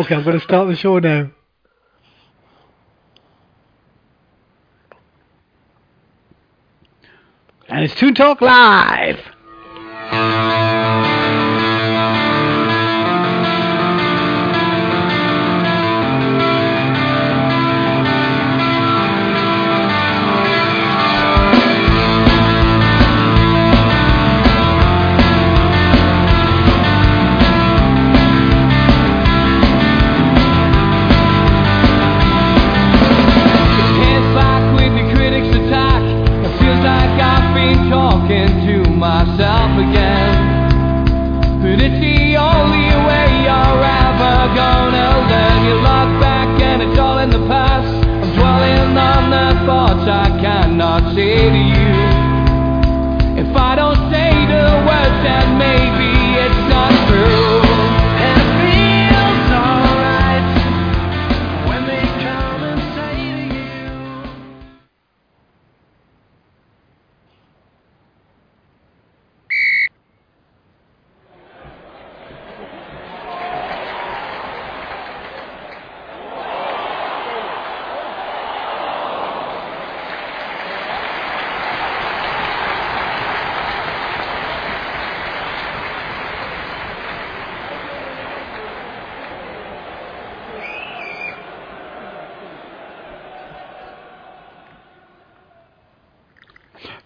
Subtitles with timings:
[0.00, 1.30] Okay, I'm going to start the show now.
[7.68, 9.20] And it's Toon Talk Live.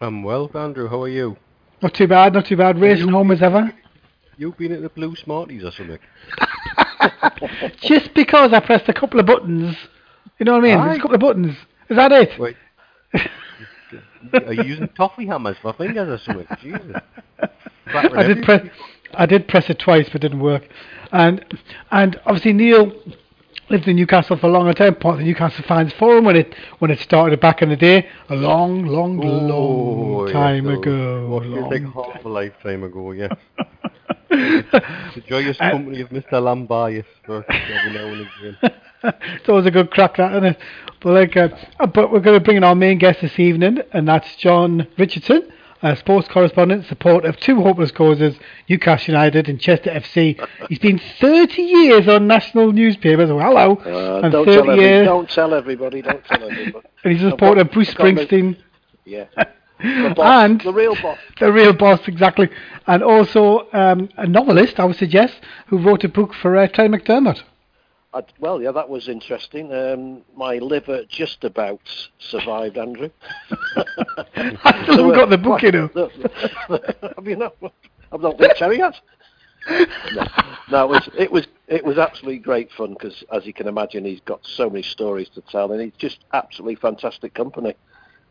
[0.00, 0.88] I'm well, Andrew.
[0.88, 1.36] How are you?
[1.82, 2.78] Not too bad, not too bad.
[2.78, 3.72] Racing home as ever.
[4.36, 5.98] You've been at the Blue Smarties or something?
[7.80, 9.76] Just because I pressed a couple of buttons.
[10.38, 10.78] You know what I mean?
[10.78, 11.56] There's a couple of buttons.
[11.88, 12.38] Is that it?
[12.38, 12.56] Wait.
[14.34, 16.46] are you using toffee hammers for fingers or something?
[16.60, 17.00] Jesus.
[17.86, 18.66] I did press.
[19.14, 20.68] I did press it twice, but it didn't work.
[21.12, 21.42] And
[21.90, 22.92] and obviously Neil
[23.68, 24.94] lived in Newcastle for a long time.
[24.96, 28.08] Part of the Newcastle Fans Forum when it when it started back in the day,
[28.28, 31.28] a long, long, Oh, long yes, time oh, ago.
[31.28, 33.28] What long half a lifetime ago, yeah.
[34.30, 34.64] time.
[35.14, 36.32] The joyous Uh, company of Mr.
[36.32, 38.56] Lambias every now and again.
[39.34, 40.58] it's always a good crack, that, isn't it?
[41.00, 41.48] But like, uh,
[41.94, 45.50] but we're going to bring in our main guest this evening, and that's John Richardson,
[45.92, 48.36] a sports correspondent, support of two hopeless causes,
[48.68, 50.44] Newcastle United and Chester FC.
[50.68, 53.30] He's been 30 years on national newspapers.
[53.30, 56.02] Well, hello, Uh, and don't, 30 tell every, years, don't tell everybody.
[56.02, 56.86] Don't tell everybody.
[57.04, 58.56] and he's a supporter of Bruce I've got me- Springsteen.
[59.04, 59.26] Yeah.
[59.78, 61.18] The boss, And the real boss.
[61.38, 62.48] the real boss, exactly,
[62.86, 65.34] and also um, a novelist, I would suggest,
[65.66, 67.42] who wrote a book for uh, Terry McDermott.
[68.16, 69.70] I, well, yeah, that was interesting.
[69.74, 71.82] Um, my liver just about
[72.18, 73.10] survived, Andrew.
[73.50, 75.74] I still haven't got the book, in.
[77.16, 77.54] Have you not?
[78.10, 78.98] I've not been Terry yet.
[80.14, 80.26] No,
[80.70, 84.06] no it, was, it was it was absolutely great fun because, as you can imagine,
[84.06, 87.74] he's got so many stories to tell, and he's just absolutely fantastic company.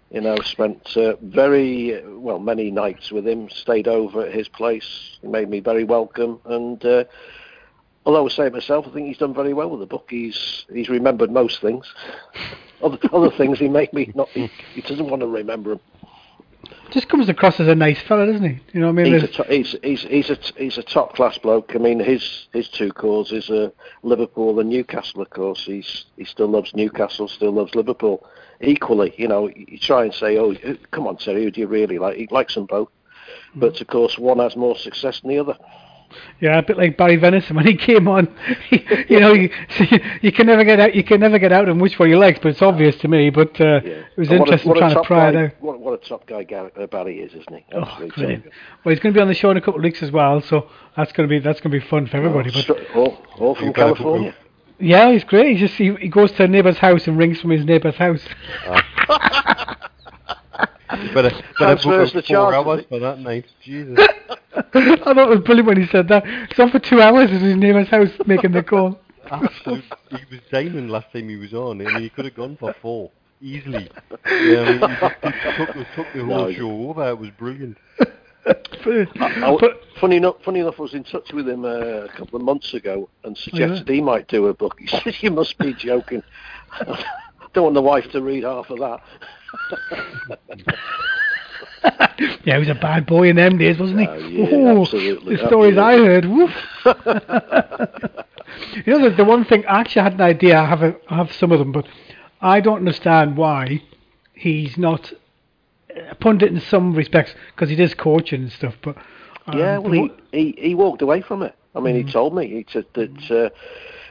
[0.09, 3.49] You know, spent uh, very well many nights with him.
[3.51, 5.19] Stayed over at his place.
[5.21, 7.03] He made me very welcome, and uh,
[8.05, 10.07] although I say myself, I think he's done very well with the book.
[10.09, 11.85] He's he's remembered most things.
[12.83, 14.27] Other, other things he made me not.
[14.29, 15.79] He, he doesn't want to remember them.
[16.91, 18.59] Just comes across as a nice fella, doesn't he?
[18.73, 19.13] You know what I mean?
[19.13, 21.71] He's a, to- he's, he's, he's, a, he's a top class bloke.
[21.73, 23.71] I mean, his his two causes are
[24.03, 25.63] Liverpool and Newcastle, of course.
[25.65, 28.27] He's he still loves Newcastle, still loves Liverpool
[28.61, 29.13] equally.
[29.17, 30.53] You know, you try and say, oh,
[30.91, 32.17] come on, Terry, who do you really like?
[32.17, 32.89] He likes them both,
[33.55, 33.81] but hmm.
[33.81, 35.57] of course, one has more success than the other.
[36.41, 38.33] Yeah, a bit like Barry Venison when he came on.
[38.69, 39.49] He, you know, you,
[40.21, 40.95] you can never get out.
[40.95, 43.29] You can never get out of which one you like, but it's obvious to me.
[43.29, 43.91] But uh, Yeah.
[43.91, 45.51] it was And interesting what a trying to top pry guy, it out.
[45.61, 47.65] What, what a top guy Gar- uh, Barry is, isn't he?
[47.73, 48.43] Oh, Absolutely brilliant.
[48.43, 48.59] terrific.
[48.83, 50.41] Well, he's going to be on the show in a couple of weeks as well,
[50.41, 52.51] so that's going to be that's going to be fun for everybody.
[52.51, 54.35] But all, all from You better book California.
[54.79, 55.53] yeah, he's great.
[55.53, 58.23] He just he, he goes to a neighbour's house and rings from his neighbour's house.
[58.65, 58.73] You
[60.89, 63.45] better, better Transfers book the four hours for that night.
[63.63, 63.97] Jesus.
[64.55, 66.25] I thought it was brilliant when he said that.
[66.49, 68.99] He's on for two hours at his neighbour's house making the call.
[69.31, 69.83] Absolute.
[70.09, 71.81] He was diamond last time he was on.
[71.81, 73.11] I mean, he could have gone for four
[73.41, 73.89] easily.
[74.25, 77.09] Yeah, I mean, he, just, he took, he took the whole No, he- show over.
[77.09, 77.77] It was brilliant.
[78.83, 79.09] Brilliant.
[79.21, 81.69] I, But- funny enough, funny enough, I was in touch with him uh,
[82.05, 84.77] a couple of months ago and suggested he might do a book.
[84.79, 86.21] He said, "You must be joking.
[86.71, 87.03] I
[87.53, 88.99] Don't want the wife to read half of that."
[92.43, 94.07] yeah, he was a bad boy in them days, wasn't he?
[94.07, 96.25] Oh, yeah, Ooh, absolutely, The stories I heard.
[96.25, 96.51] Woof.
[98.85, 100.57] you know, the, the one thing I actually had an idea.
[100.59, 101.85] I have a, I have some of them, but
[102.41, 103.81] I don't understand why
[104.33, 105.11] he's not
[106.11, 108.75] a pundit in some respects because he does coaching and stuff.
[108.81, 108.97] But
[109.47, 111.55] um, yeah, well, he, he he walked away from it.
[111.75, 112.05] I mean, Mm.
[112.05, 113.49] he told me he said that uh,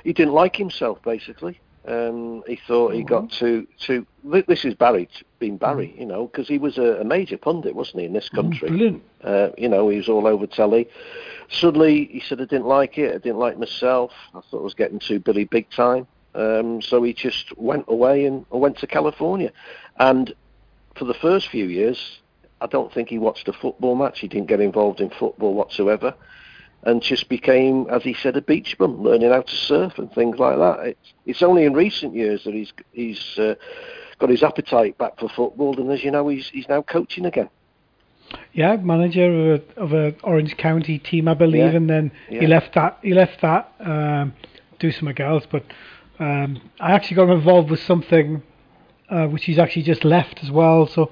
[0.05, 1.03] he didn't like himself.
[1.03, 3.45] Basically, um, he thought he got Mm-hmm.
[3.45, 4.07] too too.
[4.33, 5.09] thi- This is Barry
[5.39, 8.29] being Barry, you know, because he was a, a major pundit, wasn't he, in this
[8.29, 8.69] country?
[8.69, 9.03] brilliant.
[9.23, 10.89] Uh, you know, he was all over telly.
[11.51, 13.15] Suddenly, he said, I didn't like it.
[13.15, 14.13] I didn't like myself.
[14.35, 16.07] I thought I was getting too Billy Big Time.
[16.35, 19.53] Um, so he just went away and went to California.
[19.99, 20.35] And
[20.97, 22.21] for the first few years,
[22.61, 24.21] I don't think he watched a football match.
[24.21, 26.15] He didn't get involved in football whatsoever.
[26.87, 30.39] And just became, as he said, a beach bum, learning how to surf and things
[30.39, 30.87] like that.
[30.89, 33.55] It's, it's only in recent years that he's he's uh,
[34.19, 37.49] got his appetite back for football, and as you know, he's he's now coaching again.
[38.53, 41.77] Yeah, manager of a, of a Orange County team, I believe, Yeah.
[41.77, 42.99] and then he left that.
[43.03, 44.35] He left that um,
[44.79, 45.45] do something else.
[45.51, 45.65] But
[46.19, 48.43] um, I actually got him involved with something
[49.09, 50.87] uh, which he's actually just left as well.
[50.87, 51.11] So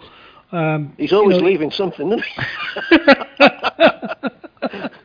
[0.52, 2.98] um, He's you always know, leaving something, isn't he?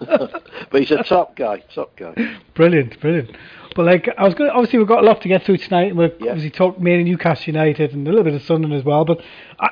[0.00, 2.14] but he's a top guy, top guy.
[2.54, 3.36] Brilliant, brilliant.
[3.76, 5.94] But like I was going, to obviously we've got a lot to get through tonight.
[5.94, 6.30] We've Yeah.
[6.32, 9.04] obviously talked mainly Newcastle United and a little bit of Sunderland as well.
[9.04, 9.20] But
[9.60, 9.70] I,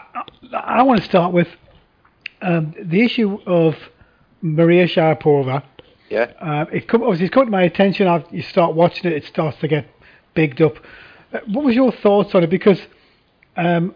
[0.53, 1.49] I, I want to start with
[2.43, 3.75] um, the issue of
[4.43, 5.63] Maria Sharapova.
[6.09, 8.07] Yeah, Uh, it come, obviously it's come to my attention.
[8.07, 9.89] After you start watching it, it starts to get
[10.35, 10.77] bigged up.
[11.33, 12.51] Uh, what was your thoughts on it?
[12.51, 12.81] Because
[13.57, 13.93] um,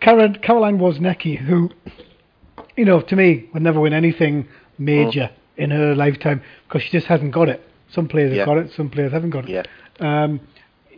[0.00, 1.68] Caroline, Caroline Wozniacki, who,
[2.74, 4.48] you know, to me would never win anything
[4.84, 7.60] major in her lifetime because she just hasn't got it.
[7.90, 8.38] Some players Yeah.
[8.38, 9.50] have got it, some players haven't got it.
[9.50, 9.62] yeah,
[10.24, 10.40] Um,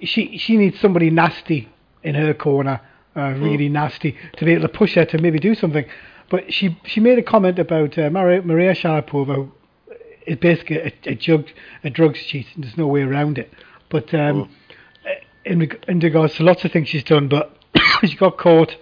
[0.03, 1.69] she she needs somebody nasty
[2.03, 2.81] in her corner,
[3.17, 5.85] uh, really nasty, to be able to push her to maybe do something.
[6.31, 9.35] But she she made a comment about uh, Maria, Maria Sharapova.
[9.35, 9.53] who
[10.27, 11.45] Is basically a, a, drug,
[11.85, 13.53] a drugs cheat, and there's no way around it.
[13.91, 14.49] But um,
[15.45, 17.47] in, reg- in regards to lots of things she's done, but
[18.05, 18.77] she got caught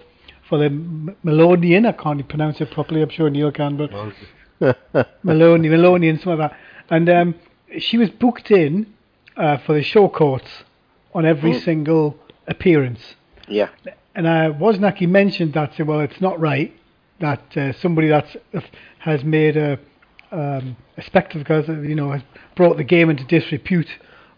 [0.47, 1.85] for the M- Melonian.
[1.85, 3.01] I can't pronounce it properly.
[3.01, 3.91] I'm sure Neil can, but
[5.23, 6.55] Maloney, Maloney, and some of that.
[6.89, 7.35] And um,
[7.79, 8.93] she was booked in
[9.37, 10.47] uh, for the show courts
[11.13, 11.63] on every Mm.
[11.63, 12.17] single
[12.47, 13.15] appearance.
[13.47, 13.69] yeah,
[14.15, 16.71] And uh, Wozniacki mentioned that, well, it's not right
[17.19, 18.27] that uh, somebody that
[18.99, 19.79] has made a,
[20.31, 22.21] um, a spectacle, because, you know, has
[22.55, 23.87] brought the game into disrepute,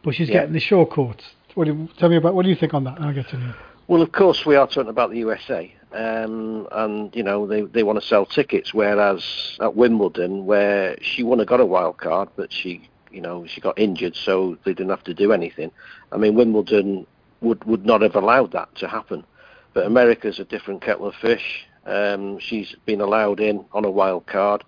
[0.04, 0.40] but she's Yeah.
[0.40, 1.24] getting the show courts.
[1.56, 2.98] What do you, tell me about, what do you think on that?
[3.00, 3.54] I'll get to you.
[3.88, 7.84] Well, of course, we are talking about the USA, um, and you know they they
[7.84, 8.74] want to sell tickets.
[8.74, 13.46] Whereas at Wimbledon, where she wouldn't have got a wild card, but she you know
[13.48, 15.72] she got injured, so they didn't have to do anything.
[16.12, 17.08] I mean, Wimbledon
[17.42, 19.26] would would not have allowed that to happen.
[19.74, 21.66] But America's a different kettle of fish.
[21.86, 24.64] Um, she's been allowed in on a wild card.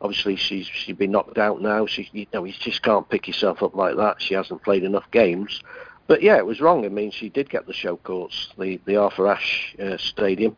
[0.00, 1.86] Obviously, she's she's been knocked out now.
[1.86, 4.22] She you know you just can't pick yourself up like that.
[4.22, 5.62] She hasn't played enough games.
[6.06, 6.84] But yeah, it was wrong.
[6.84, 10.56] I mean, she did get the show courts, the the Arthur Ashe uh, Stadium,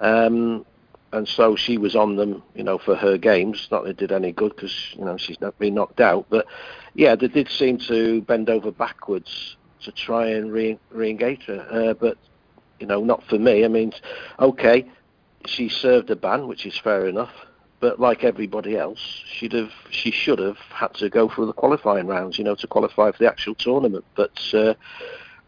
[0.00, 0.64] um,
[1.12, 3.68] and so she was on them, you know, for her games.
[3.70, 6.26] Not that it did any good because you know she's not been knocked out.
[6.30, 6.46] But
[6.94, 11.66] yeah, they did seem to bend over backwards to try and re- re-engage her.
[11.70, 12.16] Uh, but
[12.78, 13.64] you know, not for me.
[13.64, 13.92] I mean,
[14.38, 14.86] okay,
[15.46, 17.32] she served a ban, which is fair enough.
[17.84, 22.06] But like everybody else, she'd have, she should have had to go through the qualifying
[22.06, 24.06] rounds, you know, to qualify for the actual tournament.
[24.14, 24.72] But uh,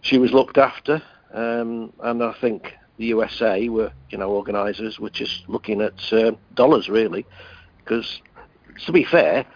[0.02, 1.02] she was looked after,
[1.32, 6.32] um, and I think the USA were, you know, organisers were just looking at uh,
[6.52, 7.24] dollars really,
[7.78, 8.20] because
[8.84, 9.46] to be fair,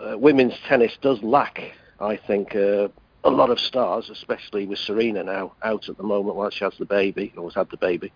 [0.00, 1.60] uh, women's tennis does lack,
[2.00, 2.88] I think, uh,
[3.22, 6.78] a lot of stars, especially with Serena now out at the moment while she has
[6.78, 8.10] the baby, or has had the baby.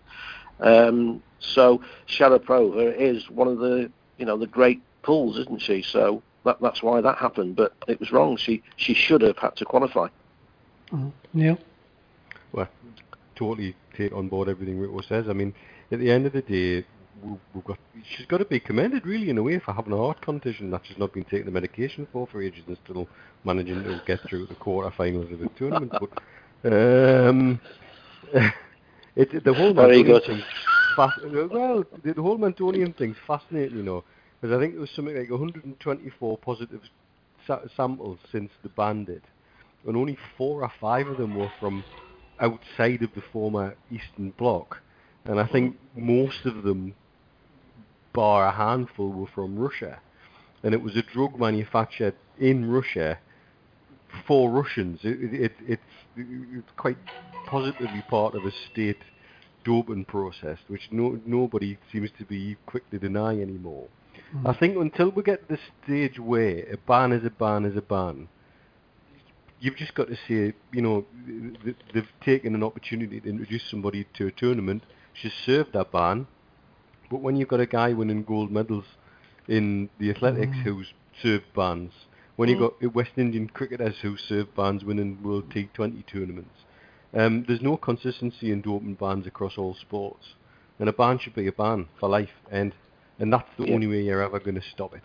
[0.59, 5.81] Um, so Sharapova is one of the, you know, the great pulls, isn't she?
[5.81, 7.55] So that, that's why that happened.
[7.55, 8.37] But it was wrong.
[8.37, 10.07] She she should have had to qualify.
[11.33, 11.57] Neil?
[12.51, 12.69] Well,
[13.35, 15.25] totally take on board everything Rico says.
[15.29, 15.53] I mean,
[15.91, 16.85] at the end of the day,
[17.23, 19.97] we- we've got she's got to be commended really in a way for having a
[19.97, 23.07] heart condition that she's not been taking the medication for for ages and still
[23.43, 25.91] managing to get through the quarterfinals of the tournament.
[26.63, 27.59] But um,
[29.15, 30.23] it, the whole Very Mantonian good.
[30.25, 30.43] thing's
[30.97, 34.03] well, the, whole Mantonian thing's fascinating, you know,
[34.39, 36.81] because I think there was something like 124 positive
[37.47, 39.21] sa- samples since the ban did,
[39.87, 41.83] and only four or five of them were from
[42.39, 44.81] outside of the former Eastern Bloc,
[45.25, 46.95] and I think most of them
[48.13, 49.99] bar a handful were from Russia,
[50.63, 53.19] and it was a drug manufactured in Russia
[54.27, 54.99] for Russians.
[55.03, 55.81] It, it, it's,
[56.17, 56.97] it's quite
[57.47, 59.01] positively part of a state
[59.65, 63.87] doping process, which no, nobody seems to be quick to deny anymore.
[64.31, 64.47] Hmm.
[64.47, 67.75] I think until we get to the stage where a ban is a ban is
[67.75, 68.29] a ban,
[69.59, 71.05] you've just got to say, you know,
[71.93, 74.83] they've taken an opportunity to introduce somebody to a tournament.
[75.13, 76.27] She's served that ban,
[77.09, 78.85] but when you've got a guy winning gold medals
[79.47, 80.61] in the athletics hmm.
[80.61, 81.91] who's served bans,
[82.35, 82.85] when you've hmm.
[82.85, 86.55] got West Indian cricketers who served bans winning World T20 tournaments,
[87.15, 90.25] um, there's no consistency in doping bans across all sports,
[90.79, 92.73] and a ban should be a ban for life, and
[93.19, 93.73] and that's the Yeah.
[93.75, 95.01] only way you're ever going to stop it.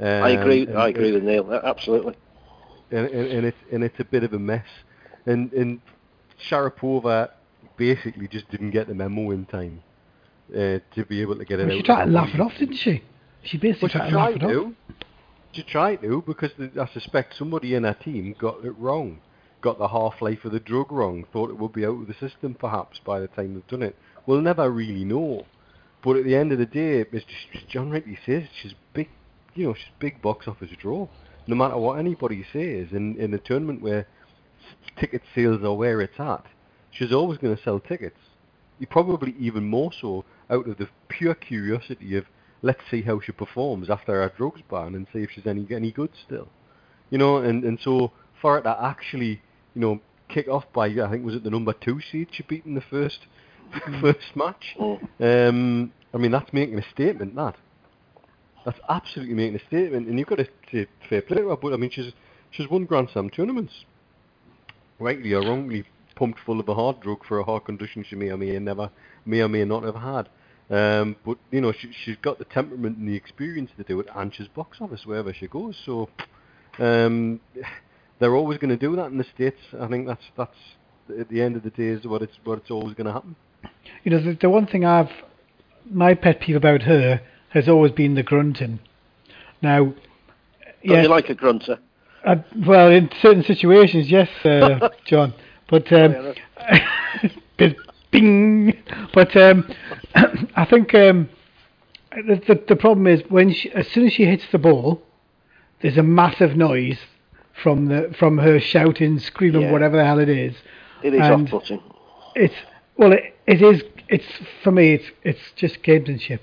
[0.00, 0.62] I agree.
[0.62, 1.50] Um, and- I agree with Neil.
[1.50, 2.14] uh, Absolutely.
[2.90, 4.66] and, and, and it's and it's a bit of a mess.
[5.26, 5.80] And and
[6.48, 7.30] Sharapova
[7.76, 9.82] basically just didn't get the memo in time
[10.52, 11.76] uh, to be able to get it Well, out.
[11.78, 13.02] she tried to laugh it off, didn't she?
[13.42, 14.50] She basically Well, she tried to laugh tried it off.
[14.50, 14.74] to.
[15.52, 19.18] She tried to because the, I suspect somebody in her team got it wrong,
[19.60, 22.14] got the half life of the drug wrong, thought it would be out of the
[22.14, 23.96] system perhaps by the time they've done it.
[24.26, 25.46] We'll never really know.
[26.02, 27.24] But at the end of the day, Mr.
[27.68, 29.08] John rightly says, she's big,
[29.54, 31.08] you know, she's big box office draw.
[31.46, 34.06] No matter what anybody says, in in a tournament where
[34.98, 36.44] ticket sales are where it's at,
[36.90, 38.20] she's always going to sell tickets.
[38.78, 42.26] You probably even more so out of the pure curiosity of
[42.62, 45.90] let's see how she performs after her drugs ban and see if she's any any
[45.90, 46.48] good still.
[47.10, 49.40] You know, and and so for it to actually,
[49.74, 52.66] you know, kick off by I think was it the number two seed she beat
[52.66, 53.20] in the first
[54.00, 54.76] first match.
[54.78, 55.48] Mm.
[55.48, 57.34] Um, I mean that's making a statement.
[57.36, 57.56] That
[58.64, 61.56] that's absolutely making a statement, and you've got to say fair play to her.
[61.56, 62.12] But I mean she's
[62.50, 63.72] she's won Grand Slam tournaments,
[64.98, 65.84] rightly or wrongly,
[66.16, 68.90] pumped full of a hard drug for a heart condition she may or may never
[69.24, 70.28] may or may not have had.
[70.70, 74.06] Um, but you know she, she's got the temperament and the experience to do it,
[74.14, 75.76] and she's box office wherever she goes.
[75.86, 76.10] So
[76.78, 77.40] um,
[78.18, 79.60] they're always going to do that in the states.
[79.78, 80.56] I think that's that's
[81.18, 83.36] at the end of the day is what it's what it's always going to happen.
[84.04, 85.10] You know, the, the one thing I've,
[85.90, 87.20] my pet peeve about her
[87.50, 88.78] has always been the grunting.
[89.62, 89.96] Now, Don't
[90.82, 91.78] yes, you like a grunter?
[92.24, 95.34] uh, well, in certain situations, yes, uh, John,
[95.68, 96.34] but um,
[97.56, 97.76] bit
[98.10, 98.76] bing.
[99.12, 99.68] But um,
[100.14, 101.28] I think um,
[102.12, 105.02] the, the the problem is when she, as soon as she hits the ball,
[105.82, 106.98] there's a massive noise
[107.62, 109.72] from the from her shouting, screaming, Yeah.
[109.72, 110.54] whatever the hell it is.
[111.02, 111.82] It is And- off-putting.
[112.34, 112.54] It's
[112.96, 113.82] well, it, it is.
[114.08, 114.26] It's
[114.62, 114.94] for me.
[114.94, 116.40] It's it's just gamesmanship.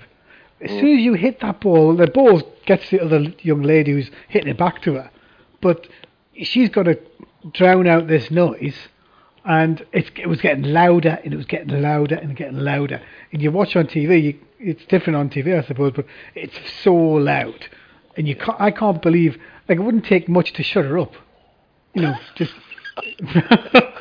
[0.60, 0.80] As mm.
[0.80, 4.48] soon as you hit that ball, the ball gets the other young lady who's hitting
[4.48, 5.10] it back to her,
[5.60, 5.86] but
[6.42, 6.98] she's got to
[7.52, 8.76] drown out this noise,
[9.44, 13.00] and it's, it was getting louder and it was getting louder and getting louder.
[13.32, 16.94] And you watch on TV, you, it's different on TV, I suppose, but it's so
[16.94, 17.68] loud,
[18.16, 21.12] and you can't, I can't believe like it wouldn't take much to shut her up.
[21.94, 22.52] You know, just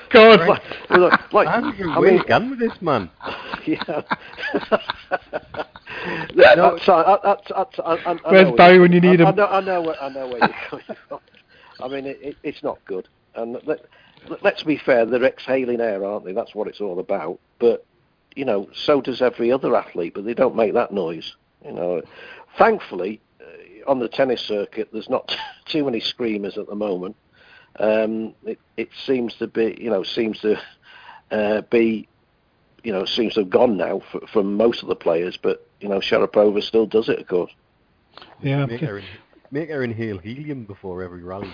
[0.09, 0.39] God.
[0.41, 0.61] Right.
[0.89, 3.09] Well, look, like, Andrew, I mean, you going with this man?
[3.65, 4.01] yeah.
[6.35, 9.25] that's, uh, that's, that's, I, I, I Where's know Barry where- when you need I,
[9.25, 9.35] I him?
[9.35, 11.19] know, I know where I know where you're coming from.
[11.81, 13.07] I mean, it, it, it's not good.
[13.35, 13.85] And let,
[14.29, 16.31] let, let's be fair, they're exhaling air, aren't they?
[16.33, 17.39] That's what it's all about.
[17.59, 17.85] But
[18.35, 21.35] you know, so does every other athlete, but they don't make that noise.
[21.65, 22.01] You know,
[22.57, 23.19] thankfully,
[23.87, 27.15] on the tennis circuit, there's not too many screamers at the moment.
[27.79, 30.59] Um, it, it seems to be, you know, seems to
[31.31, 32.07] uh, be,
[32.83, 35.37] you know, seems to have gone now for, from most of the players.
[35.37, 37.51] But you know, Sharapova still does it, of course.
[38.41, 39.01] Yeah, Make her,
[39.51, 41.53] make her inhale helium before every rally.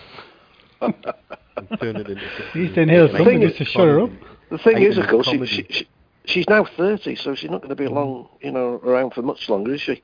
[0.81, 0.93] and
[1.79, 2.23] turn it into
[2.71, 4.11] At inhale something just to shut her up.
[4.49, 5.87] The thing is, of course, she, she, she,
[6.25, 9.47] she's now 30, so she's not going to be long, you know, around for much
[9.47, 10.03] longer, is she?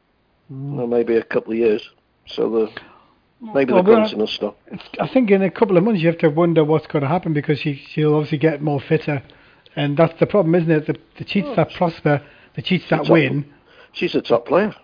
[0.51, 0.75] Mm.
[0.75, 1.89] No, maybe a couple of years.
[2.27, 2.71] So the
[3.53, 4.57] maybe Well, the but- grunting will stop.
[4.99, 7.33] I think in a couple of months you have to wonder what's going to happen
[7.33, 9.23] because she she'll obviously get more fitter,
[9.75, 10.87] and that's the problem, isn't it?
[10.87, 12.21] The, the cheats that prosper,
[12.55, 13.45] the cheats that She's win.
[13.93, 14.75] She's a top player.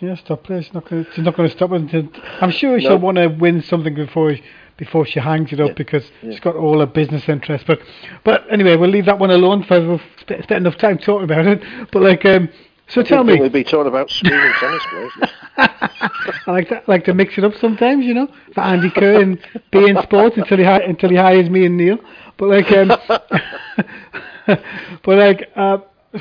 [0.00, 0.60] Yeah, stop play.
[0.60, 1.06] She's not going.
[1.14, 2.08] She's not going to stop until.
[2.40, 2.96] I'm sure she'll No.
[2.96, 4.36] want to win something before
[4.76, 6.32] before she hangs it up Yeah, because yeah.
[6.32, 7.64] she's got all her business interests.
[7.66, 7.80] But
[8.24, 11.46] but anyway, we'll leave that one alone for we've spent, spent enough time talking about
[11.46, 11.62] it.
[11.92, 12.48] But like, um,
[12.88, 15.12] so tell me, We'd be talking about screaming tennis players.
[15.56, 16.88] I like that.
[16.88, 19.38] like to mix it up sometimes, you know, for Andy Kerr and
[19.70, 21.98] be in sports until he until he hires me and Neil.
[22.36, 22.88] But like, um,
[24.46, 25.78] but like, uh,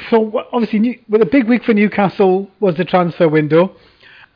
[0.10, 3.75] so obviously, New, well, the big week for Newcastle was the transfer window.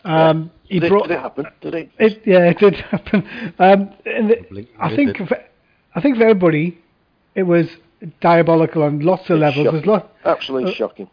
[0.03, 1.46] Um, he Did, it- brought did it happen?
[1.62, 1.89] Did it?
[2.00, 3.27] it, yeah, it did happen.
[3.60, 5.38] Um, and the- I think, for,
[5.96, 6.77] I think for everybody,
[7.36, 7.67] it was
[8.22, 9.65] diabolical on lots of levels.
[9.65, 9.72] Shocking.
[9.74, 10.12] There's lot.
[10.25, 11.10] Absolutely Uh, shocking.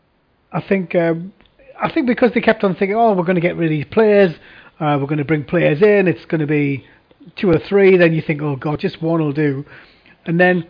[0.54, 1.32] I think um,
[1.78, 3.84] I think because they kept on thinking, oh, we're going to get rid of these
[3.92, 4.32] players,
[4.80, 6.86] uh, we're going to bring players in, it's going to be
[7.36, 7.96] two or three.
[7.96, 9.66] Then you think, oh God, just one will do.
[10.24, 10.66] And then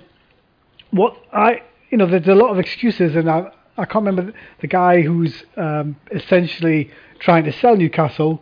[0.91, 4.67] what I, you know, there's a lot of excuses, and I, I can't remember the
[4.67, 8.41] guy who's um, essentially trying to sell Newcastle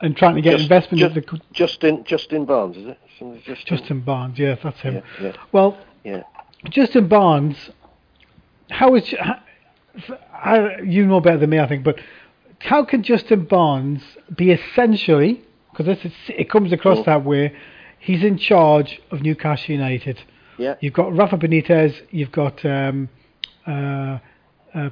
[0.00, 0.98] and trying to get Just- investment.
[1.00, 2.98] just- the, Justin Justin Barnes, is it?
[3.44, 4.94] Justin, Justin Barnes, yes, that's him.
[4.96, 6.22] Yeah, yeah, Well, yeah.
[6.70, 7.70] Justin Barnes,
[8.68, 9.14] how is
[10.32, 11.98] I, you know better than me, I think, but
[12.58, 14.02] how can Justin Barnes
[14.34, 15.42] be essentially
[15.76, 17.04] because it comes across Mm.
[17.06, 17.54] that way?
[17.98, 20.20] He's in charge of Newcastle United.
[20.58, 20.74] Yeah.
[20.80, 21.94] You've got Rafa Benitez.
[22.10, 23.08] You've got um,
[23.66, 24.18] uh,
[24.74, 24.90] uh,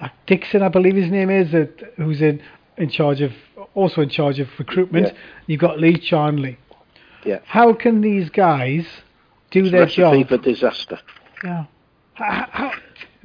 [0.00, 1.66] uh, Dixon, I believe his name is, uh,
[1.96, 2.40] who's in
[2.76, 3.32] in charge of
[3.74, 5.06] also in charge of recruitment.
[5.08, 5.12] Yeah.
[5.46, 6.58] You've got Lee Charnley.
[7.24, 7.40] Yeah.
[7.44, 8.86] How can these guys
[9.50, 10.28] do their Recipe job?
[10.28, 10.98] for disaster.
[11.44, 11.64] Yeah.
[12.14, 12.72] How, how,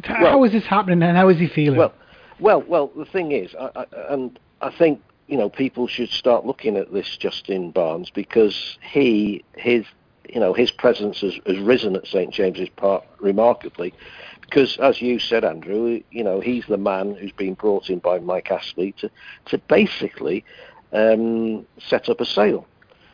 [0.04, 1.80] how Well- is this happening and how is he feeling?
[1.80, 1.94] Well,
[2.40, 2.88] well, well.
[2.96, 6.92] The thing is, I, I, and I think you know people should start looking at
[6.92, 9.86] this Justin Barnes because he his
[10.28, 13.94] you know his presence has, has risen at St James's Park remarkably.
[14.42, 18.20] Because as you said, Andrew, you know he's the man who's been brought in by
[18.20, 19.10] Mike Ashley to
[19.46, 20.44] to basically
[20.92, 22.68] um, set up a sale.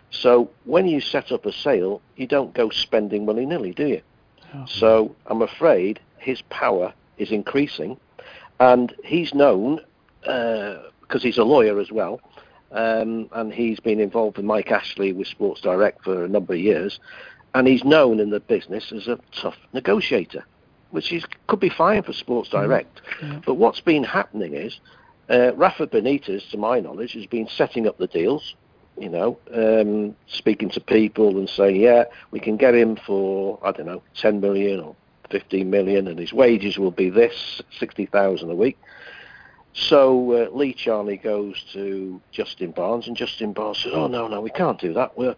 [0.09, 4.01] So when you set up a sale, you don't go spending willy nilly, do you?
[4.67, 7.97] So I'm afraid his power is increasing,
[8.59, 9.81] and he's known
[10.21, 12.21] because he's a lawyer as well,
[12.71, 16.59] um, and he's been involved with Mike Ashley with Sports Direct for a number of
[16.59, 16.99] years,
[17.53, 20.45] and he's known in the business as a tough negotiator,
[20.91, 23.01] which is could be fine for Sports Direct.
[23.45, 24.79] But what's been happening is
[25.29, 28.55] uh, Rafa Benitez, to my knowledge, has been setting up the deals
[28.97, 33.71] you know, um, speaking to people and saying, yeah, we can get him for, I
[33.71, 34.95] don't know, 10 million or
[35.31, 38.77] 15 million and his wages will be this, 60,000 a week.
[39.73, 44.41] So uh, Lee Charnley goes to Justin Barnes and Justin Barnes says, oh, no, no,
[44.41, 45.17] we can't do that.
[45.17, 45.35] We're,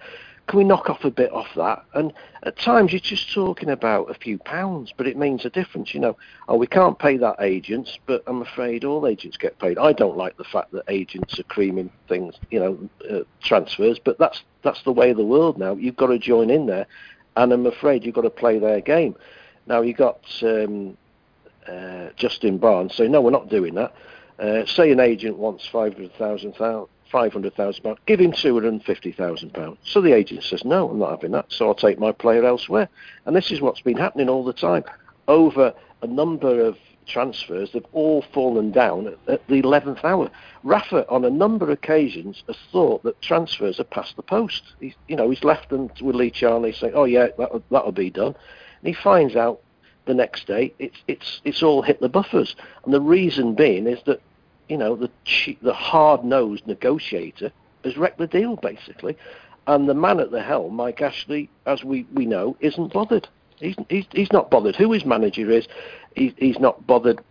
[0.47, 1.85] can we knock off a bit off that?
[1.93, 2.11] And
[2.43, 5.93] at times you're just talking about a few pounds, but it means a difference.
[5.93, 6.17] You know,
[6.49, 9.77] oh, we can't pay that agents, but I'm afraid all agents get paid.
[9.77, 14.17] I don't like the fact that agents are creaming things, you know, uh, transfers, but
[14.17, 15.75] that's that's the way of the world now.
[15.75, 16.87] You've got to join in there,
[17.37, 19.15] and I'm afraid you've got to play their game.
[19.65, 20.97] Now you got um,
[21.67, 23.93] uh, Justin Barnes saying, no, we're not doing that.
[24.39, 29.11] Uh, say an agent wants five hundred thousand pounds, give him two hundred and fifty
[29.11, 29.77] thousand pounds.
[29.83, 31.45] So the agent says, no, I'm not having that.
[31.49, 32.89] So I'll take my player elsewhere.
[33.25, 34.83] And this is what's been happening all the time.
[35.27, 40.31] Over a number of transfers, they've all fallen down at, at the eleventh hour.
[40.63, 44.63] Rafa, on a number of occasions, has thought that transfers are past the post.
[44.79, 48.09] He's, you know, he's left them with Lee Charnley saying, oh yeah, that'll, that'll be
[48.09, 48.35] done.
[48.83, 49.61] And he finds out
[50.05, 52.55] the next day it's it's it's all hit the buffers.
[52.83, 54.21] And the reason being is that
[54.67, 55.09] you know the
[55.61, 57.53] the hard nosed negotiator
[57.85, 59.17] has wrecked the deal basically,
[59.67, 63.29] and the man at the helm, Mike Ashley, as we, we know, isn't bothered.
[63.57, 65.65] He's, he's he's not bothered who his manager is.
[66.15, 67.23] He, he's not bothered.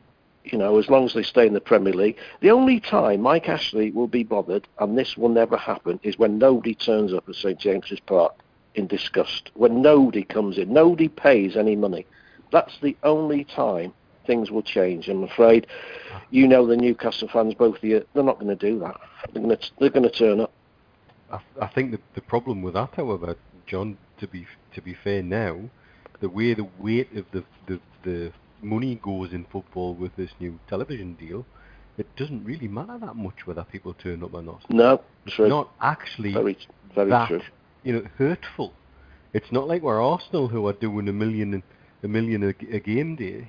[0.45, 2.17] You know, as long as they stay in the Premier League.
[2.41, 6.39] The only time Mike Ashley will be bothered, and this will never happen, is when
[6.39, 8.42] nobody turns up at St James's Park
[8.75, 9.51] in disgust.
[9.55, 12.07] When nobody comes in, nobody pays any money.
[12.51, 13.93] That's the only time
[14.27, 15.09] things will change.
[15.09, 15.67] I'm afraid,
[16.31, 19.01] you know, the Newcastle fans, both of you, they're not going to do that.
[19.33, 20.53] They're going to they're going to turn up.
[21.31, 25.23] I, I think that the problem with that, however, John, to be to be fair
[25.23, 25.59] now,
[26.21, 30.59] the way the weight of the the, the money goes in football with this new
[30.69, 31.45] television deal,
[31.99, 34.63] it doesn't really matter that much whether people turn up or not.
[34.71, 36.57] No, It's not actually very
[36.95, 37.43] very that true.
[37.85, 38.73] You know hurtful.
[39.33, 41.63] It's not like we're Arsenal who are doing a million
[42.03, 43.49] a million a, a game day.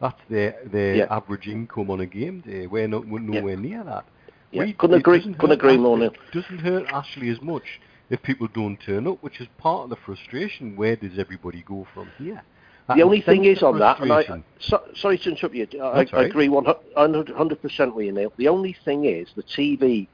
[0.00, 1.06] That's their their Yeah.
[1.10, 2.66] average income on a game day.
[2.66, 4.04] We're not we're nowhere near that.
[4.50, 6.10] Yeah, We- couldn't agree- couldn't agree more, Neil.
[6.12, 9.90] It doesn't hurt Ashley as much if people don't turn up, which is part of
[9.90, 10.76] the frustration.
[10.76, 12.42] Where does everybody go from here?
[12.88, 16.04] That The only thing is on that, and I, so, sorry to interrupt you, I,
[16.12, 18.32] I agree 100% with you, Neil.
[18.36, 20.08] The only thing is the TV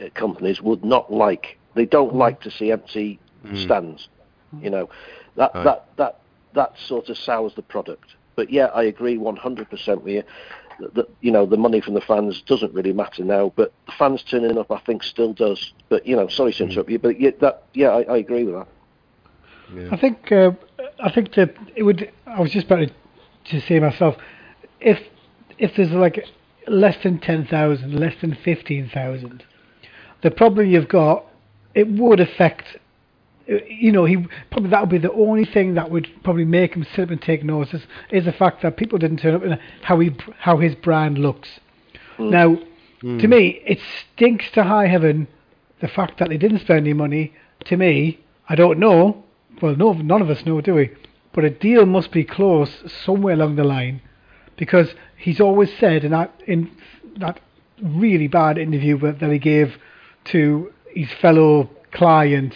[0.00, 3.64] uh, companies would not like, they don't like to see empty Mm.
[3.64, 4.08] stands.
[4.60, 4.88] You know,
[5.36, 5.64] that, Aye.
[5.64, 6.20] that, that,
[6.54, 8.14] that sort of sours the product.
[8.36, 10.22] But yeah, I agree 100% with you.
[10.78, 13.92] That, that, you know, the money from the fans doesn't really matter now, but the
[13.98, 15.72] fans turning up, I think, still does.
[15.88, 16.56] But, you know, sorry Mm.
[16.58, 18.68] to interrupt you, but yeah, that, yeah I, I agree with that.
[19.74, 19.88] Yeah.
[19.90, 20.52] I think uh,
[21.02, 22.12] I think that it would.
[22.26, 22.90] I was just about to,
[23.50, 24.16] to say myself,
[24.80, 25.00] if
[25.58, 26.26] if there's like
[26.68, 29.42] less than ten thousand, less than fifteen thousand,
[30.22, 31.24] the problem you've got,
[31.74, 32.78] it would affect.
[33.46, 36.84] You know, he probably that would be the only thing that would probably make him
[36.94, 39.98] sit up and take notice is the fact that people didn't turn up and how
[39.98, 41.60] he how his brand looks.
[42.18, 42.30] Mm.
[42.30, 42.56] Now,
[43.02, 43.20] mm.
[43.20, 45.26] to me, it stinks to high heaven
[45.80, 47.32] the fact that they didn't spend any money.
[47.64, 49.24] To me, I don't know.
[49.60, 50.90] Well, no, none of us know, do we?
[51.32, 52.70] But a deal must be close
[53.04, 54.02] somewhere along the line,
[54.56, 56.70] because he's always said in that in
[57.18, 57.40] that
[57.82, 59.78] really bad interview that that he gave
[60.24, 62.54] to his fellow client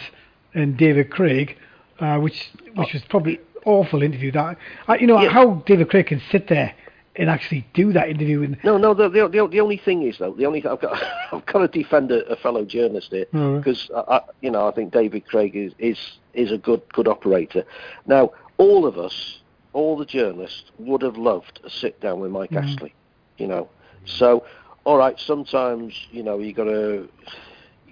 [0.53, 1.57] and David Craig,
[1.99, 4.31] uh, which which was probably awful interview.
[4.31, 5.29] That I, you know Yeah.
[5.29, 6.73] how David Craig can sit there
[7.15, 8.93] and actually do that interview and No, no.
[8.93, 11.01] The, the, the, the only thing is though, the only I've got
[11.33, 13.57] I've got to defend a, a fellow journalist here Mm.
[13.57, 15.97] because I, I, you know I think David Craig is is
[16.33, 17.63] is a good good operator.
[18.05, 19.39] Now, all of us,
[19.73, 22.93] all the journalists, would have loved a sit down with Mike Ashley.
[23.37, 23.69] You know,
[24.05, 24.43] so
[24.83, 25.19] all right.
[25.19, 27.09] Sometimes you know you got to.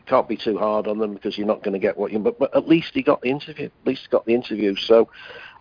[0.05, 2.19] Can't be too hard on them because you're not going to get what you.
[2.19, 3.65] But, but at least he got the interview.
[3.65, 4.75] At least got the interview.
[4.75, 5.09] So,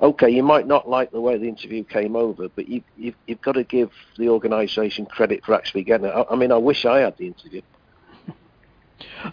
[0.03, 3.41] okay, you might not like the way the interview came over, but you, you've, you've
[3.41, 6.11] got to give the organisation credit for actually getting it.
[6.11, 7.63] I, I mean, I wish I had the interview.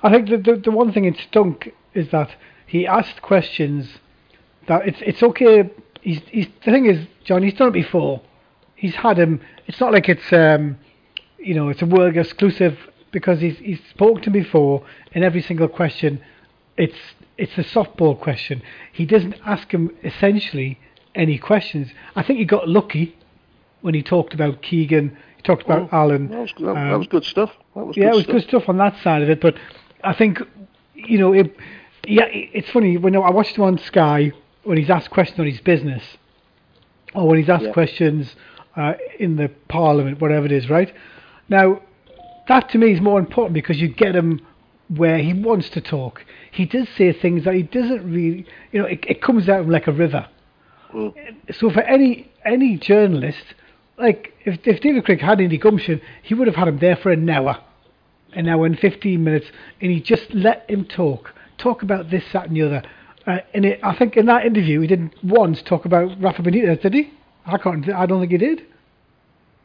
[0.03, 2.31] I think the, the the one thing it stunk is that
[2.65, 3.87] he asked questions
[4.67, 5.69] that it's it's okay.
[6.01, 7.43] He's, he's the thing is, John.
[7.43, 8.21] He's done it before.
[8.75, 9.41] He's had him.
[9.67, 10.77] It's not like it's um,
[11.37, 12.77] you know, it's a world exclusive
[13.11, 14.83] because he's he's spoken to before.
[15.13, 16.21] In every single question,
[16.77, 16.97] it's
[17.37, 18.61] it's a softball question.
[18.91, 20.79] He doesn't ask him essentially
[21.15, 21.89] any questions.
[22.15, 23.15] I think he got lucky
[23.81, 25.17] when he talked about Keegan.
[25.37, 26.29] He talked about Oh, Alan.
[26.29, 27.51] That was, that, um, that was good stuff.
[27.75, 28.33] That was yeah, good it was stuff.
[28.35, 29.41] good stuff on that side of it.
[29.41, 29.55] But
[30.03, 30.39] I think,
[30.93, 31.55] you know, it,
[32.07, 34.31] yeah, it's funny when I watched him on Sky
[34.63, 36.03] when he's asked questions on his business,
[37.15, 37.71] or when he's asked Yeah.
[37.73, 38.35] questions
[38.75, 40.93] uh, in the Parliament, whatever it is, right?
[41.49, 41.81] Now,
[42.51, 44.45] that to me is more important because you get him
[44.89, 46.25] where he wants to talk.
[46.51, 49.87] He does say things that he doesn't really, you know, it, it comes out like
[49.87, 50.27] a river.
[50.93, 51.13] Mm.
[51.53, 53.45] So for any any journalist,
[53.97, 57.11] like if if David Craig had any gumption, he would have had him there for
[57.11, 57.57] an hour,
[58.33, 59.47] an hour and fifteen minutes,
[59.79, 62.83] and he just let him talk, talk about this, that, and the other.
[63.25, 66.81] Uh, and it, I think in that interview, he didn't once talk about Rafa Benitez,
[66.81, 67.13] did he?
[67.45, 67.87] I can't.
[67.89, 68.63] I don't think he did.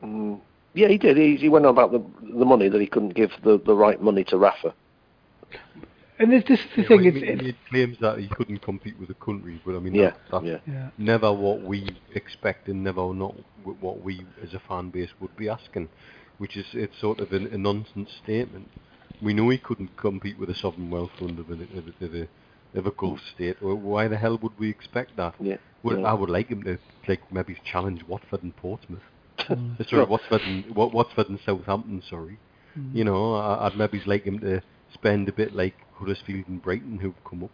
[0.04, 0.40] Mm,
[0.76, 1.16] yeah, he did.
[1.16, 2.02] He, he went on about the
[2.38, 4.74] the money that he couldn't give the, the right money to Rafa.
[6.18, 6.98] And this, this is the Yeah, thing.
[6.98, 9.80] well, It's, he, it's, he claims that he couldn't compete with the country, but I
[9.80, 10.58] mean, Yeah, that, that's yeah.
[10.66, 10.88] yeah.
[10.96, 13.34] never what we expect and never not
[13.80, 15.88] what we as a fan base would be asking,
[16.38, 18.68] which is it's sort of an, a nonsense statement.
[19.22, 21.60] We know he couldn't compete with a sovereign wealth fund of a, of
[22.00, 22.28] a, of a,
[22.78, 23.56] of a Gulf state.
[23.62, 25.34] Well, Why the hell would we expect that?
[25.40, 25.56] Yeah.
[25.82, 26.06] Well, yeah.
[26.06, 29.02] I would like him to like maybe challenge Watford and Portsmouth.
[29.48, 29.88] Mm.
[29.88, 32.02] Sorry, Watford and Watford and Southampton.
[32.08, 32.38] Sorry,
[32.92, 34.60] you know, I, I'd maybe like him to
[34.92, 37.50] spend a bit like Huddersfield and Brighton who've come up.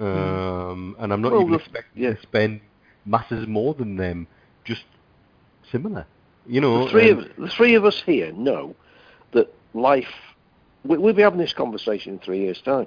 [0.00, 2.14] Um, and I'm not Well, even expecting yeah.
[2.14, 2.60] to spend
[3.04, 4.26] masses more than them,
[4.64, 4.84] just
[5.72, 6.06] similar.
[6.46, 8.74] You know, the three and- of the three of us here know
[9.32, 10.12] that life.
[10.84, 12.86] We, we'll be having this conversation in three years' time.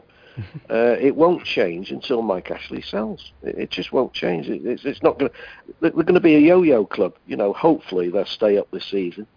[0.70, 3.32] Uh, it won't change until Mike Ashley sells.
[3.44, 4.50] It, it just won't change.
[4.50, 5.32] It, it's, it's not going.
[5.80, 7.16] They're going to be a yo-yo club.
[7.28, 7.54] You know.
[7.54, 9.28] Hopefully they'll stay up this season.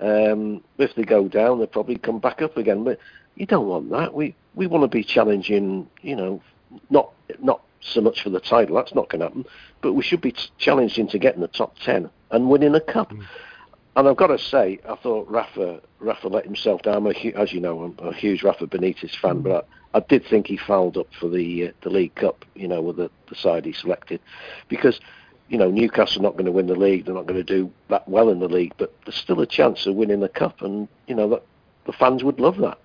[0.00, 2.84] Um, if they go down, they'll probably come back up again.
[2.84, 2.98] But
[3.36, 4.14] you don't want that.
[4.14, 5.88] We we want to be challenging.
[6.02, 6.42] You know,
[6.90, 8.76] not not so much for the title.
[8.76, 9.44] That's not going to happen.
[9.82, 12.80] But we should be t- challenging to get in the top ten and winning a
[12.80, 13.12] cup.
[13.96, 16.96] And I've got to say, I thought Rafa Rafa let himself down.
[16.96, 20.00] I'm a, hu- as you know, I'm a huge Rafa Benitez fan, but I, I
[20.08, 22.44] did think he fouled up for the uh, the League Cup.
[22.54, 24.20] You know, with the, the side he selected,
[24.68, 24.98] because
[25.48, 27.04] you know Newcastle are not going to win the league.
[27.04, 29.86] They're not going to do that well in the league, but there's still a chance
[29.86, 31.44] of winning the cup, and you know that
[31.86, 32.78] the fans would love that.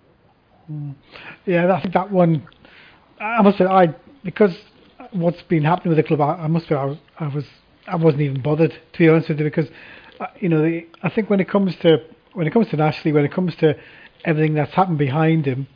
[1.45, 2.47] Yeah, I think that one.
[3.19, 3.87] I must say, I
[4.23, 4.55] because
[5.11, 7.45] what's been happening with the club, I, I must say, I, was- I was,
[7.87, 9.67] I wasn't even bothered to be honest with you, because
[10.39, 12.03] you know, the, I think when it comes to
[12.33, 13.75] when it comes to Ashley, when it comes to
[14.25, 15.67] everything that's happened behind him,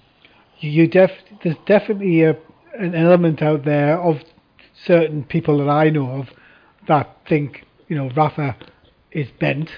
[0.60, 1.12] you, you def
[1.44, 2.38] there's definitely a,
[2.78, 4.22] an element out there of
[4.86, 6.30] certain people that I know of
[6.88, 8.56] that think you know Rafa
[9.12, 9.70] is bent,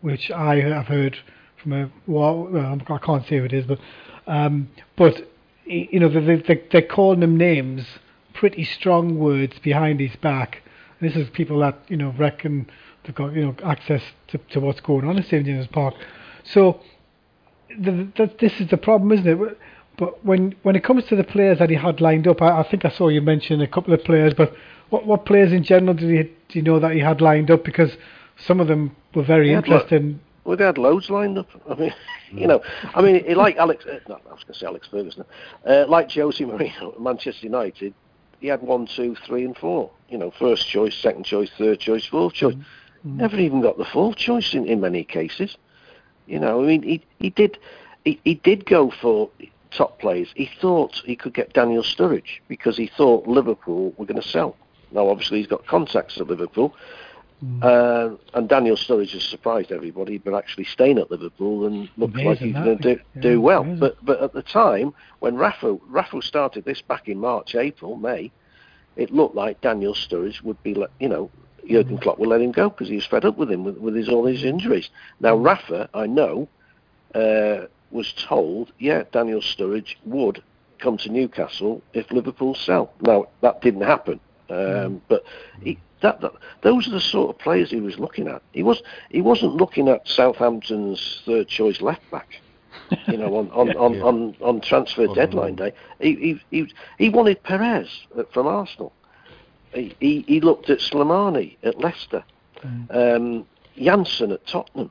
[0.00, 1.18] which I have heard
[1.62, 3.78] from a well, I can't say who it is, but
[4.26, 5.28] um, but
[5.64, 7.86] you know they, they, they're calling him names,
[8.34, 10.62] pretty strong words behind his back.
[11.00, 12.70] This is people that you know reckon
[13.04, 15.94] they've got you know access to, to what's going on at St James Park.
[16.44, 16.80] So
[17.78, 19.58] the, the, this is the problem, isn't it?
[19.98, 22.68] But when when it comes to the players that he had lined up, I, I
[22.68, 24.34] think I saw you mention a couple of players.
[24.34, 24.54] But
[24.90, 27.64] what what players in general did he do you know that he had lined up?
[27.64, 27.96] Because
[28.38, 30.20] some of them were very He had lo- interesting.
[30.44, 31.48] Well, they had loads lined up.
[31.68, 31.94] I mean,
[32.32, 32.62] you know,
[32.94, 35.24] I mean, like Alex, uh, no, I was going to say Alex Ferguson,
[35.64, 37.94] uh, like Jose Mourinho at Manchester United,
[38.40, 39.90] he had one, two, three, and four.
[40.08, 42.56] You know, first choice, second choice, third choice, fourth choice.
[43.04, 45.56] Never even got the fourth choice in, in many cases.
[46.26, 47.58] You know, I mean, he he did
[48.04, 49.30] he, he did go for
[49.70, 50.28] top players.
[50.36, 54.56] He thought he could get Daniel Sturridge because he thought Liverpool were going to sell.
[54.92, 56.74] Now, obviously, he's got contacts at Liverpool,
[57.62, 62.40] uh, and Daniel Sturridge has surprised everybody, but actually staying at Liverpool and looks like
[62.40, 63.62] Amazing he's going to do, yeah, do well.
[63.62, 63.80] amazing.
[63.80, 68.30] But but at the time when Rafa Rafa started this back in March, April, May,
[68.94, 71.30] it looked like Daniel Sturridge would be, you know,
[71.68, 73.94] Jurgen Klopp will let him go because he was fed up with him with, with
[73.94, 74.90] his all his injuries.
[75.20, 76.48] Now Rafa, I know,
[77.14, 80.42] uh, was told, yeah, Daniel Sturridge would
[80.78, 82.92] come to Newcastle if Liverpool sell.
[83.00, 84.18] Now that didn't happen,
[84.50, 85.24] um, but
[85.62, 88.42] he, that, that those are the sort of players he was looking at.
[88.52, 92.40] He was he wasn't looking at Southampton's third choice left back.
[93.06, 94.02] You know, on on, on, Yeah.
[94.02, 98.92] on, on transfer deadline day, he, he he he wanted Perez uh, from Arsenal.
[99.74, 102.24] He, he looked at Slimani at Leicester,
[102.90, 104.90] um, Janssen at Tottenham.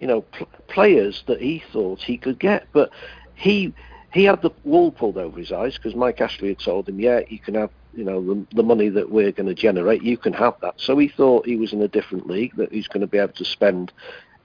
[0.00, 2.90] You know, pl- players that he thought he could get, but
[3.34, 3.72] he
[4.12, 7.20] he had the wool pulled over his eyes because Mike Ashley had told him, yeah,
[7.28, 10.32] you can have you know the, the money that we're going to generate, you can
[10.32, 10.74] have that.
[10.76, 13.34] So he thought he was in a different league that he's going to be able
[13.34, 13.92] to spend.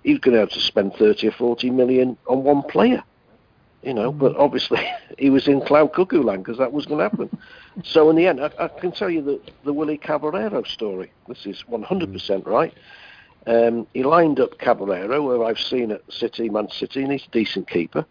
[0.03, 3.03] He's going to be able to spend thirty or forty million on one player.
[3.83, 4.79] You know, but obviously
[5.17, 7.37] he was in cloud cuckoo land because that was going to happen.
[7.83, 11.11] so in the end, I, I can tell you the the Willie Caballero story.
[11.27, 12.73] This is one hundred percent right.
[13.45, 17.31] Um, he lined up Caballero, who I've seen at City, Man City, and he's a
[17.31, 18.05] decent keeper.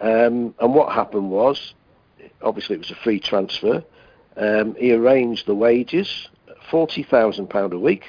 [0.00, 1.72] Um, and what happened was,
[2.42, 3.82] obviously it was a free transfer.
[4.36, 6.28] Um, he arranged the wages,
[6.70, 8.04] forty thousand pound a week.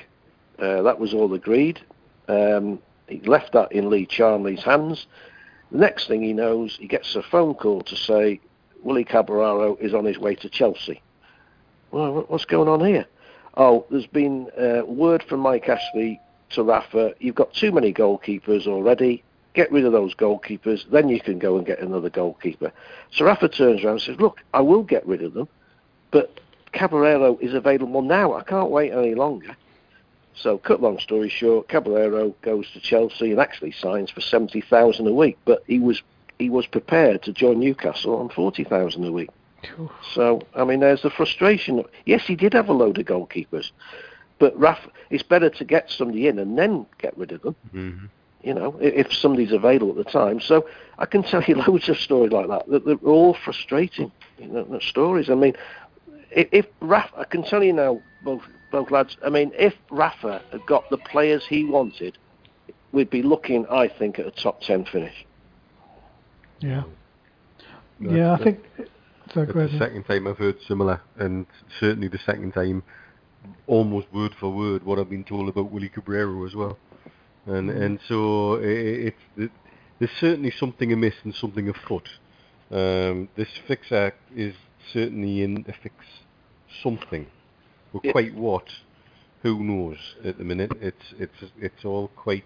[0.60, 1.80] Uh, that was all agreed.
[2.28, 5.08] Um, he left that in Lee Charnley's hands.
[5.71, 8.39] The next thing he knows, he gets a phone call to say
[8.84, 11.01] Willie Caballero is on his way to Chelsea.
[11.91, 13.05] Well, what's going on here?
[13.55, 16.19] Oh, there's been uh, word from Mike Ashley
[16.51, 17.13] to Rafa.
[17.19, 19.23] You've got too many goalkeepers already.
[19.53, 22.71] Get rid of those goalkeepers, then you can go and get another goalkeeper.
[23.12, 25.47] So Rafa turns around and says, "Look, I will get rid of them,
[26.12, 26.39] but
[26.71, 28.34] Caballero is available now.
[28.34, 29.55] I can't wait any longer."
[30.35, 35.07] So, cut long story short, Caballero goes to Chelsea and actually signs for seventy thousand
[35.07, 35.37] a week.
[35.45, 36.01] But he was
[36.37, 39.29] he was prepared to join Newcastle on forty thousand a week.
[40.13, 41.83] So, I mean, there's the frustration.
[42.05, 43.71] Yes, he did have a load of goalkeepers,
[44.39, 47.55] but Raf, it's better to get somebody in and then get rid of them.
[47.71, 48.05] hmm
[48.41, 50.39] You know, if somebody's available at the time.
[50.39, 50.65] So
[50.97, 52.67] I can tell you loads of stories like that.
[52.69, 55.29] that they're all frustrating you know, stories.
[55.29, 55.55] I mean,
[56.31, 59.17] if, if Rafa, I can tell you now, both both lads.
[59.25, 62.17] I mean, if Rafa had got the players he wanted,
[62.91, 65.25] we'd be looking, I think, at a top ten finish.
[66.60, 66.84] Yeah.
[67.99, 68.60] That's yeah, I think.
[69.34, 71.45] So It's the second time I've heard similar, and
[71.79, 72.82] certainly the second time,
[73.67, 76.77] almost word for word, what I've been told about Willie Cabrera as well.
[77.45, 79.51] And and so i i- it's it,
[79.99, 82.10] there's certainly something amiss and something afoot.
[82.71, 84.55] Um, this fixer is
[84.93, 85.95] certainly in to fix
[86.82, 87.27] something,
[87.93, 88.12] but Yeah.
[88.12, 88.67] quite what,
[89.43, 90.71] who knows at the minute.
[90.82, 92.45] It's it's it's all quite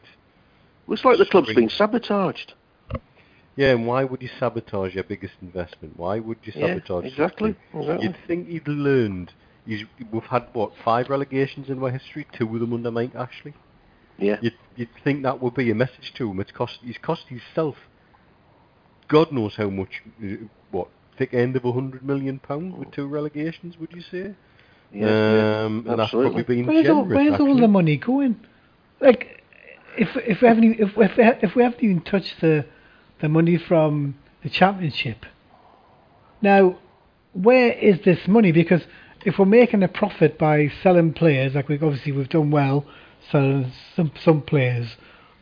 [0.89, 2.53] It's like the club's been sabotaged.
[3.55, 5.97] Yeah, and why would you sabotage your biggest investment?
[5.97, 7.81] Why would you Yeah, sabotage exactly, something?
[7.81, 8.07] exactly.
[8.07, 9.31] You'd think he'd learned.
[9.65, 13.53] He's, we've had what five relegations in our history, two of them under Mike Ashley.
[14.17, 14.37] Yeah.
[14.41, 16.39] You'd, you'd think that would be a message to him.
[16.39, 16.79] It's cost.
[16.83, 17.75] He's cost himself.
[19.07, 20.01] God knows how much.
[20.71, 22.91] What thick end of a hundred million pound with oh.
[22.91, 23.77] two relegations?
[23.77, 24.35] Would you say?
[24.93, 26.43] Yeah, yeah, um, and that's absolutely.
[26.43, 27.15] probably been Where's, all, generous.
[27.15, 28.39] where's all the money going?
[29.01, 29.41] Like,
[29.97, 32.65] if if we haven't even, if if, we if we haven't even touched the
[33.19, 35.25] the money from the championship,
[36.41, 36.77] now
[37.33, 38.51] where is this money?
[38.51, 38.83] Because
[39.25, 42.85] if we're making a profit by selling players, like we obviously we've done well
[43.31, 44.95] selling some some players,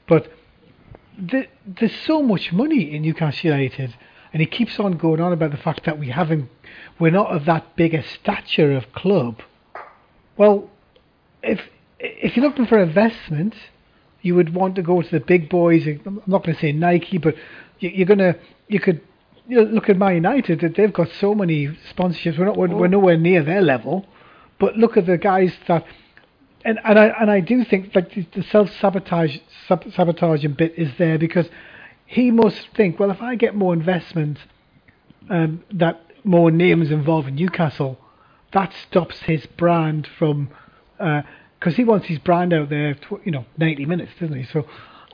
[0.08, 0.32] but
[1.30, 3.96] th- there's so much money in Newcastle United,
[4.34, 6.50] and he keeps on going on about the fact that we haven't,
[7.00, 9.42] we're not of that big a stature of club.
[10.38, 10.70] Well,
[11.44, 11.60] if
[12.00, 13.56] if you're looking for investment,
[14.22, 15.86] you would want to go to the big boys.
[15.86, 17.36] I'm not going to say Nike, but
[17.80, 18.36] you, you're gonna
[18.68, 19.02] you could
[19.48, 22.40] you know, look at Man United that they've got so many sponsorships.
[22.40, 24.06] We're not we're, we're nowhere near their level,
[24.60, 25.86] but look at the guys that.
[26.64, 29.36] And, and I and I do think like the, self sabotage
[29.68, 31.48] sab- sabotaging bit is there because
[32.12, 34.38] he must think well if I get more investment
[35.30, 37.98] um, that more names involved in Newcastle
[38.52, 40.50] that stops his brand from
[40.98, 44.46] because he wants his brand out there tw- you know 90 minutes doesn't he?
[44.52, 44.68] So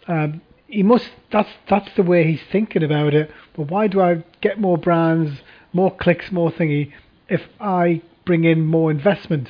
[0.08, 3.32] um, he must that's that's the way he's thinking about it.
[3.56, 5.40] But why do I get more brands
[5.74, 6.92] more clicks more thingy
[7.30, 9.50] if I bring in more investment?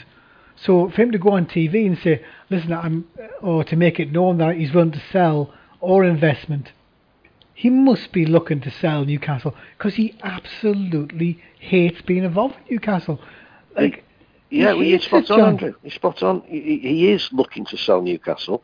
[0.58, 3.08] So for him to go on TV and say, listen, I'm,
[3.42, 6.72] or to make it known that he's willing to sell or investment,
[7.58, 13.20] he must be looking to sell Newcastle because he absolutely hates being involved with Newcastle.
[13.76, 14.04] Like,
[14.52, 15.40] Yeah, well, you're spot on.
[15.42, 15.74] Andrew.
[15.82, 16.42] You're spot on.
[16.42, 18.64] He, he- is looking to sell Newcastle.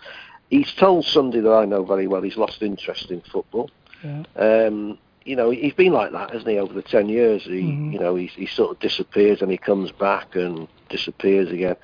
[0.52, 3.72] He's told somebody that I know very well he's lost interest in football.
[4.04, 4.24] Yeah.
[4.36, 7.44] Um, you know, he's been like that, hasn't he, over the ten years?
[7.46, 7.94] He, Mhm.
[7.94, 11.78] you know, he, he sort of disappears and he comes back and disappears again.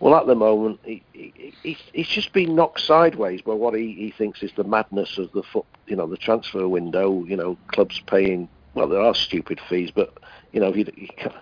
[0.00, 4.10] Well, at the moment, he, he, he's, just been knocked sideways by what he, he
[4.10, 7.24] thinks is the madness of the foot, you know, the transfer window.
[7.24, 8.48] You know, clubs paying.
[8.74, 10.12] Well, there are stupid fees, but
[10.52, 11.34] you know, if you, you can't,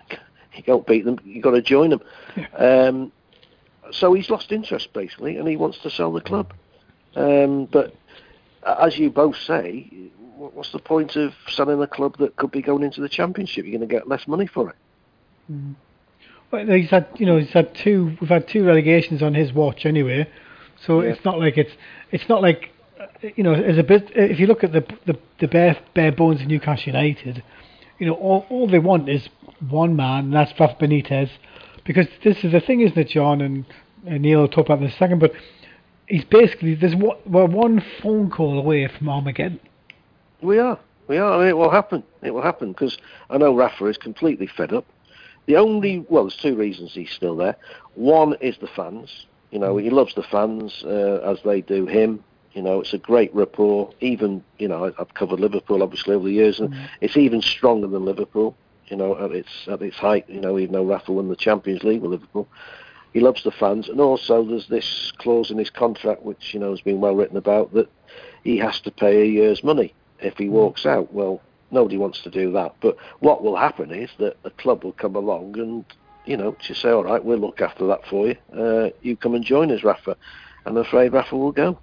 [0.55, 1.19] you can't beat them.
[1.23, 2.01] You've got to join them.
[2.57, 3.11] Um,
[3.91, 6.53] so he's lost interest basically, and he wants to sell the club.
[7.15, 7.95] Um, but
[8.65, 9.89] as you both say,
[10.35, 13.65] what's the point of selling a club that could be going into the championship?
[13.65, 14.75] You're going to get less money for it.
[16.53, 18.15] Well, he's had, you know, he's had two.
[18.21, 20.29] We've had two relegations on his watch anyway,
[20.85, 21.09] so Yeah.
[21.13, 21.73] it's not like it's,
[22.11, 24.11] it's not like, uh, you know, as a bit.
[24.15, 27.41] If you look at the the, the bare bare bones of Newcastle United,
[27.97, 29.27] you know, all all they want is
[29.67, 31.31] one man, and that's Rafa Benitez,
[31.85, 33.65] because this is the thing, isn't it, John and,
[34.05, 35.33] and Neil will talk about this in a second, but
[36.07, 39.59] he's basically there's one, we're one phone call away from Armageddon.
[40.41, 40.77] We are.
[41.07, 41.33] We are.
[41.33, 42.03] I mean, it will happen.
[42.21, 42.95] It will happen because
[43.31, 44.85] I know Rafa is completely fed up.
[45.45, 47.55] The only well, there's two reasons he's still there.
[47.95, 49.25] One is the fans.
[49.51, 52.23] You know, he loves the fans uh, as they do him.
[52.53, 53.91] You know, it's a great rapport.
[53.99, 58.05] Even you know, I've covered Liverpool obviously over the years, and it's even stronger than
[58.05, 58.55] Liverpool.
[58.87, 60.29] You know, at its at its height.
[60.29, 62.47] You know, even though Rafa won the Champions League with Liverpool,
[63.13, 66.71] he loves the fans, and also there's this clause in his contract which you know
[66.71, 67.89] has been well written about that
[68.43, 71.13] he has to pay a year's money if he walks out.
[71.13, 71.41] Well,
[71.73, 72.75] nobody wants to do that.
[72.81, 75.85] But what will happen is that a club will come along and,
[76.25, 78.35] you know, just say, all right, we'll look after that for you.
[78.57, 80.15] Uh, you come and join us, Rafa.
[80.65, 81.79] And I'm afraid Rafa will go.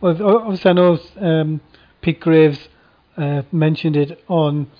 [0.00, 1.60] Well, o- obviously, I know um,
[2.00, 2.68] Pete Graves
[3.16, 4.70] uh, mentioned it on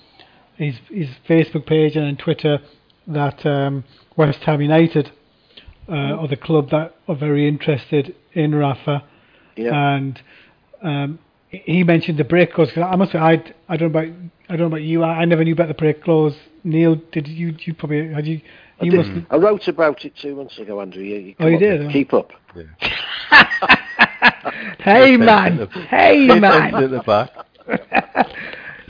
[0.56, 2.58] his his Facebook page and on Twitter
[3.06, 3.84] that um,
[4.16, 5.12] West Ham United
[5.88, 9.04] uh, are the club that are very interested in Rafa,
[9.56, 9.94] Yeah.
[9.94, 10.20] and
[10.82, 11.18] um,
[11.50, 12.70] he mentioned the break clause.
[12.72, 14.12] 'cause I must say, I I don't know about
[14.48, 15.02] I don't know about you.
[15.02, 16.36] I, I never knew about the break clause.
[16.64, 17.54] Neil, did you?
[17.64, 18.40] You probably had you.
[18.80, 19.26] I, You did- must.
[19.30, 21.02] I wrote about it two months ago, Andrew.
[21.02, 21.88] You, you Oh, you did, huh?
[21.88, 21.92] Oh.
[21.92, 22.32] Keep up.
[24.80, 26.72] Hey man, hey man.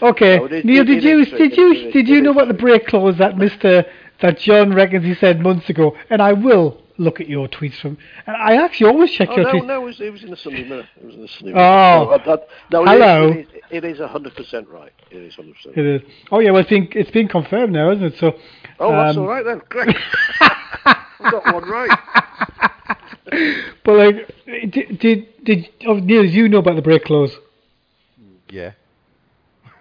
[0.03, 2.55] Okay, No, it- Neil, it- did you is did you did you know about the
[2.55, 3.85] break clause that Mister
[4.23, 5.95] that John reckons he said months ago?
[6.09, 7.97] And I will look at your tweets from.
[8.27, 9.67] And I actually always check Oh, your no, tweets.
[9.67, 10.87] no, it was, it was in the Sunday Mirror.
[11.01, 12.07] It was in the Sunday Oh.
[12.25, 12.41] Mirror.
[12.71, 13.31] No, I- I- no, it is- Hello.
[13.31, 14.93] It is, it is 100% right.
[15.11, 16.03] It is 100% It is.
[16.31, 18.19] Oh yeah, well it's been it's been confirmed now, isn't it?
[18.19, 18.39] So.
[18.79, 19.61] Oh, that's um, all right then.
[19.69, 19.97] Great.
[20.41, 21.99] I've got one right.
[23.85, 24.35] But like,
[24.71, 26.25] did did, did oh, Neil?
[26.25, 27.33] You know about the break clause?
[28.49, 28.73] Yeah.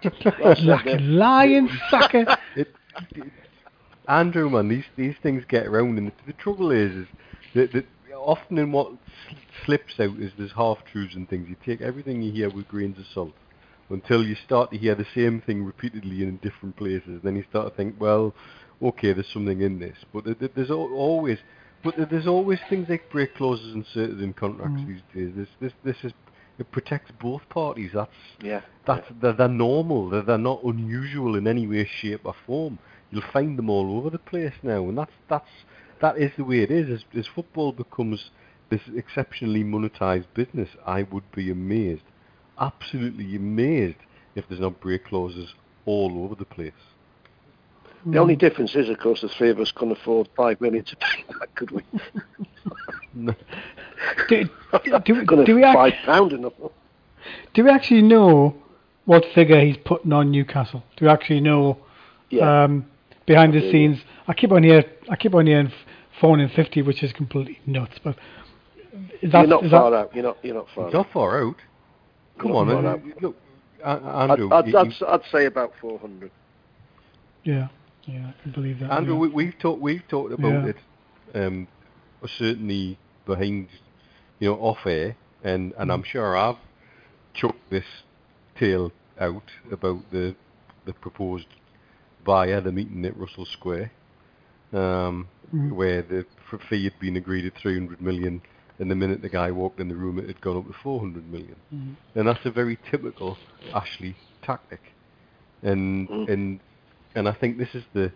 [0.02, 2.36] That's like lying sucker.
[2.56, 2.68] It,
[3.16, 3.32] it,
[4.10, 7.06] Andrew, man, these these things get around, and the, the trouble is, is
[7.54, 8.90] that, that often in what
[9.64, 11.48] slips out is there's half truths and things.
[11.48, 13.32] You take everything you hear with grains of salt
[13.88, 17.20] until you start to hear the same thing repeatedly in different places.
[17.22, 18.34] Then you start to think, well,
[18.82, 21.38] okay, there's something in this, but there, there- there's al- always,
[21.84, 24.86] but there- there's always things like break clauses inserted in contracts Mm.
[24.88, 25.34] these days.
[25.36, 26.12] This this this is
[26.58, 27.92] it protects both parties.
[27.94, 28.10] That's
[28.42, 28.60] Yeah.
[28.84, 30.10] that's they're, they're normal.
[30.10, 32.78] They're, they're not unusual in any way, shape, or form.
[33.10, 35.48] You'll find them all over the place now, and that's that's
[36.00, 36.88] that is the way it is.
[36.90, 38.30] As, as football becomes
[38.70, 42.02] this exceptionally monetized business, I would be amazed,
[42.58, 43.98] absolutely amazed,
[44.34, 45.54] if there's not break clauses
[45.86, 46.72] all over the place.
[48.06, 50.96] The only difference is, of course, the three of us couldn't afford five million to
[50.96, 51.82] pay that, could we?
[53.12, 53.34] No.
[54.28, 54.48] Do,
[55.04, 56.52] do, couldn't do we have five act, pound enough.
[57.52, 58.54] do we actually know
[59.04, 60.82] what figure he's putting on Newcastle?
[60.96, 61.76] Do we actually know?
[62.30, 62.64] Yeah.
[62.64, 62.86] um,
[63.30, 63.72] behind the Yeah, yeah.
[63.72, 63.98] scenes.
[64.26, 64.84] I keep on here.
[65.08, 65.72] I keep on hearing
[66.20, 67.96] phone in fifty, which is completely nuts.
[68.02, 68.16] But
[69.22, 70.14] is that, you're not is far that, out.
[70.14, 70.36] You're not.
[70.44, 70.98] You're not far It's out.
[70.98, 71.56] not far out.
[72.40, 73.00] Come Not on, far out.
[73.22, 73.36] look,
[73.84, 74.50] uh, I'd, Andrew.
[74.52, 76.30] I'd, I'd, I'd say about four hundred.
[77.44, 77.68] Yeah,
[78.06, 78.90] yeah, I can believe that.
[78.92, 79.20] Andrew, yeah.
[79.20, 80.72] we, we've talked we've talked about Yeah.
[80.72, 80.76] it,
[81.34, 81.68] um,
[82.26, 83.68] certainly behind,
[84.40, 86.56] you know, off air, and and I'm sure I've
[87.34, 87.84] chucked this
[88.58, 90.34] tale out about the
[90.84, 91.46] the proposed
[92.24, 93.90] buyer, the meeting at Russell Square,
[94.72, 95.72] um, Mhm.
[95.72, 96.26] where the
[96.68, 98.40] fee had been agreed at 300 million,
[98.78, 101.30] and the minute the guy walked in the room, it had gone up to 400
[101.30, 101.96] million, Mhm.
[102.14, 103.36] and that's a very typical
[103.74, 104.92] Ashley tactic,
[105.62, 106.28] and Mm.
[106.28, 106.60] and
[107.14, 108.12] and I think this is the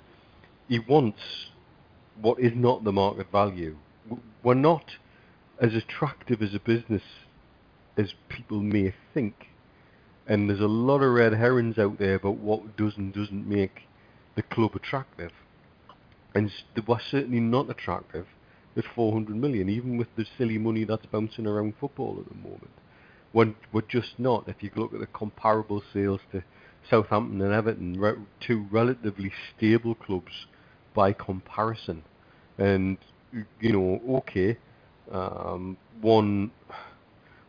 [0.68, 1.50] he wants
[2.20, 3.76] what is not the market value.
[4.42, 4.96] We're not
[5.60, 7.02] as attractive as a business
[7.96, 9.48] as people may think.
[10.26, 13.82] And there's a lot of red herrings out there about what does and doesn't make
[14.36, 15.32] the club attractive.
[16.34, 18.26] And they were certainly not attractive
[18.76, 22.70] at 400 million, even with the silly money that's bouncing around football at the moment.
[23.32, 24.48] When we're just not.
[24.48, 26.42] If you look at the comparable sales to
[26.88, 30.46] Southampton and Everton, two relatively stable clubs
[30.94, 32.02] by comparison,
[32.58, 32.98] and
[33.60, 34.56] you know, okay,
[35.10, 36.52] um, one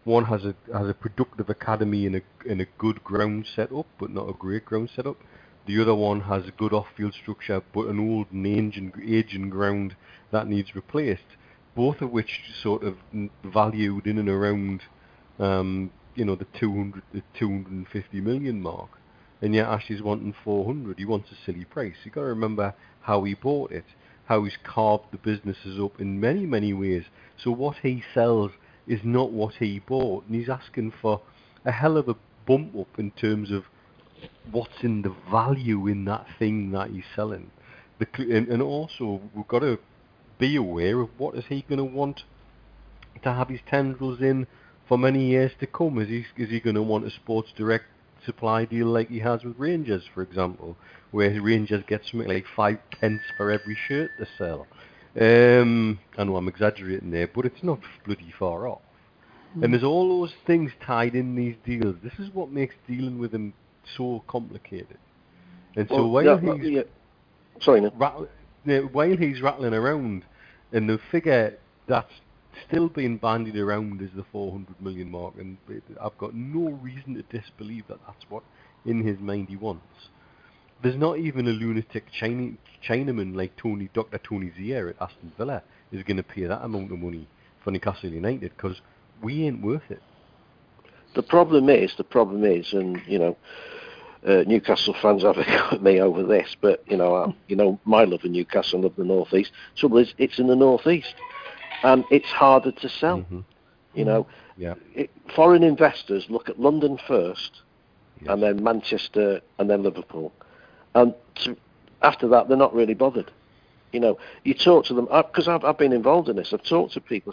[0.04, 4.10] one has a has a productive academy and a and a good ground setup, but
[4.12, 5.18] not a great ground setup.
[5.66, 9.96] The other one has a good off-field structure, but an old and aging, ground
[10.32, 11.38] that needs replaced.
[11.76, 12.98] Both of which sort of
[13.44, 14.84] valued in and around,
[15.40, 18.90] um, you know, the 200, the 250 million mark.
[19.42, 21.00] And yet Ashley's wanting 400.
[21.00, 21.96] He wants a silly price.
[22.04, 23.86] You've got to remember how he bought it,
[24.26, 27.06] how he's carved the businesses up in many, many ways.
[27.38, 28.52] So what he sells
[28.88, 31.22] is not what he bought, and he's asking for
[31.66, 33.66] a hell of a bump up in terms of
[34.52, 37.52] what's in the value in that thing that he's selling.
[38.00, 39.80] The, and, and also we've got to
[40.38, 42.24] be aware of what is he going to want
[43.24, 44.48] to have his tendrils in
[44.88, 46.00] for many years to come.
[46.00, 47.86] Is he is he going to want a Sports Direct
[48.26, 50.76] supply deal like he has with Rangers, for example,
[51.12, 54.68] where Rangers get something like five pence for every shirt they sell?
[55.20, 58.82] Um, I know I'm exaggerating there, but it's not bloody far off.
[59.62, 61.96] And there's all those things tied in these deals.
[62.04, 63.54] This is what makes dealing with him
[63.96, 64.98] so complicated.
[65.76, 66.82] And so while yeah, he's yeah.
[67.62, 67.94] Sorry, Neil.
[67.96, 68.28] rattle,
[68.66, 70.24] yeah, while he's rattling around,
[70.72, 71.58] and the figure
[71.88, 72.12] that's
[72.68, 75.58] still being bandied around is the 400 million mark, and
[76.02, 78.44] I've got no reason to disbelieve that that's what
[78.86, 80.10] in his mind he wants.
[80.82, 82.52] There's not even a lunatic China,
[82.88, 84.20] Chinaman like Tony, Dr.
[84.20, 87.28] Tony Xia at Aston Villa is going to pay that amount of money
[87.64, 88.82] for Newcastle United because
[89.22, 90.02] we ain't worth it.
[91.16, 93.38] The problem is, the problem is, and you know,
[94.28, 97.80] uh, Newcastle fans have it at me over this, but you know, I, you know,
[97.86, 99.52] my love of Newcastle, love the northeast.
[99.76, 101.16] Trouble is, it's in the northeast,
[101.84, 103.20] and it's harder to sell.
[103.32, 103.44] Mhm.
[103.94, 104.76] You know, Yeah.
[104.94, 107.62] it, foreign investors look at London first,
[108.22, 108.30] Yes.
[108.34, 110.34] and then Manchester, and then Liverpool,
[110.96, 111.14] and
[111.44, 111.56] to,
[112.02, 113.32] after that, they're not really bothered.
[113.94, 116.52] You know, you talk to them because I've, I've been involved in this.
[116.52, 117.32] I've talked to people,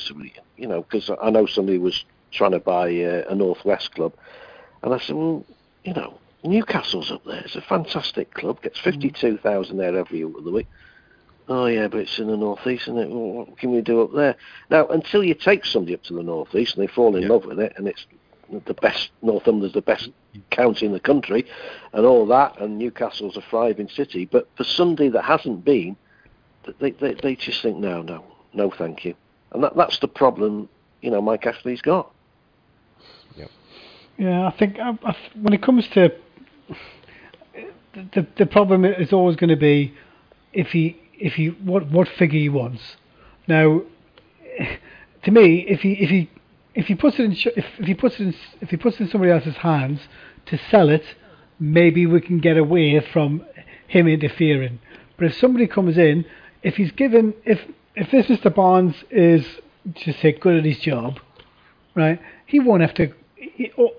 [0.56, 4.12] you know, because I know somebody was trying to buy uh, a Northwest club,
[4.82, 5.44] and I said, well,
[5.84, 7.42] you know, Newcastle's up there.
[7.44, 8.62] It's a fantastic club.
[8.62, 10.66] Gets fifty-two thousand there every other week.
[11.48, 13.08] Oh yeah, but it's in the northeast, isn't it?
[13.10, 14.36] Well, what can we do up there?
[14.70, 17.28] Now, until you take somebody up to the northeast and they fall in Yeah.
[17.28, 18.06] love with it, and it's
[18.66, 20.10] the best Northumberland's the best
[20.50, 21.46] county in the country,
[21.92, 24.24] and all that, and Newcastle's a thriving city.
[24.24, 25.96] But for somebody that hasn't been,
[26.78, 29.14] they they, they just think no, no, no, thank you,
[29.52, 30.68] and that that's the problem.
[31.02, 32.12] You know, Mike Ashley's got.
[34.18, 36.12] Yeah, I think I, I, when it comes to
[37.94, 39.94] the, the problem is always going to be
[40.52, 42.96] if he if he what what figure he wants.
[43.46, 43.82] Now,
[45.24, 46.30] to me, if he if he
[46.74, 49.04] if he puts it in if, if he puts it in, if he puts it
[49.04, 50.00] in somebody else's hands
[50.46, 51.04] to sell it,
[51.58, 53.44] maybe we can get away from
[53.86, 54.78] him interfering.
[55.16, 56.24] But if somebody comes in,
[56.62, 57.60] if he's given if
[57.94, 58.54] if this Mr.
[58.54, 59.46] Barnes is
[59.94, 61.18] just say good at his job,
[61.94, 62.20] right?
[62.46, 63.12] He won't have to.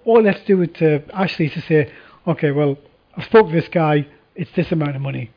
[0.06, 1.92] All, to do with uh, Ashley is to say,
[2.28, 2.78] okay, well,
[3.16, 4.08] I've spoke to this guy.
[4.36, 5.32] It's this amount of money.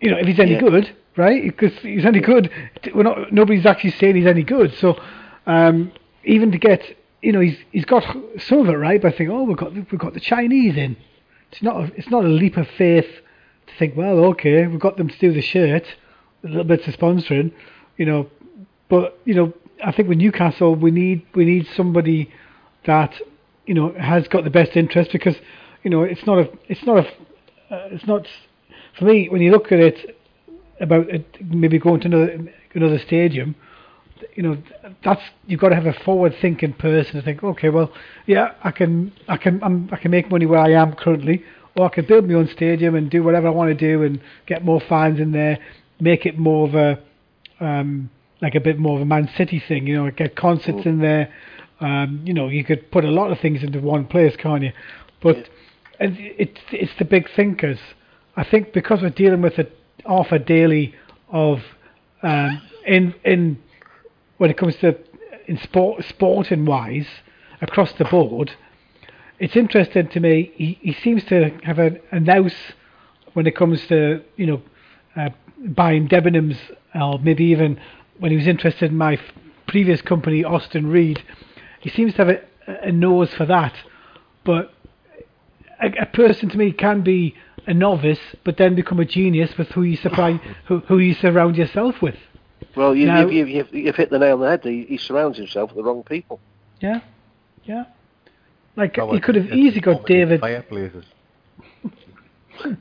[0.00, 0.60] You know, if he's any Yeah.
[0.60, 1.42] good, right?
[1.44, 2.50] Because he's any good.
[2.94, 3.32] We're not.
[3.32, 4.74] Nobody's actually saying he's any good.
[4.74, 5.00] So,
[5.46, 5.92] um,
[6.24, 6.82] even to get,
[7.22, 8.04] you know, he's he's got
[8.38, 9.00] some of it right.
[9.00, 10.96] But I think, oh, we've got we've got the Chinese in.
[11.52, 11.76] It's not.
[11.76, 13.06] A, it's not a leap of faith
[13.66, 15.84] to think, well, okay, we've got them to do the shirt,
[16.44, 17.52] a little bit of sponsoring,
[17.96, 18.28] you know,
[18.88, 19.52] but you know,
[19.84, 22.30] I think with Newcastle, we need we need somebody
[22.86, 23.14] that
[23.66, 25.36] you know has got the best interest because
[25.82, 27.08] you know it's not a it's not a
[27.74, 28.26] uh, it's not
[28.98, 30.18] for me when you look at it
[30.82, 33.54] about it, maybe going to another another stadium.
[34.34, 34.62] You know,
[35.04, 37.92] that's you've got to have a forward-thinking person to think, okay, well,
[38.26, 41.44] yeah, I can, I can, I'm, I can make money where I am currently,
[41.76, 44.20] or I can build my own stadium and do whatever I want to do and
[44.46, 45.58] get more fans in there,
[45.98, 47.02] make it more of a,
[47.58, 48.10] um,
[48.40, 51.32] like a bit more of a Man City thing, you know, get concerts in there.
[51.82, 54.72] Um, you know, you could put a lot of things into one place, can't you?
[55.20, 55.48] But
[55.98, 57.78] and it's it's the big thinkers.
[58.36, 59.76] I think because we're dealing with it
[60.06, 60.94] off a daily
[61.28, 61.60] of
[62.22, 63.58] um, in in
[64.38, 64.96] when it comes to
[65.46, 67.08] in sport sporting wise
[67.60, 68.52] across the board,
[69.40, 70.52] it's interesting to me.
[70.54, 72.54] He, he seems to have a, a nous
[73.32, 74.62] when it comes to you know
[75.16, 76.58] uh, buying Debenhams
[76.94, 77.80] or maybe even
[78.18, 79.20] when he was interested in my f-
[79.66, 81.22] previous company Austin Reed.
[81.82, 82.40] He seems to have a,
[82.88, 83.74] a nose for that,
[84.44, 84.72] but
[85.80, 87.34] a, a person to me can be
[87.66, 91.56] a novice, but then become a genius with who you surprise, who, who you surround
[91.56, 92.16] yourself with.
[92.76, 94.64] Well, you, Now- you've, you've, you've hit the nail on the head.
[94.64, 96.40] He, he surrounds himself with the wrong people.
[96.80, 97.00] Yeah,
[97.64, 97.84] yeah.
[98.76, 100.40] Like Well, he could have easily got David.
[100.40, 101.04] Fireplaces.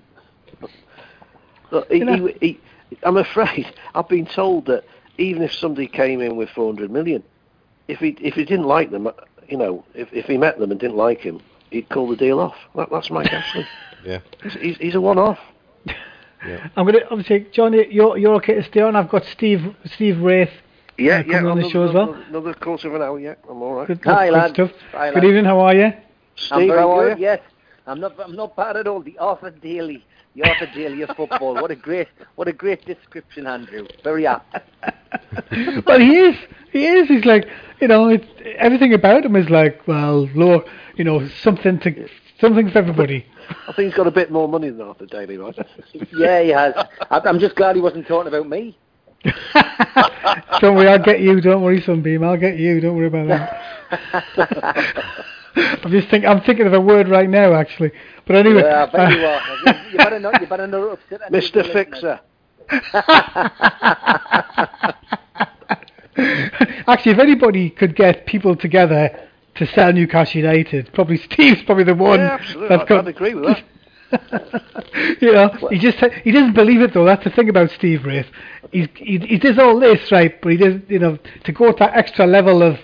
[1.71, 2.59] Look, he, he, he,
[3.03, 4.83] I'm afraid I've been told that
[5.17, 7.23] even if somebody came in with 400 million,
[7.91, 9.11] if he if he didn't like them, uh,
[9.47, 12.39] you know, if if he met them and didn't like him, he'd call the deal
[12.39, 12.55] off.
[12.75, 13.65] That, that's Mike Ashley.
[14.03, 14.21] Yeah.
[14.41, 15.37] He's, he's, he's a one-off.
[15.85, 16.69] Yeah.
[16.75, 18.95] I'm gonna obviously, Johnny, you're you're okay to stay on.
[18.95, 20.49] I've got Steve Steve Wraith.
[20.97, 22.13] Yeah, Uh, coming on the show as well.
[22.13, 23.19] Another, another quarter of an hour.
[23.19, 23.87] Yeah, I'm all right.
[23.87, 24.53] Good, Hi, good lads.
[24.55, 24.71] stuff.
[24.93, 25.25] Hi, Good lads.
[25.27, 25.45] evening.
[25.45, 25.93] How are you?
[26.35, 27.19] Steve, I'm very how are good.
[27.19, 27.23] you?
[27.25, 27.39] Yes,
[27.85, 28.19] I'm not.
[28.19, 29.01] I'm not bad at all.
[29.03, 30.03] The Arthur Daley,
[30.35, 31.53] the Arthur Daley of football.
[31.61, 33.85] What a great, what a great description, Andrew.
[34.03, 34.51] Very apt.
[35.85, 36.35] but he is.
[36.71, 37.07] He is.
[37.07, 37.45] He's like,
[37.81, 38.25] you know, it's,
[38.57, 40.63] everything about him is like, well, low,
[40.95, 42.07] you know, something to
[42.39, 43.25] something for everybody.
[43.67, 45.57] I think he's got a bit more money than Arthur Daley, right?
[46.13, 46.73] Yeah, he has.
[47.09, 48.77] I- I'm just glad he wasn't talking about me.
[50.61, 51.41] don't worry, I'll get you.
[51.41, 52.23] Don't worry, Sunbeam.
[52.23, 52.79] I'll get you.
[52.79, 55.25] Don't worry about that.
[55.83, 56.25] I'm just think.
[56.25, 57.91] I'm thinking of a word right now, actually.
[58.25, 59.73] But anyway, yeah, I bet you uh, are.
[59.83, 60.41] You, you better not.
[60.41, 61.31] You better not upset.
[61.31, 61.71] Mr.
[61.71, 62.19] Fixer.
[66.87, 71.95] actually, if anybody could get people together to sell Newcastle United, probably Steve's probably the
[71.95, 72.19] one.
[72.19, 72.69] Yeah, absolutely.
[72.69, 73.63] that's I'd, got- I'd agree with that.
[75.21, 77.05] you know, he just he doesn't believe it though.
[77.05, 78.27] That's the thing about Steve Wraith.
[78.71, 81.77] He's, he he does all this right, but he doesn't, you know to go to
[81.79, 82.77] that extra level of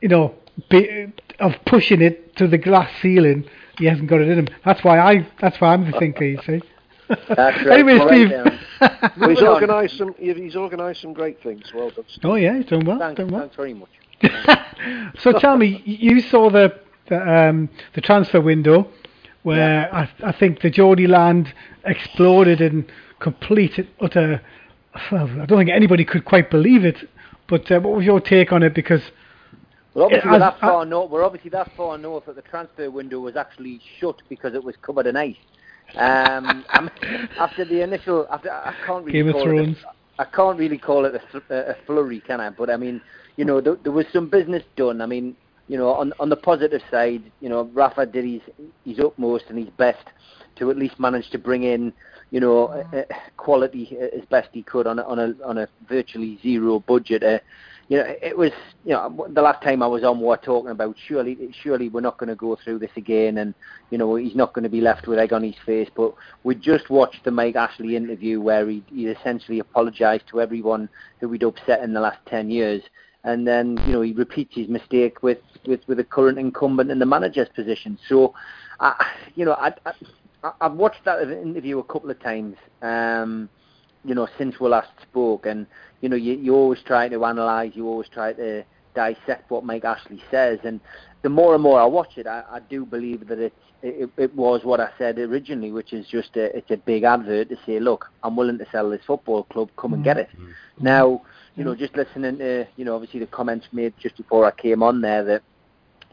[0.00, 0.34] you know
[0.70, 3.48] be, of pushing it to the glass ceiling.
[3.78, 4.48] He hasn't got it in him.
[4.64, 5.26] That's why I.
[5.40, 6.24] That's why I'm the thinker.
[6.24, 6.62] You see.
[7.08, 7.28] That's
[7.64, 7.80] right.
[7.80, 8.28] anyway, Steve.
[8.28, 9.18] Darren.
[9.18, 10.14] Well, he's organised some.
[10.18, 11.72] He's organised some great things.
[11.74, 12.04] Well done.
[12.08, 12.24] Steve.
[12.24, 12.98] oh yeah, he's doing well.
[12.98, 13.40] Thanks, doing well.
[13.42, 13.90] thanks very much.
[15.18, 16.78] so tell me, you saw the
[17.08, 18.88] the, um, the transfer window
[19.42, 21.52] where I, I think the Geordie land
[21.84, 22.86] exploded in
[23.20, 24.40] complete and utter.
[25.12, 27.08] Well, I don't think anybody could quite believe it.
[27.46, 28.74] But uh, what was your take on it?
[28.74, 29.02] Because
[29.92, 31.10] Well, obviously Yeah, we're as- that far north.
[31.10, 34.76] We're obviously that far north that the transfer window was actually shut because it was
[34.80, 35.36] covered in ice.
[35.96, 36.64] Um,
[37.38, 39.78] after the initial, after I can't really Game of call Thrones.
[39.78, 39.84] it.
[40.18, 42.50] A, I can't really call it a, a a flurry, can I?
[42.50, 43.00] But I mean,
[43.36, 45.00] you know, there, there was some business done.
[45.00, 45.36] I mean,
[45.68, 48.42] you know, on on the positive side, you know, Rafa did his
[48.84, 50.04] his utmost and his best
[50.56, 51.92] to at least manage to bring in,
[52.30, 53.02] you know, uh, uh,
[53.36, 57.22] quality as best he could on a, on a on a virtually zero budget.
[57.22, 57.38] Uh,
[57.88, 58.50] you know, it was,
[58.84, 62.00] you know, the last time I was on, we were talking about surely, surely we're
[62.00, 63.54] not going to go through this again, and
[63.90, 65.88] you know, he's not going to be left with egg on his face.
[65.94, 66.12] But
[66.44, 70.88] we just watched the Mike Ashley interview where he, he essentially apologised to everyone
[71.20, 72.82] who he'd upset in the last ten years,
[73.24, 76.98] and then you know he repeats his mistake with with with the current incumbent in
[76.98, 77.98] the manager's position.
[78.08, 78.34] So,
[78.80, 78.94] I,
[79.34, 82.56] you know, I, I I've watched that interview a couple of times.
[82.80, 83.50] Um,
[84.04, 85.66] you know, since we last spoke, and
[86.00, 89.84] you know, you, you always try to analyse, you always try to dissect what Mike
[89.84, 90.80] Ashley says, and
[91.22, 94.34] the more and more I watch it, I, I do believe that it's, it, it
[94.34, 97.80] was what I said originally, which is just a, it's a big advert to say,
[97.80, 100.28] look, I'm willing to sell this football club, come and get it.
[100.28, 100.44] Mm-hmm.
[100.44, 100.84] Mm-hmm.
[100.84, 101.64] Now, you mm-hmm.
[101.64, 105.00] know, just listening to, you know, obviously the comments made just before I came on
[105.00, 105.42] there that,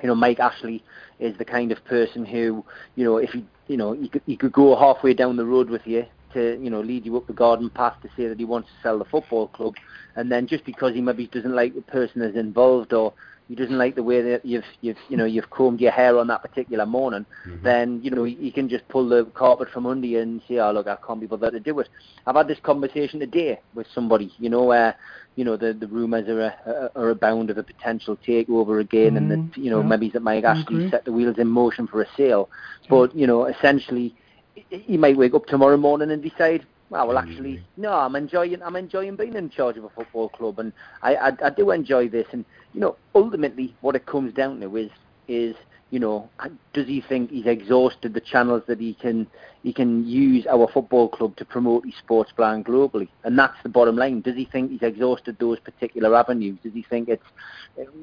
[0.02, 0.82] you know, Mike Ashley
[1.20, 2.64] is the kind of person who,
[2.96, 5.70] you know, if he, you know, he could, he could go halfway down the road
[5.70, 8.46] with you to, you know, lead you up the garden path to say that he
[8.46, 9.74] wants to sell the football club,
[10.16, 13.14] and then just because he maybe doesn't like the person that's involved or
[13.48, 16.28] he doesn't like the way that you've, you've, you know, you've combed your hair on
[16.28, 17.26] that particular morning,
[17.64, 20.72] then you know he, can just pull the carpet from under you and say, "Oh
[20.72, 21.90] look, I can't be bothered to do it."
[22.26, 24.96] I've had this conversation today with somebody, you know, where
[25.36, 29.30] you know the the rumours are a, are abound of a potential takeover again, and
[29.32, 30.90] Mm, that you know yeah, maybe that Mike Ashley agree.
[30.90, 32.50] set the wheels in motion for a sale,
[32.90, 34.16] but you know essentially
[34.56, 36.66] he- he might wake up tomorrow morning and decide.
[36.89, 37.64] Well, well, actually, mm.
[37.78, 37.93] no.
[37.93, 38.62] I'm enjoying.
[38.62, 42.10] I'm enjoying being in charge of a football club, and I, I, I do enjoy
[42.10, 42.28] this.
[42.34, 42.43] And
[42.74, 44.91] you know, ultimately, what it comes down to is,
[45.30, 45.56] is
[45.91, 46.30] you know,
[46.74, 49.28] does he think he's exhausted the channels that he can
[49.62, 53.10] he can use our football club to promote his sports plan globally?
[53.24, 54.22] And that's the bottom line.
[54.22, 56.58] Does he think he's exhausted those particular avenues?
[56.64, 57.24] Does he think it's,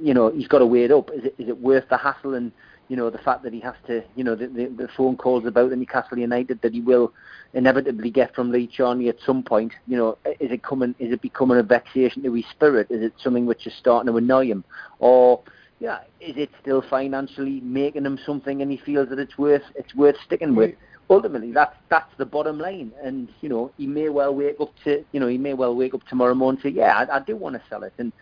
[0.03, 1.11] you know, he's got to weigh it up?
[1.11, 2.53] Is it is it worth the hassle and
[2.89, 5.47] you know the fact that he has to, you know, the, the, the phone calls
[5.47, 7.13] about the Newcastle United that he will
[7.55, 9.73] inevitably get from Lee Charnley at some point.
[9.87, 10.95] You know, is it coming?
[10.99, 12.91] Is it becoming a vexation to his spirit?
[12.91, 14.65] Is it something which is starting to annoy him,
[14.99, 15.43] or
[15.81, 19.95] yeah, is it still financially making him something, and he feels that it's worth it's
[19.95, 20.75] worth sticking with?
[21.11, 25.05] Ultimately, that's that's the bottom line, and you know he may well wake up to
[25.13, 27.37] you know he may well wake up tomorrow morning and say, yeah, I, I do
[27.37, 28.13] want to sell it, and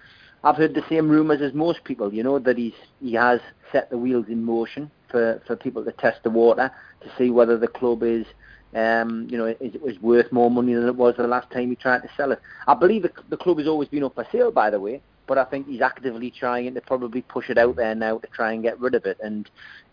[0.44, 2.12] I've heard the same rumours as most people.
[2.12, 3.40] You know that he's he has
[3.72, 6.70] set the wheels in motion for for people to test the water
[7.00, 8.26] to see whether the club is.
[8.74, 11.76] Um, you know, is, is worth more money than it was the last time he
[11.76, 12.40] tried to sell it.
[12.66, 15.38] I believe the, the club has always been up for sale, by the way, but
[15.38, 18.62] I think he's actively trying to probably push it out there now to try and
[18.62, 19.18] get rid of it.
[19.22, 19.48] And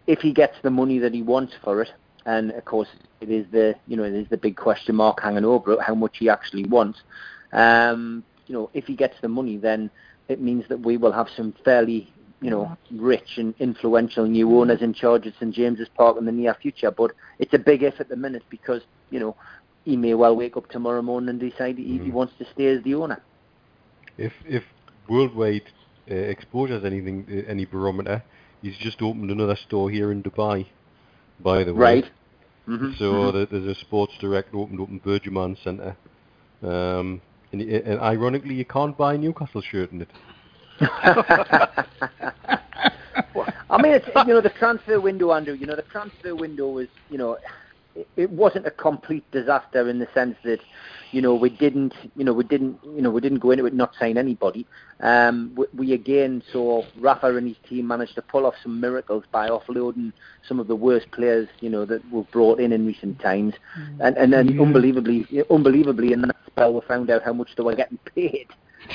[0.07, 1.89] if he gets the money that he wants for it,
[2.25, 2.87] and of course
[3.21, 5.95] it is the you know it is the big question mark hanging over it, how
[5.95, 6.99] much he actually wants.
[7.51, 9.89] Um, you know, if he gets the money, then
[10.29, 14.81] it means that we will have some fairly you know rich and influential new owners
[14.81, 16.91] in charge at St James's Park in the near future.
[16.91, 19.35] But it's a big if at the minute because you know
[19.85, 22.83] he may well wake up tomorrow morning and decide he, he wants to stay as
[22.83, 23.21] the owner.
[24.17, 24.63] If if
[25.09, 25.63] worldwide
[26.09, 28.23] uh, exposure has anything uh, any barometer,
[28.61, 30.65] he's just opened another store here in Dubai.
[31.39, 32.05] By the way, Right.
[32.65, 35.95] hmm So there- there's a Sports Direct opened up in BurJuman Centre.
[36.61, 37.21] Um,
[37.53, 40.09] and, and ironically, you can't buy a Newcastle shirt in it.
[43.69, 45.53] I mean, it's, you know, the transfer window, Andrew.
[45.53, 47.37] You know, the transfer window was, you know,
[48.15, 50.59] it, wasn't a complete disaster in the sense that,
[51.11, 53.73] you know, we didn't, you know, we didn't, you know, we didn't go into it
[53.73, 54.65] not sign anybody.
[54.99, 59.23] Um, we, we again saw Rafa and his team managed to pull off some miracles
[59.31, 60.13] by offloading
[60.47, 63.53] some of the worst players, you know, that were brought in in recent times,
[63.99, 64.61] and and then Yeah.
[64.61, 68.47] unbelievably, unbelievably, in that spell, we found out how much they were getting paid.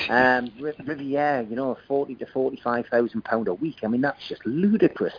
[0.09, 3.77] Um, Riviere, you know, forty to forty-five thousand pound a week.
[3.83, 5.13] I mean, that's just ludicrous.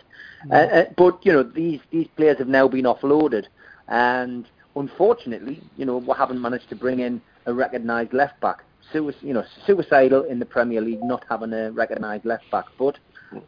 [0.49, 3.45] Uh, uh, but you know, these these players have now been offloaded,
[3.87, 8.63] and unfortunately, you know, we haven't managed to bring in a recognised left back.
[8.91, 12.97] Sui- you know, suicidal in the Premier League not having a recognised left back, but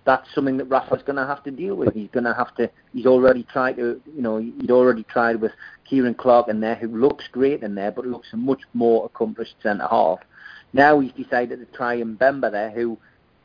[0.06, 1.94] that's something that Rafa's going to have to deal with.
[1.94, 2.70] He's going to have to.
[2.94, 4.02] He's already tried to.
[4.16, 5.52] You know, he'd already tried with
[5.90, 9.56] Ciaran Clark in there, who looks great in there, but looks a much more accomplished
[9.62, 10.20] centre half.
[10.74, 12.98] Now he's decided to try and Mbemba there, who,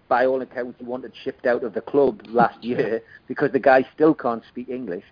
[0.08, 3.86] by all accounts, he wanted shipped out of the club last year because the guy
[3.94, 5.04] still can't speak English,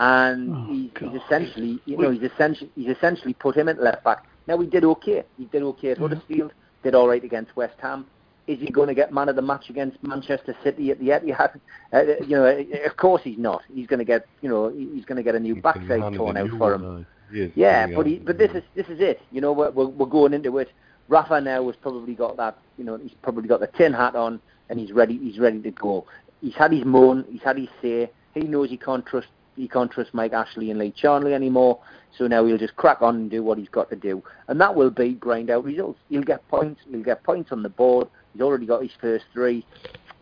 [0.00, 4.02] and Oh, he's, he's essentially, you know, he's essentially, he's essentially put him at left
[4.02, 4.24] back.
[4.46, 5.22] Now he did okay.
[5.36, 6.52] He did okay at Huddersfield.
[6.82, 8.06] Did all right against West Ham.
[8.46, 11.60] Is he going to get man of the match against Manchester City at the Etihad?
[11.92, 12.46] Uh, you know,
[12.86, 13.62] of course he's not.
[13.74, 16.48] He's going to get, you know, he's going to get a new backside torn out
[16.56, 17.06] for him.
[17.32, 19.20] is Yeah, but he, but this is this is it.
[19.32, 20.68] You know, we're, we're we're going into it.
[21.08, 22.56] Rafa now has probably got that.
[22.78, 25.18] You know, he's probably got the tin hat on, and he's ready.
[25.18, 26.06] He's ready to go.
[26.40, 27.24] He's had his moan.
[27.28, 28.08] He's had his say.
[28.34, 29.26] He knows he can't trust.
[29.60, 31.80] He can't trust Mike Ashley and Lee Charnley anymore.
[32.16, 34.74] So now he'll just crack on and do what he's got to do, and that
[34.74, 36.00] will be grind out results.
[36.08, 36.80] He'll get points.
[36.90, 38.08] He'll get points on the board.
[38.32, 39.66] He's already got his first three.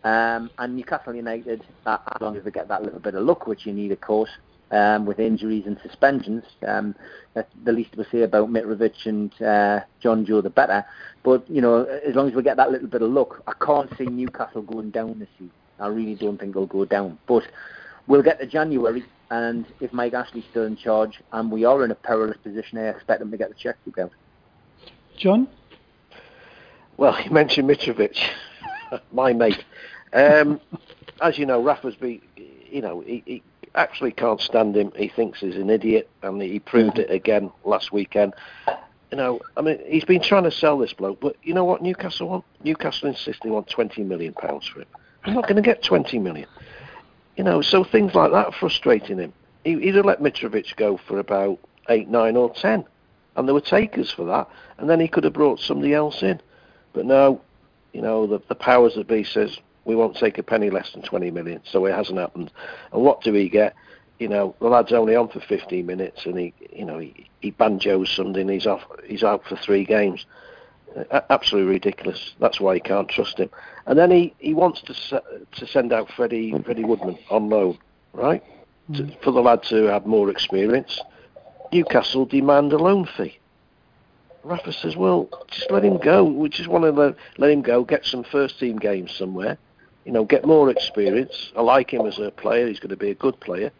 [0.03, 3.47] Um, and Newcastle United, uh, as long as they get that little bit of luck,
[3.47, 4.29] which you need, of course,
[4.71, 6.43] um, with injuries and suspensions.
[6.67, 6.93] Um,
[7.63, 10.85] the least we say about Mitrovic and uh, Jonjo, the better.
[11.23, 13.89] But you know, as long as we get that little bit of luck, I can't
[13.97, 15.51] see Newcastle going down this season.
[15.79, 17.17] I really don't think they'll go down.
[17.25, 17.43] But
[18.07, 21.91] we'll get to January, and if Mike Ashley's still in charge, and we are in
[21.91, 24.11] a perilous position, I expect them to get the checkbook out.
[25.17, 25.47] John?
[26.97, 28.17] Well, you mentioned Mitrovic,
[29.11, 29.63] my mate.
[30.13, 30.59] Um,
[31.21, 33.43] as you know, Rafa's be, you know, he, he
[33.75, 34.91] actually can't stand him.
[34.95, 38.33] He thinks he's an idiot, and he proved it again last weekend.
[39.11, 41.81] You know, I mean, he's been trying to sell this bloke, but you know what
[41.81, 42.45] Newcastle want?
[42.63, 44.87] Newcastle insist they want 20 million pounds for him.
[45.25, 46.47] They're not going to get 20 million.
[47.39, 49.31] You know, so things like that frustrating him.
[49.63, 52.83] He, he'd have let Mitrovic go for about eight, nine, or ten,
[53.37, 56.41] and there were takers for that, and then he could have brought somebody else in.
[56.91, 57.39] But no,
[57.93, 61.01] you know, the, the powers that be says we won't take a penny less than
[61.01, 62.51] 20 million, so it hasn't happened.
[62.91, 63.73] And what do we get?
[64.19, 67.51] You know, the lad's only on for 15 minutes, and he, you know, he, he
[67.51, 68.49] banjos something.
[68.49, 68.83] He's off.
[69.05, 70.25] He's out for three games.
[71.29, 72.33] Absolutely ridiculous.
[72.39, 73.49] That's why you can't trust him.
[73.89, 77.77] And then he, he wants to to send out Freddie Freddie Woodman on loan,
[78.13, 78.43] right?
[78.87, 78.93] Hmm.
[78.93, 81.01] To, for the lad to have more experience.
[81.73, 83.39] Newcastle demand a loan fee.
[84.43, 86.23] Rafa says, "Well, just let him go.
[86.23, 89.57] We just want to let, let him go, get some first team games somewhere,
[90.05, 91.51] you know, get more experience.
[91.57, 92.67] I like him as a player.
[92.67, 93.71] He's going to be a good player."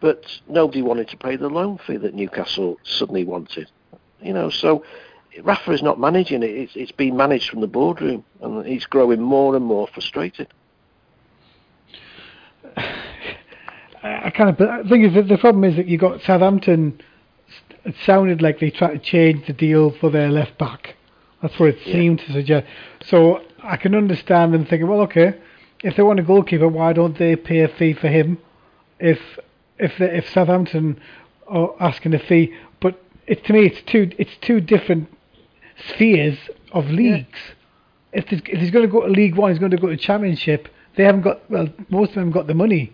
[0.00, 3.70] But nobody wanted to pay the loan fee that Newcastle suddenly wanted.
[4.20, 4.82] You know, so
[5.42, 6.50] Rafa is not managing it.
[6.50, 10.48] It's, it's being managed from the boardroom, and he's growing more and more frustrated.
[14.02, 17.00] I kind of, I think the, the problem is that you got Southampton.
[17.84, 20.96] It sounded like they tried to change the deal for their left back.
[21.42, 21.94] That's what it Yeah.
[21.94, 22.66] seemed to suggest.
[23.04, 25.34] So I can understand them thinking, well, okay,
[25.82, 28.38] if they want a goalkeeper, why don't they pay a fee for him?
[28.98, 29.18] If
[29.78, 31.00] if they, if Southampton
[31.46, 35.08] are asking a fee, but it to me it's two it's two different
[35.88, 36.38] spheres
[36.72, 37.38] of leagues.
[38.12, 39.96] if, he's, if he's going to go to League One, he's going to go to
[39.96, 40.68] Championship.
[40.96, 42.92] They haven't got well, most of them got the money.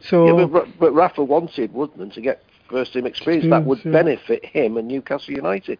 [0.00, 3.46] So Yeah, but, Ra- but Rafa wanted Woodman to get first team experience.
[3.50, 3.92] That would yeah.
[3.92, 5.78] benefit him and Newcastle United.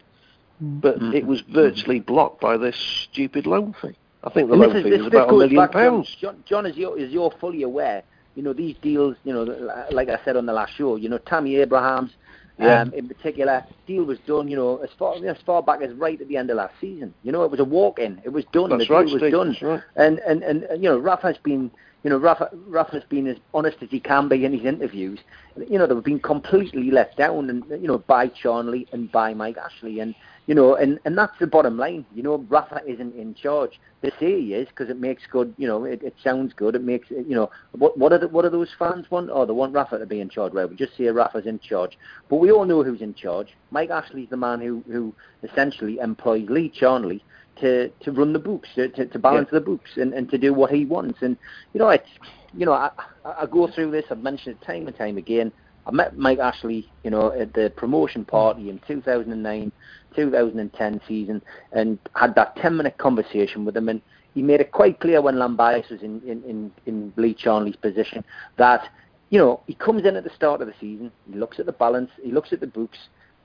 [0.61, 1.15] But Mm.
[1.15, 3.97] it was virtually blocked by this stupid loan fee.
[4.23, 6.15] I think the And loan this, fee is, was this, this about a million pounds.
[6.21, 8.03] John, John, as you're, as you're fully aware,
[8.37, 9.43] you know, these deals, you know,
[9.91, 12.13] like I said on the last show, you know, Tammy Abrahams,
[12.63, 12.81] Yeah.
[12.83, 16.21] um, in particular, deal was done, you know, as far, as far back as right
[16.21, 17.13] at the end of last season.
[17.23, 18.21] You know, it was a walk-in.
[18.25, 18.71] It was done.
[18.71, 19.57] That's the deal right, was Steve, done.
[19.63, 19.83] right.
[19.97, 21.71] And, and, and, and, you know, Rafa's been,
[22.03, 25.21] you know, Rafa, Rafa's been as honest as he can be in his interviews.
[25.57, 29.59] You know, they've been completely let down, and you know, by Charnley and by Mike
[29.59, 30.15] Ashley, and
[30.47, 32.05] you know, and, and that's the bottom line.
[32.15, 33.81] You know, Rafa isn't in charge.
[34.01, 35.55] They say he is because it makes good.
[35.57, 36.75] You know, it, it sounds good.
[36.75, 39.31] It makes you know what what are the, what are those fans want?
[39.33, 40.53] Oh, they want Rafa to be in charge.
[40.53, 41.97] Well, we just say Rafa's in charge,
[42.29, 43.49] but we all know who's in charge.
[43.71, 45.15] Mike Ashley's the man who who
[45.45, 47.23] essentially employs Lee Charnley
[47.61, 50.53] to to run the books, to to, to balance the books, and, and to do
[50.53, 51.23] what he wants.
[51.23, 51.37] And
[51.73, 52.09] you know, it's
[52.53, 52.91] you know, I,
[53.25, 54.07] I I go through this.
[54.11, 55.53] I've mentioned it time and time again.
[55.87, 59.73] I met Mike Ashley, you know, at the promotion party in 2009,
[60.15, 61.43] 2010 season,
[61.73, 63.89] and had that 10-minute conversation with him.
[63.89, 64.01] And
[64.35, 68.25] he made it quite clear when Llambias was in in in, in Lee Charnley's position
[68.57, 68.89] that
[69.31, 71.73] you know he comes in at the start of the season, he looks at the
[71.73, 72.99] balance, he looks at the books,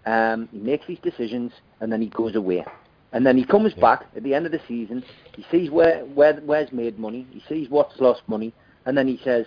[0.06, 1.52] um, he makes these decisions,
[1.82, 2.66] and then he goes away.
[3.14, 5.04] And then he comes back at the end of the season.
[5.36, 7.26] He sees where where where's made money.
[7.32, 8.54] He sees what's lost money,
[8.86, 9.46] and then he says,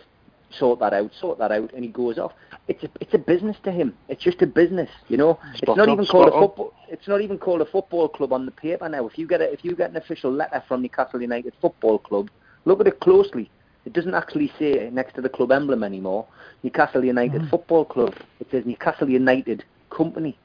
[0.52, 2.32] "Sort that out, sort that out," and he goes off.
[2.68, 3.96] It's a it's a business to him.
[4.08, 5.34] It's just a business, you know.
[5.54, 6.42] Spot it's not on, even called a on.
[6.42, 6.74] football.
[6.88, 9.06] It's not even called a football club on the paper now.
[9.06, 12.30] If you get a, if you get an official letter from Newcastle United Football Club,
[12.64, 13.50] look at it closely.
[13.84, 16.26] It doesn't actually say next to the club emblem anymore.
[16.62, 17.50] Newcastle United mm.
[17.50, 18.14] Football Club.
[18.38, 20.38] It says Newcastle United Company,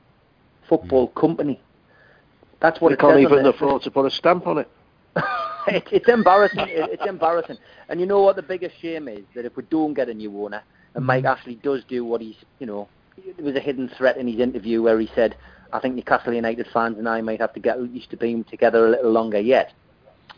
[0.70, 1.16] Football mm.
[1.16, 1.62] Company.
[2.62, 4.70] That's what They it can't even afford to put a stamp on it.
[5.74, 6.60] it, it's embarrassing.
[6.60, 7.58] It, it's embarrassing.
[7.90, 9.24] And you know what the biggest shame is?
[9.36, 10.64] That if we don't get a new owner,
[10.94, 11.06] and mm-hmm.
[11.06, 12.88] Mike Ashley does do what he's, you know,
[13.38, 15.36] there was a hidden threat in his interview where he said,
[15.72, 18.86] I think Newcastle United fans and I might have to get used to being together
[18.88, 19.74] a little longer yet.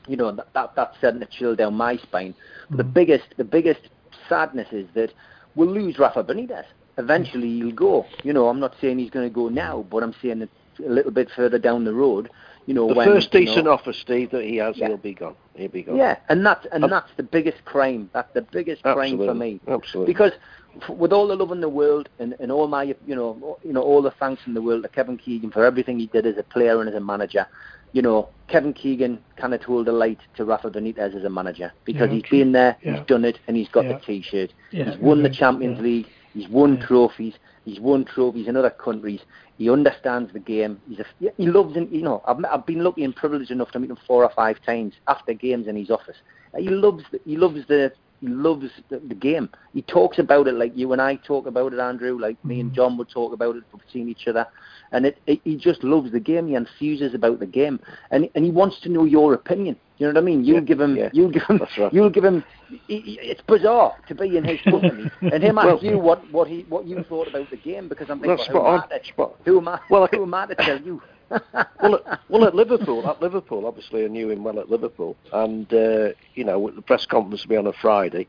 [0.08, 2.34] You know, that, that that's sending a chill down my spine.
[2.70, 2.94] But the mm-hmm.
[2.94, 3.82] biggest, the biggest
[4.30, 5.14] sadness is that
[5.56, 6.64] we'll lose Rafa Benitez.
[6.98, 7.68] Eventually mm-hmm.
[7.68, 8.06] he'll go.
[8.24, 10.50] You know, I'm not saying he's going to go now, but I'm saying it
[10.86, 12.30] a little bit further down the road.
[12.68, 14.90] You know, The when, first you know- decent offer, Steve, that he has, Yeah.
[14.90, 15.36] he'll be gone.
[15.56, 15.96] He'll be gone.
[15.96, 18.10] yeah, and that's and Um, that's the biggest crime.
[18.14, 19.60] That's the biggest crime for me.
[19.68, 20.14] Absolutely.
[20.14, 20.34] Because
[20.82, 23.72] f- with all the love in the world and, and all my you know you
[23.74, 26.38] know all the thanks in the world to Kevin Keegan for everything he did as
[26.38, 27.48] a player and as a manager,
[27.94, 31.72] you know Kevin Keegan kind of told a light to Rafa Benitez as a manager
[31.86, 32.40] because Yeah, he's true.
[32.40, 32.98] been there, Yeah.
[32.98, 34.52] he's done it, and he's got the T-shirt.
[34.72, 35.80] Yeah, he's won the mhm, Champions.
[35.80, 36.08] League.
[36.34, 36.86] He's won Yeah.
[36.86, 37.34] trophies.
[37.66, 39.22] He's won trophies in other countries.
[39.58, 40.80] He understands the game.
[40.88, 41.06] He's a,
[41.38, 41.90] he loves it.
[41.92, 44.62] You know, I've, I've been lucky and privileged enough to meet him four or five
[44.64, 46.18] times after games in his office.
[46.58, 47.04] He loves.
[47.12, 47.92] The, he loves the.
[48.22, 49.50] He loves the, the game.
[49.74, 52.18] He talks about it like you and I talk about it, Andrew.
[52.20, 53.64] Like me and John would talk about it.
[53.72, 54.46] We've seen each other,
[54.92, 56.48] and it, it, he just loves the game.
[56.48, 57.80] He enthuses about the game,
[58.12, 59.76] and and he wants to know your opinion.
[59.98, 60.44] You know what I mean?
[60.44, 60.96] You'll Yeah, give him.
[60.96, 61.10] yeah.
[61.14, 61.60] You'll give him.
[61.78, 61.94] Right.
[61.94, 62.44] You'll give him.
[62.88, 66.48] he- he- It's bizarre to be in his company and him ask you what what
[66.48, 69.30] he what you thought about the game because I'm thinking, well, who, am I to,
[69.46, 69.80] who am I?
[69.90, 71.02] Well, who am I to tell you?
[71.30, 75.72] Well, at, well, at Liverpool, at Liverpool, obviously I knew him well at Liverpool, and
[75.74, 78.28] uh, you know, the press conference will be on a Friday,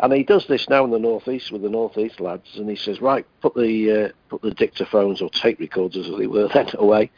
[0.00, 3.00] and he does this now in the northeast with the northeast lads, and he says,
[3.00, 7.10] right, put the uh, put the dictaphones or tape recorders as they were then away,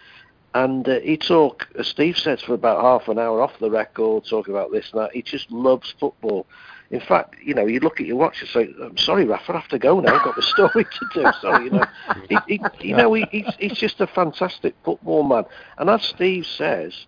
[0.55, 4.25] and uh, he talk, as Steve says, for about half an hour off the record,
[4.25, 5.13] talking about this and that.
[5.13, 6.47] He just loves football.
[6.91, 9.59] In fact, you know, you look at your watch and say, "I'm sorry, Rafa, I
[9.59, 10.17] have to go now.
[10.17, 11.85] I've got the story to do." So you know,
[12.29, 15.45] he, he, you know, he, he's, he's just a fantastic football man.
[15.77, 17.07] And as Steve says,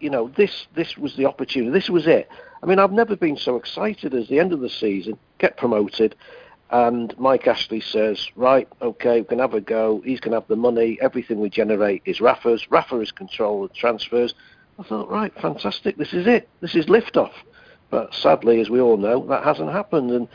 [0.00, 1.70] you know, this this was the opportunity.
[1.70, 2.28] This was it.
[2.62, 6.16] I mean, I've never been so excited as the end of the season, get promoted,
[6.70, 10.00] and Mike Ashley says, right, okay, we can have a go.
[10.04, 10.98] He's going to have the money.
[11.00, 12.68] Everything we generate is Rafa's.
[12.70, 14.34] Rafa is control of transfers.
[14.78, 15.96] I thought, right, fantastic.
[15.98, 16.48] This is it.
[16.60, 17.32] This is liftoff.
[17.94, 20.10] But sadly, as we all know, that hasn't happened.
[20.10, 20.26] And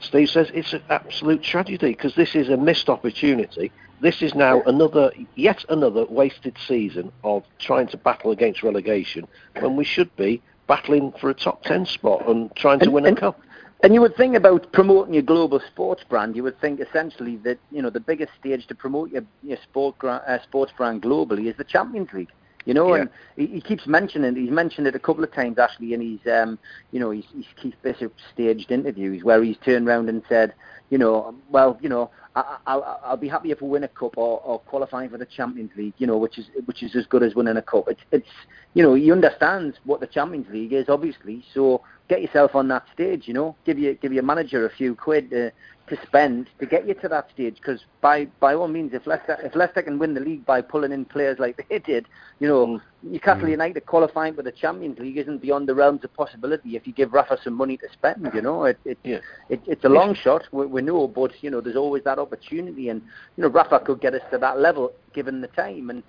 [0.00, 3.70] Steve says it's an absolute tragedy because this is a missed opportunity.
[4.00, 9.28] This is now another, yet another wasted season of trying to battle against relegation
[9.60, 13.06] when we should be battling for a top 10 spot and trying to And- win
[13.06, 13.40] a cup.
[13.84, 16.34] And you would think about promoting your global sports brand.
[16.34, 19.94] You would think essentially that you know the biggest stage to promote your, your sport
[20.02, 22.32] uh, sports brand globally is the Champions League.
[22.66, 23.02] You know, Yeah.
[23.02, 26.32] and he, he keeps mentioning he's mentioned it a couple of times actually in his
[26.32, 26.58] um,
[26.92, 30.52] you know his, his Keith Bishop staged interviews where he's turned around and said,
[30.90, 33.88] you know, well, you know, I, I, I'll, I'll be happy if we win a
[33.88, 37.06] cup or, or qualifying for the Champions League, you know, which is which is as
[37.06, 37.88] good as winning a cup.
[37.88, 38.28] It's it's
[38.74, 42.84] you know he understands what the Champions League is obviously, so get yourself on that
[42.92, 45.32] stage, you know, give your give your manager a few quid.
[45.32, 45.50] Uh,
[45.90, 47.56] to spend to get you to that stage.
[47.56, 50.92] Because by by all means, if Leicester if Leicester can win the league by pulling
[50.92, 52.06] in players like they did,
[52.38, 52.80] you know, mm.
[53.02, 53.50] Newcastle mm.
[53.50, 57.12] United qualifying for the Champions League isn't beyond the realms of possibility if you give
[57.12, 58.30] Rafa some money to spend.
[58.32, 59.18] You know, it, it, Yeah.
[59.48, 60.42] it it's a long shot.
[60.52, 63.02] We, we know, but you know, there's always that opportunity, and
[63.36, 66.02] you know, Rafa could get us to that level given the time and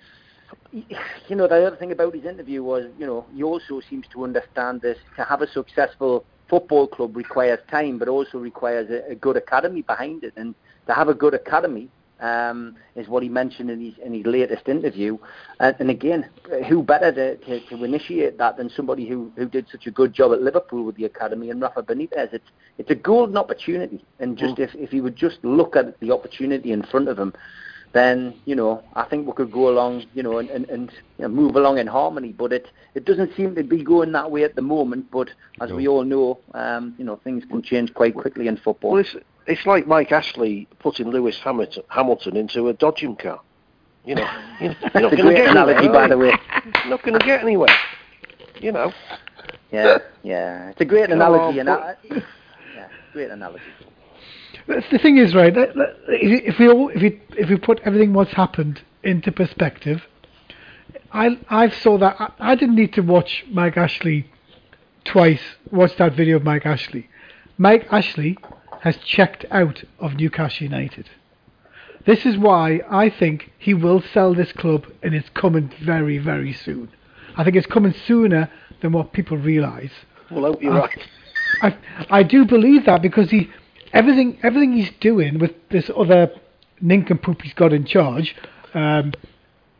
[0.72, 4.24] you know, the other thing about his interview was, you know, he also seems to
[4.24, 9.14] understand this to have a successful football club requires time, but also requires a, a
[9.14, 10.34] good academy behind it.
[10.36, 10.54] And
[10.86, 11.88] to have a good academy
[12.20, 15.16] um, is what he mentioned in his, in his latest interview.
[15.60, 16.28] And, and again,
[16.68, 20.12] who better to, to, to initiate that than somebody who, who did such a good
[20.12, 22.34] job at Liverpool with the academy and Rafa Benitez?
[22.34, 24.04] It's, it's a golden opportunity.
[24.20, 27.32] And just if, if he would just look at the opportunity in front of him,
[27.92, 31.22] then you know I think we could go along, you know, and, and, and you
[31.22, 32.32] know, move along in harmony.
[32.32, 35.10] But it it doesn't seem to be going that way at the moment.
[35.10, 35.28] But
[35.60, 35.76] as No.
[35.76, 38.92] we all know, um, you know, things can change quite quickly in football.
[38.92, 39.14] Well, it's,
[39.46, 43.40] it's like Mike Ashley putting Lewis Hamilton, Hamilton into a dodging car.
[44.04, 44.28] You know,
[44.60, 46.32] you're not going to get analogy, anywhere, by the way.
[46.64, 47.74] You're not going to get anywhere.
[48.60, 48.92] You know,
[49.70, 51.96] Yeah, yeah, it's a great analogy, and but- I,
[52.74, 53.62] yeah, great analogy.
[54.66, 55.52] The thing is right.
[55.56, 60.02] If we all, if we if we put everything what's happened into perspective,
[61.12, 64.30] I I saw that I, I didn't need to watch Mike Ashley
[65.04, 65.42] twice.
[65.70, 67.08] Watch that video of Mike Ashley.
[67.58, 68.36] Mike Ashley
[68.80, 71.08] has checked out of Newcastle United.
[72.04, 76.52] This is why I think he will sell this club, and it's coming very very
[76.52, 76.88] soon.
[77.36, 78.50] I think it's coming sooner
[78.80, 79.92] than what people realise.
[80.30, 81.08] well, I hope you're Uh, right.
[81.62, 81.76] I
[82.10, 83.48] I do believe that because he
[83.92, 86.30] everything everything he's doing with this other
[86.80, 88.34] nincompoop he's got in charge,
[88.74, 89.12] um,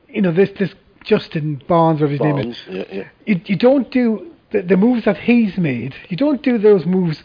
[0.08, 2.58] you know this this Justin Barnes whatever his name is.
[2.68, 3.08] Yeah, yeah.
[3.26, 5.94] You, you don't do the, the moves that he's made.
[6.08, 7.22] You don't do those moves,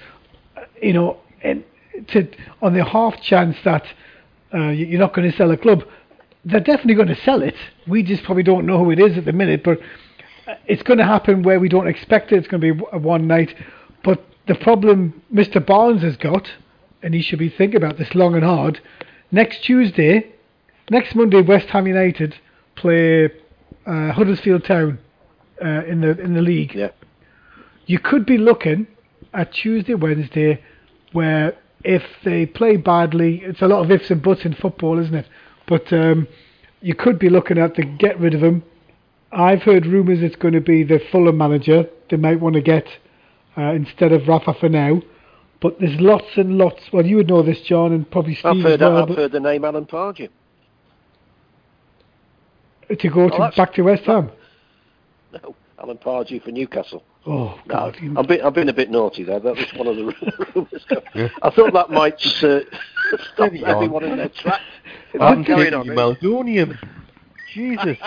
[0.55, 1.63] uh, you know, in,
[2.07, 2.27] to
[2.61, 3.85] on the half chance that
[4.53, 5.83] uh, you- you're not going to sell a club.
[6.45, 7.55] They're definitely going to sell it.
[7.88, 9.79] We just probably don't know who it is at the minute, but
[10.47, 12.38] uh, it's going to happen where we don't expect it.
[12.38, 13.53] It's going to be a one night.
[14.03, 15.63] But the problem Mr.
[15.63, 16.49] Barnes has got,
[17.07, 18.81] and he should be thinking about this long and hard.
[19.31, 20.29] Next Tuesday,
[20.89, 22.35] next Monday, West Ham United
[22.75, 23.29] play
[23.85, 24.99] uh, Huddersfield Town
[25.63, 26.75] uh, in the in the league.
[26.75, 26.89] Yeah.
[27.85, 28.87] You could be looking
[29.33, 30.61] at Tuesday, Wednesday,
[31.13, 31.55] where
[31.85, 35.27] if they play badly, it's a lot of ifs and buts in football, isn't it?
[35.65, 36.27] But um,
[36.81, 38.63] you could be looking at the get rid of him.
[39.31, 42.85] I've heard rumours it's going to be the Fulham manager they might want to get
[43.57, 45.01] uh, instead of Rafa for now.
[45.59, 46.81] But there's lots and lots.
[46.93, 49.09] Well, you would know this, John, and probably Steve I've heard, as well.
[49.09, 50.29] I've heard the name Alan Pardew.
[52.97, 54.29] to go to, that's- back to West Ham.
[55.33, 57.03] No, Alan Pardew for Newcastle.
[57.25, 57.97] Oh God!
[58.01, 59.39] you- I've been, I've been a bit naughty there.
[59.39, 60.03] That was one of the
[60.55, 60.85] rumours.
[61.13, 61.27] Yeah.
[61.41, 62.59] I thought that might uh,
[63.09, 63.69] stop Steady on.
[63.69, 64.63] everyone in their tracks.
[65.19, 66.65] I'm Carry taking on, you eh?
[67.53, 67.97] Jesus.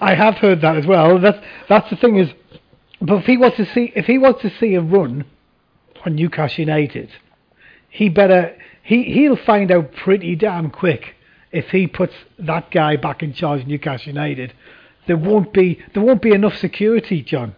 [0.00, 1.18] I have heard that as well.
[1.20, 1.38] That's
[1.68, 2.30] that's the thing is,
[3.04, 5.24] but if he wants to see if he wants to see a run
[6.06, 7.10] on Newcastle United,
[7.88, 11.14] he better he he'll find out pretty damn quick
[11.52, 14.54] if he puts that guy back in charge of Newcastle United.
[15.06, 17.54] There won't be there won't be enough security, John.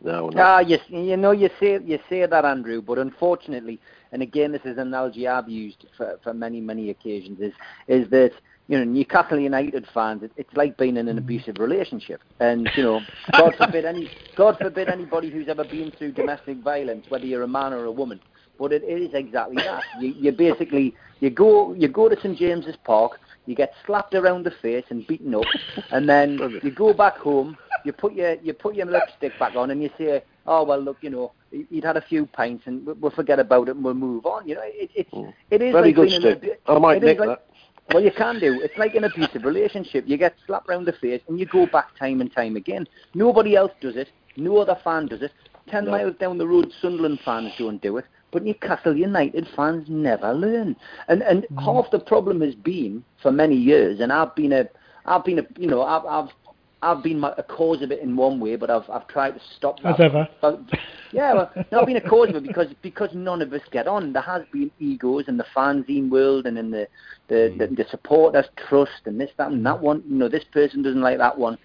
[0.00, 0.42] No, no.
[0.42, 3.80] Ah, yes, you know, you say you say that, Andrew, but unfortunately,
[4.12, 7.52] and again, this is an analogy I've used for, for many, many occasions, is
[7.88, 8.32] is that
[8.68, 11.20] you know Newcastle United fans, it, it's like being in an mm.
[11.20, 13.00] abusive relationship, and you know,
[13.32, 17.48] God forbid any, God forbid anybody who's ever been through domestic violence, whether you're a
[17.48, 18.20] man or a woman,
[18.58, 19.82] but it is exactly that.
[20.00, 24.44] You, you basically you go you go to St James's Park, you get slapped around
[24.44, 25.44] the face and beaten up,
[25.90, 29.70] and then you go back home, you put your you put your lipstick back on,
[29.70, 32.86] and you say, "Oh well, look, you know, he- he'd had a few pints, and
[32.86, 35.32] we- we'll forget about it and we'll move on." You know, it, it's mm.
[35.50, 37.46] it is Very like good, being in an I might nick like- that.
[37.92, 38.60] Well, you can do.
[38.62, 40.04] It's like an abusive relationship.
[40.06, 42.86] You get slapped round the face and you go back time and time again.
[43.14, 44.08] Nobody else does it.
[44.36, 45.32] No other fan does it.
[45.68, 45.92] Ten No.
[45.92, 48.04] miles down the road, Sunderland fans don't do it.
[48.30, 50.76] But Newcastle United fans never learn.
[51.08, 51.62] And and mm.
[51.62, 54.00] half the problem has been for many years.
[54.00, 54.68] And I've been a,
[55.06, 56.30] I've been a, you know, I've, I've
[56.84, 59.80] I've been a cause of it in one way, but I've I've tried to stop
[59.80, 59.94] that.
[59.94, 60.28] As ever.
[60.42, 60.60] But,
[61.12, 63.88] yeah, well, no, I've been a cause of it because because none of us get
[63.88, 64.12] on.
[64.12, 66.86] There has been egos in the fanzine world and in the
[67.28, 67.58] the, hmm.
[67.58, 69.84] the, the supporters trust and this that and that hmm.
[69.84, 70.04] one.
[70.06, 71.56] You know, this person doesn't like that one.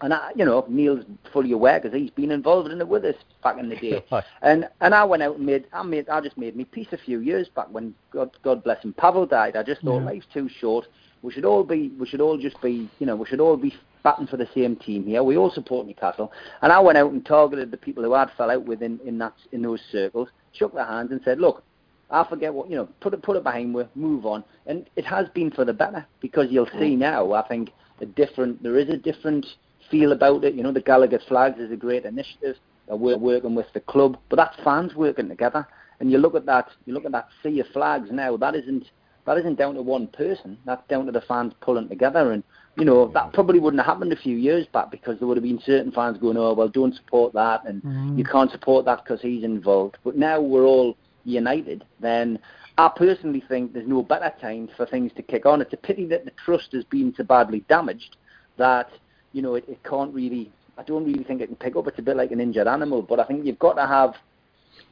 [0.00, 3.16] And I, you know, Neil's fully aware because he's been involved in it with us
[3.42, 4.04] back in the day.
[4.42, 6.98] and and I went out and made I made I just made me peace a
[6.98, 9.56] few years back when God God bless him Pavel died.
[9.56, 10.06] I just thought Yeah.
[10.06, 10.86] life's too short.
[11.22, 13.74] We should all be we should all just be you know we should all be
[14.02, 15.22] batting for the same team here.
[15.22, 16.32] We all support Newcastle.
[16.62, 19.18] And I went out and targeted the people who I'd fell out with in in
[19.18, 21.62] that in those circles, shook their hands and said, look.
[22.10, 22.88] I forget what you know.
[23.00, 23.82] Put it put it behind me.
[23.94, 27.34] Move on, and it has been for the better because you'll see now.
[27.34, 27.68] I think
[28.00, 28.62] a different.
[28.62, 29.44] There is a different
[29.90, 30.54] feel about it.
[30.54, 32.56] You know, the Gallowgate Flags is a great initiative.
[32.90, 35.66] Uh, We're working with the club, but that's fans working together.
[36.00, 38.36] And you look at that, you look at that sea of flags now.
[38.36, 38.86] That isn't
[39.26, 40.56] that isn't down to one person.
[40.64, 42.32] That's down to the fans pulling together.
[42.32, 42.42] And
[42.78, 45.44] you know that probably wouldn't have happened a few years back because there would have
[45.44, 48.16] been certain fans going, "Oh, well, don't support that," and mm.
[48.16, 49.98] you can't support that because he's involved.
[50.04, 51.84] But now we're all united.
[52.00, 52.38] Then
[52.78, 55.60] I personally think there's no better time for things to kick on.
[55.60, 58.16] It's a pity that the trust has been so badly damaged
[58.56, 58.90] that
[59.32, 60.52] you know it, it can't really.
[60.76, 61.88] I don't really think it can pick up.
[61.88, 63.02] It's a bit like an injured animal.
[63.02, 64.14] But I think you've got to have.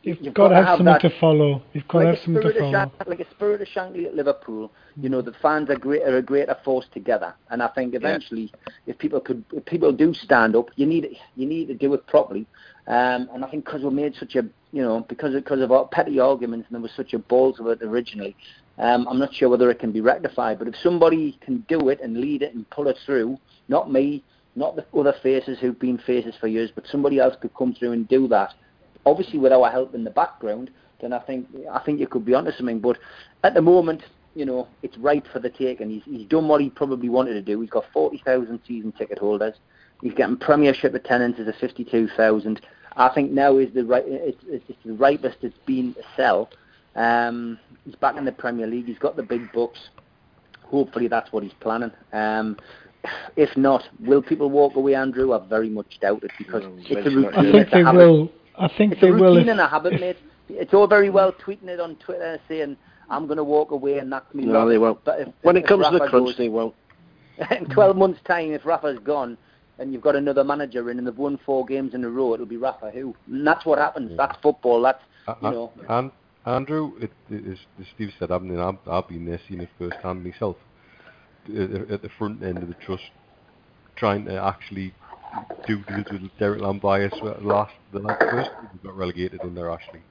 [0.03, 1.63] You've, got, to have, something that, to follow.
[1.73, 2.71] You've got to have something to follow.
[2.71, 4.71] Shan- like a spirit of Shankly at Liverpool.
[5.01, 8.53] You know, the fans are, great, are a greater force together, and I think eventually,
[8.87, 12.07] if people could, if people do stand up, you need you need to do it
[12.07, 12.47] properly.
[12.87, 15.73] Um, and I think because we made such a, you know, because of, because of
[15.73, 18.37] our petty arguments, and there was such a balls of it originally.
[18.79, 22.01] Um, I'm not sure whether it can be rectified, but if somebody can do it
[22.01, 23.39] and lead it and pull it through,
[23.69, 24.23] not me,
[24.55, 27.93] not the other faces who've been faces for years, but somebody else could come through
[27.93, 28.55] and do that.
[29.07, 32.35] Obviously, with our help in the background, then I think I think you could be
[32.35, 32.81] onto something.
[32.81, 32.99] But
[33.45, 34.03] at the moment,
[34.35, 35.89] you know, it's ripe for the taking.
[35.89, 37.61] He's he's done what he probably wanted to do.
[37.61, 39.55] He's got forty thousand season ticket holders.
[40.03, 42.61] He's getting Premiership attendances of fifty-two thousand.
[42.97, 44.05] I think now is the right.
[44.07, 46.51] It's, it's it's the ripest it's been to sell.
[46.97, 48.87] Um, he's back in the Premier League.
[48.87, 49.79] He's got the big bucks.
[50.65, 51.93] Hopefully, that's what he's planning.
[52.13, 52.57] Um,
[53.37, 55.33] if not, will people walk away, Andrew?
[55.33, 57.39] I very much doubt it because No, it's a maybe not.
[57.39, 57.99] I think they habit.
[57.99, 58.33] will.
[58.59, 59.35] I think It's they a will.
[59.35, 60.17] routine if- and a habit, mate.
[60.49, 62.77] It's all very well tweeting it on Twitter saying
[63.11, 64.45] I'm going to walk away and that's me.
[64.45, 65.05] No, lot." they won't.
[65.05, 66.75] But if, When if it comes to the crunch, goes- they won't.
[67.51, 69.37] in 12 months' time, if Rafa's gone
[69.79, 72.47] and you've got another manager in and they've won four games in a row, it'll
[72.47, 73.15] be Rafa who.
[73.27, 74.17] And that's what happens.
[74.17, 74.81] That's football.
[74.83, 75.03] That's
[75.43, 75.73] you know.
[75.89, 76.11] and
[76.47, 79.69] Andrew, it, it, as, as Steve said, I've been, I've, I've been there, seen it
[79.79, 80.57] firsthand myself.
[81.49, 83.03] At, at the front end of the trust,
[83.97, 84.95] trying to actually
[85.67, 87.13] do deals with Derek Llambias
[87.43, 90.03] last the last first we got relegated there actually,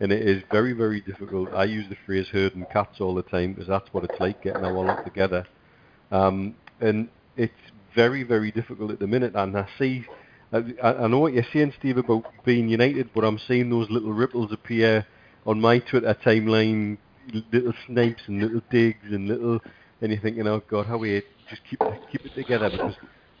[0.00, 1.52] and it is very very difficult.
[1.54, 4.64] I use the phrase herding cats all the time because that's what it's like getting
[4.64, 5.46] our lot together,
[6.10, 7.52] um, and it's
[7.94, 9.34] very very difficult at the minute.
[9.34, 10.04] And I see,
[10.52, 14.12] I, I know what you're saying, Steve, about being united, but I'm seeing those little
[14.12, 15.06] ripples appear
[15.46, 16.98] on my Twitter timeline,
[17.52, 19.60] little snipes and little digs and little,
[20.00, 22.94] and you're thinking, oh God, how we just keep keep it together because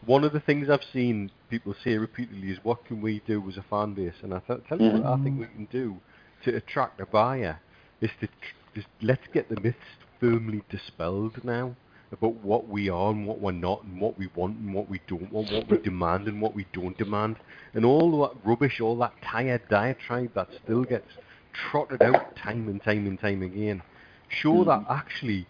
[0.06, 3.56] one of the things I've seen people say repeatedly is what can we do as
[3.56, 5.54] a fan base, and I th- tell you what I think we mm.
[5.54, 5.96] can do
[6.44, 7.60] to attract a buyer
[8.00, 8.32] is to tr-
[8.74, 9.78] just let's get the myths
[10.20, 11.74] firmly dispelled now
[12.12, 15.00] about what we are and what we're not and what we want and what we
[15.08, 17.36] don't want, what we demand and what we don't demand,
[17.74, 21.10] and all that rubbish, all that tired diatribe that still gets
[21.52, 23.82] trotted out time and time and time again.
[24.28, 24.90] Show that mm.
[24.90, 25.46] actually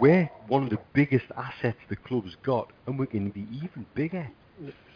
[0.00, 3.86] we're one of the biggest assets the club's got, and we're going to be even
[3.94, 4.28] bigger.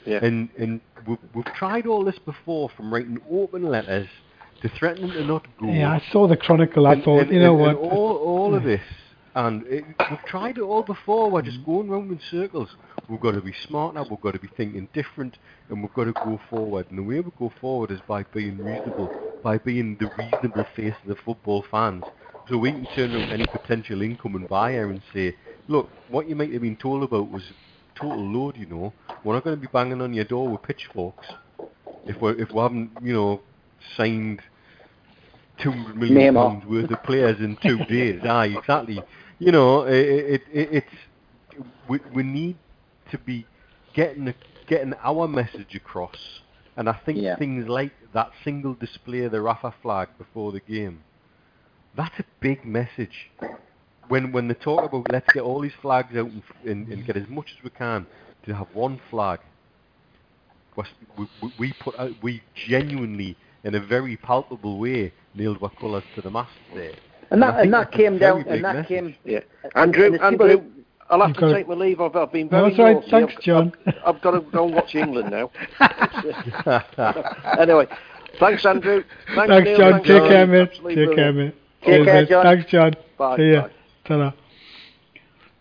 [0.04, 0.18] Yeah.
[0.24, 4.08] And and we've, we've tried all this before, from writing open letters
[4.62, 5.66] to threatening to not go.
[5.68, 6.86] Yeah, I saw the Chronicle.
[6.86, 7.92] I and, thought, and- you know and- what?
[7.92, 8.80] all all of this,
[9.34, 11.30] and it, we've tried it all before.
[11.30, 12.70] We're just going round in circles.
[13.08, 14.02] We've got to be smarter.
[14.08, 16.86] We've got to be thinking different, and we've got to go forward.
[16.90, 19.10] And the way we go forward is by being reasonable,
[19.42, 22.04] by being the reasonable face of the football fans.
[22.52, 25.36] So we can turn around any potential incoming buyer and say,
[25.68, 27.44] look, what you might have been told about was
[27.94, 28.58] total load.
[28.58, 28.94] You know,
[29.24, 31.26] we're not going to be banging on your door with pitchforks
[32.06, 33.42] if we if we haven't, you know,
[33.96, 34.42] signed
[35.62, 38.24] two hundred million pounds worth of players in two days.
[38.24, 39.04] Aye, exactly.
[39.38, 42.58] You know, it, it, it it's we we need
[43.10, 43.48] to be
[43.94, 44.34] getting
[44.66, 46.16] getting our message across,
[46.76, 47.36] and I think Yeah.
[47.38, 51.04] things like that single display of the Rafa flag before the game,
[51.96, 53.30] that's a big message.
[54.08, 57.16] When when they talk about let's get all these flags out and, and, and get
[57.16, 58.06] as much as we can
[58.46, 59.40] to have one flag,
[60.76, 60.84] we,
[61.18, 66.22] we, we put out, we genuinely, in a very palpable way, nailed our colours to
[66.22, 66.92] the mast there.
[67.30, 68.88] And that think and that came down and that message.
[68.88, 69.14] came.
[69.24, 69.40] Yeah.
[69.62, 70.62] and Andrew, there's Andrew,
[71.08, 72.00] I'll have You've to got- take my leave.
[72.00, 72.94] I've, I've been very that's all right.
[72.96, 73.10] naughty.
[73.10, 73.72] Thanks, I've, John.
[73.86, 75.50] I've, I've got to go and watch England now.
[77.58, 77.86] anyway,
[78.38, 79.04] thanks, Andrew.
[79.34, 79.78] Thanks, Thanks, Neil.
[79.78, 79.92] John.
[79.92, 80.28] Thanks, Take John.
[80.28, 80.60] care, mate.
[80.70, 81.54] Absolutely Take care, mate.
[81.84, 82.26] Take care.
[82.26, 82.44] John.
[82.44, 82.94] Thanks, John.
[83.18, 83.36] Bye.
[83.36, 83.68] See ya.
[84.04, 84.32] Ta-ra.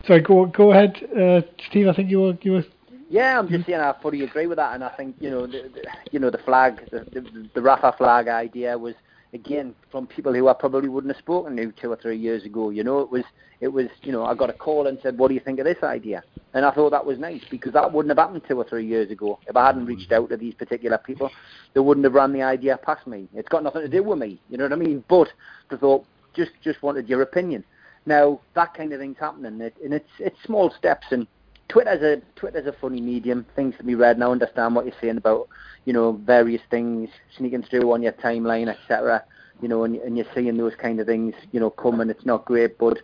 [0.06, 1.88] Sorry, go go ahead, uh, Steve.
[1.88, 2.64] I think you were you were.
[3.10, 5.70] Yeah, I'm just saying I fully agree with that, and I think you know, the,
[5.74, 8.96] the, you know, the flag, the, the, the Rafa flag idea was
[9.34, 12.70] again from people who I probably wouldn't have spoken to two or three years ago.
[12.70, 13.24] You know, it was,
[13.60, 15.66] it was, you know, I got a call and said, "What do you think of
[15.66, 16.24] this idea?"
[16.54, 19.10] And I thought that was nice because that wouldn't have happened two or three years
[19.10, 21.30] ago if I hadn't reached out to these particular people.
[21.74, 23.28] They wouldn't have run the idea past me.
[23.34, 24.40] It's got nothing to do with me.
[24.50, 25.04] You know what I mean?
[25.08, 25.30] But
[25.70, 27.64] they thought, just, just wanted your opinion.
[28.06, 31.08] Now that kind of thing's happening, it, and it's it's small steps.
[31.12, 31.28] And
[31.72, 33.46] Twitter's a Twitter's a funny medium.
[33.56, 35.48] Things to be read, and I understand what you're saying about
[35.86, 39.24] you know various things sneaking through on your timeline, etc.
[39.62, 42.26] You know, and, and you're seeing those kind of things, you know, come and it's
[42.26, 42.78] not great.
[42.78, 42.98] But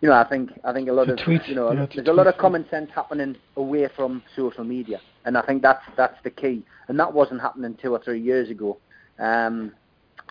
[0.00, 2.12] you know, I think I think a lot of tweet, you know, yeah, there's a
[2.12, 6.30] lot of common sense happening away from social media, and I think that's that's the
[6.30, 6.64] key.
[6.88, 8.78] And that wasn't happening two or three years ago.
[9.20, 9.72] Um,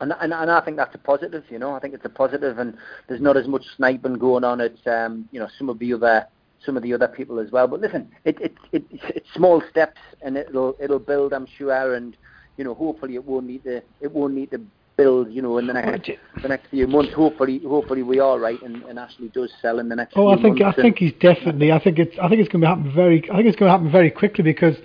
[0.02, 1.46] and, and and I think that's a positive.
[1.50, 2.76] You know, I think it's a positive, and
[3.08, 6.28] there's not as much sniping going on at um, you know some of the other
[6.66, 7.68] some of the other people as well.
[7.68, 12.16] But listen, it it, it it's, small steps, and it'll it'll build, I'm sure, and
[12.58, 14.62] you know hopefully it won't need to it won't need to
[14.98, 15.32] build.
[15.32, 17.14] You know, in the next the next few months.
[17.14, 20.14] Hopefully hopefully we are right, and, and Ashley does sell in the next.
[20.16, 21.72] Oh, few I think I think he's definitely.
[21.72, 22.18] I think it's.
[22.22, 23.24] I think it's going to happen very.
[23.32, 24.76] I think it's going to happen very quickly because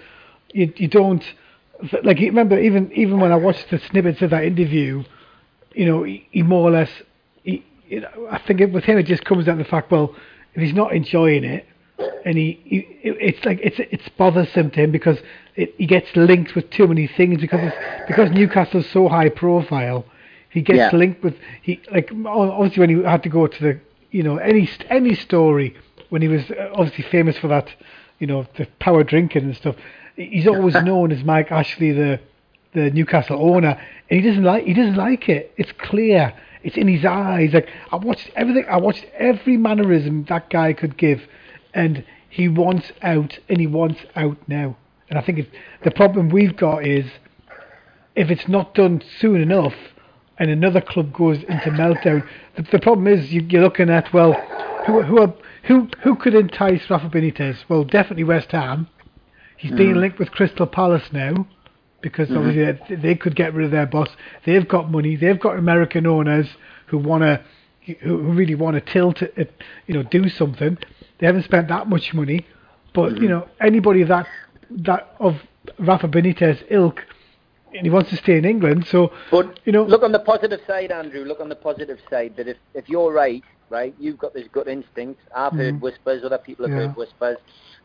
[0.52, 1.24] you you don't
[2.02, 2.18] like.
[2.18, 5.02] Remember, even even when I watched the snippets of that interview,
[5.74, 6.90] you know, he, he more or less.
[7.42, 9.90] He, you know, I think it, with him it just comes down to the fact.
[9.90, 10.14] Well,
[10.54, 11.66] if he's not enjoying it,
[12.24, 15.18] and he, he it's like it's it's bothersome to him because
[15.56, 20.04] it, he gets linked with too many things because it's, because Newcastle's so high profile.
[20.50, 20.90] He gets Yeah.
[20.96, 23.80] linked with he like obviously when he had to go to the
[24.10, 25.74] you know any any story
[26.10, 27.68] when he was uh, obviously famous for that
[28.20, 29.76] you know the power drinking and stuff.
[30.16, 32.20] He's always known as Mike Ashley, the
[32.72, 33.80] the Newcastle owner,
[34.10, 35.52] and he doesn't like he doesn't like it.
[35.56, 36.32] It's clear.
[36.64, 37.52] It's in his eyes.
[37.52, 38.64] Like I watched everything.
[38.68, 41.20] I watched every mannerism that guy could give,
[41.74, 44.76] and he wants out, and he wants out now.
[45.10, 45.50] And I think it,
[45.84, 47.04] the problem we've got is
[48.16, 49.74] if it's not done soon enough,
[50.38, 52.26] and another club goes into meltdown.
[52.56, 54.32] The, the problem is you, you're looking at well,
[54.86, 55.34] who who are,
[55.64, 57.58] who who could entice Rafa Benitez?
[57.68, 58.88] Well, definitely West Ham.
[59.58, 60.00] He's being mm.
[60.00, 61.46] linked with Crystal Palace now
[62.04, 62.36] because mm-hmm.
[62.36, 64.10] obviously they, they could get rid of their boss.
[64.44, 65.16] They've got money.
[65.16, 66.46] They've got American owners
[66.86, 67.42] who want to,
[68.02, 69.50] who, really want to tilt it,
[69.86, 70.76] you know, do something.
[71.18, 72.46] They haven't spent that much money,
[72.92, 73.26] but you mm-hmm.
[73.28, 74.26] know, anybody that
[74.70, 75.36] that of
[75.78, 77.00] Rafa Benitez ilk,
[77.72, 78.86] and he wants to stay in England.
[78.86, 81.24] So But you know, look on the positive side, Andrew.
[81.24, 83.42] Look on the positive side that if, if you're right,
[83.74, 85.20] right, you've got this gut instinct.
[85.34, 85.82] I've heard Mhm.
[85.82, 86.80] whispers, other people have Yeah.
[86.82, 87.38] heard whispers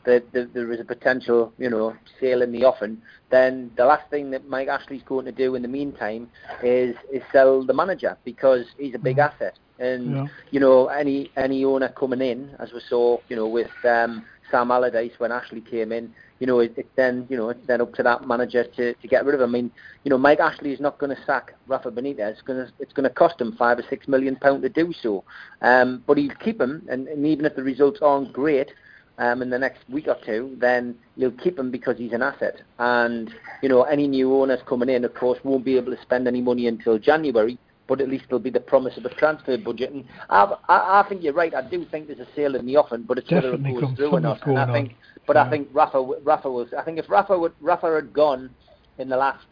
[0.06, 3.02] that, that there is a potential, you know, sale in the offing.
[3.32, 6.30] Then the last thing that Mike Ashley's going to do in the meantime
[6.64, 9.26] is is sell the manager because he's a big Mhm.
[9.28, 9.56] asset.
[9.80, 10.28] And Yeah.
[10.52, 14.72] you know, any any owner coming in, as we saw, you know, with um, Sam
[14.72, 17.94] Allardyce when Ashley came in, you know, it, it then you know it's then up
[17.96, 19.50] to that manager to, to get rid of him.
[19.50, 19.72] I mean,
[20.04, 22.32] you know, Mike Ashley is not going to sack Rafa Benitez.
[22.32, 24.94] It's going to it's going to cost him five or six million pound to do
[25.02, 25.24] so.
[25.62, 28.72] Um, but he'll keep him, and, and even if the results aren't great.
[29.18, 32.62] Um, in the next week or two, then you'll keep him because he's an asset.
[32.78, 33.30] And
[33.62, 36.40] you know, any new owners coming in, of course, won't be able to spend any
[36.40, 37.60] money until January
[37.90, 39.92] but at least there'll be the promise of a transfer budget.
[39.92, 41.54] And I, I, I think you're right.
[41.54, 44.12] I do think there's a sale in the offing, but it's whether it goes through
[44.12, 44.46] or not.
[44.46, 44.96] And I think, on.
[45.26, 45.44] but Yeah.
[45.44, 46.70] I think Rafa, Rafa was.
[46.78, 48.52] I think if Rafa would, Rafa had gone
[49.00, 49.48] in the last,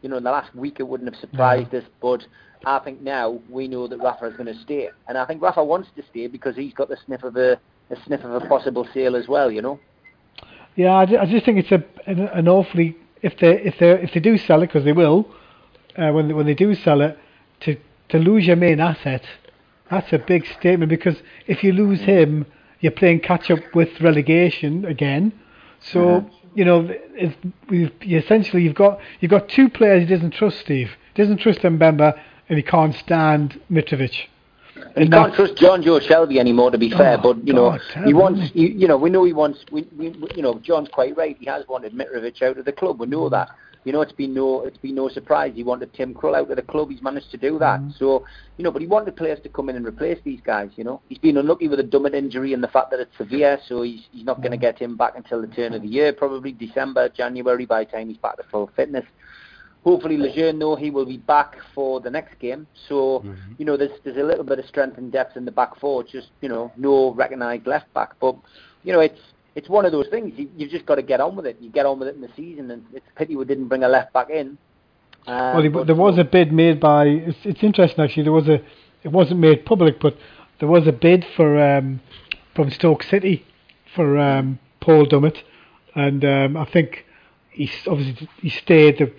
[0.00, 1.84] you know, in the last week, it wouldn't have surprised us.
[2.00, 2.26] But
[2.64, 5.62] I think now we know that Rafa is going to stay, and I think Rafa
[5.62, 8.88] wants to stay because he's got the sniff of a, a sniff of a possible
[8.94, 9.50] sale as well.
[9.50, 9.80] You know.
[10.76, 14.14] Yeah, I, I just think it's a an, an awfully if they if they if
[14.14, 15.26] they do sell it because they will
[15.98, 17.18] uh, when they, when they do sell it
[17.60, 17.76] to
[18.12, 19.22] to lose your main asset
[19.90, 21.16] that's a big statement because
[21.46, 22.46] if you lose him
[22.80, 25.32] you're playing catch up with relegation again
[25.80, 26.24] so
[26.54, 27.34] you know if
[27.68, 31.60] we've, essentially you've got you've got two players he doesn't trust Steve he doesn't trust
[31.60, 32.18] Mbemba
[32.48, 34.14] and he can't stand Mitrovic
[34.94, 37.16] And he can't trust Jonjo Shelvey anymore, to be oh, fair.
[37.18, 38.50] Oh, but you know, God, he wants.
[38.54, 39.64] You, you know, we know he wants.
[39.70, 41.36] We, we, we- you know, John's quite right.
[41.38, 43.00] He has wanted Mitrovic out of the club.
[43.00, 43.30] We know mm.
[43.30, 43.50] that.
[43.84, 45.52] You know, it's been no, it's been no surprise.
[45.56, 46.90] He wanted Tim Krul out of the club.
[46.90, 47.80] He's managed to do that.
[47.98, 48.24] So,
[48.56, 50.70] you know, but he wanted players to come in and replace these guys.
[50.76, 53.58] You know, he's been unlucky with a Dummett injury and the fact that it's severe.
[53.66, 56.12] So he's he's not going to get him back until the turn of the year,
[56.12, 59.04] probably December, January, by the time he's back to full fitness.
[59.84, 62.68] hopefully Lejeune, though, he will be back for the next game.
[62.88, 63.58] So, Mhm.
[63.58, 66.04] you know, there's there's a little bit of strength and depth in the back four.
[66.04, 68.10] Just you know, no recognised left back.
[68.20, 68.36] But
[68.84, 69.18] you know, it's
[69.54, 70.32] it's one of those things.
[70.36, 71.56] You, you've just got to get on with it.
[71.60, 73.84] You get on with it in the season, and it's a pity we didn't bring
[73.84, 74.58] a left back in.
[75.26, 77.06] Um, Well, there was a bid made by.
[77.06, 78.24] It's, it's interesting actually.
[78.24, 78.60] There was a.
[79.02, 80.16] It wasn't made public, but
[80.60, 82.00] there was a bid for um,
[82.54, 83.44] from Stoke City
[83.94, 85.42] for um, Paul Dummett,
[85.94, 87.04] and um, I think
[87.50, 88.98] he's obviously he stayed.
[88.98, 89.12] The,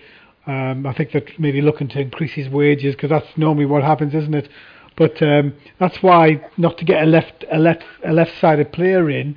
[0.50, 4.14] um, I think they're maybe looking to increase his wages because that's normally what happens,
[4.14, 4.48] isn't it?
[4.96, 9.36] But um, that's why not to get a left a left a left-sided player in,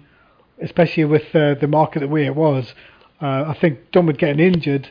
[0.62, 2.74] especially with uh, the market the way it was.
[3.22, 4.90] Uh, I think Dummett getting injured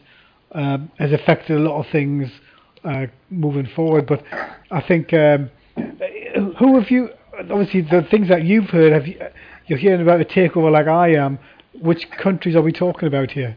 [0.53, 2.31] um, has affected a lot of things
[2.85, 4.07] uh, moving forward.
[4.07, 4.23] But
[4.71, 5.51] I think um,
[6.59, 7.11] who have you?
[7.39, 9.21] Obviously, the things that you've heard, have you?
[9.67, 11.39] You're hearing about the takeover like I am.
[11.81, 13.57] Which countries are we talking about here?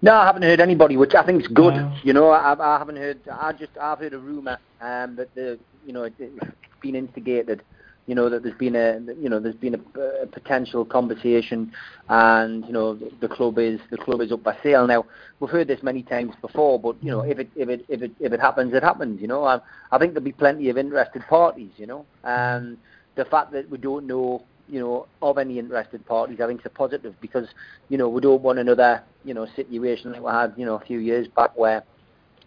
[0.00, 1.74] No, I haven't heard anybody, which I think is good.
[1.74, 1.94] No.
[2.02, 3.18] You know, I, I haven't heard.
[3.30, 6.40] I just I've heard a rumor um, that the you know it, it's
[6.80, 7.62] been instigated.
[8.06, 11.72] You know that there's been a you know there's been a, a potential conversation,
[12.08, 15.04] and you know the, the club is the club is up for sale now.
[15.40, 18.12] We've heard this many times before, but you know if it if it if it
[18.20, 19.20] if it happens, it happens.
[19.20, 19.60] You know, I,
[19.90, 21.72] I think there'll be plenty of interested parties.
[21.76, 22.78] You know, and
[23.16, 26.66] the fact that we don't know you know, of any interested parties, I think it's
[26.66, 27.48] a positive because,
[27.88, 30.84] you know, we don't want another, you know, situation like we had, you know, a
[30.84, 31.84] few years back where,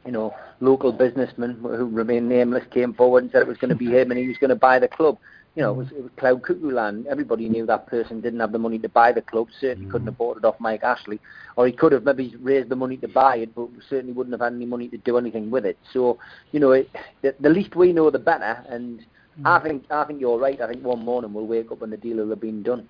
[0.06, 3.76] you know, local businessmen who remain nameless came forward and said it was going to
[3.76, 5.18] be him and he was going to buy the club.
[5.56, 7.08] You know, it was, it was Cloud Cuckoo Land.
[7.08, 10.12] Everybody knew that person didn't have the money to buy the club, certainly couldn't mm.
[10.12, 11.20] have bought it off Mike Ashley.
[11.58, 14.42] Or he could have maybe raised the money to buy it, but certainly wouldn't have
[14.42, 15.78] had any money to do anything with it.
[15.92, 16.20] So,
[16.52, 16.90] you know, it,
[17.22, 18.64] the, the least we know, the better.
[18.70, 19.46] And mm.
[19.46, 20.62] I think I think you're right.
[20.62, 22.88] I think one morning we'll wake up and the deal will have been done.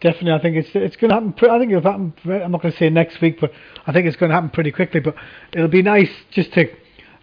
[0.00, 1.34] Definitely, I think it's it's going to happen.
[1.48, 2.12] I think it'll happen.
[2.24, 3.52] I'm not going to say next week, but
[3.86, 5.00] I think it's going to happen pretty quickly.
[5.00, 5.14] But
[5.52, 6.68] it'll be nice just to,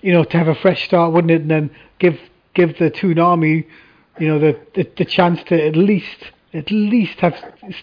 [0.02, 1.42] you know, to have a fresh start, wouldn't it?
[1.42, 2.18] And then give
[2.54, 3.68] give the Toon Army,
[4.20, 6.18] you know, the, the the chance to at least
[6.54, 7.36] at least have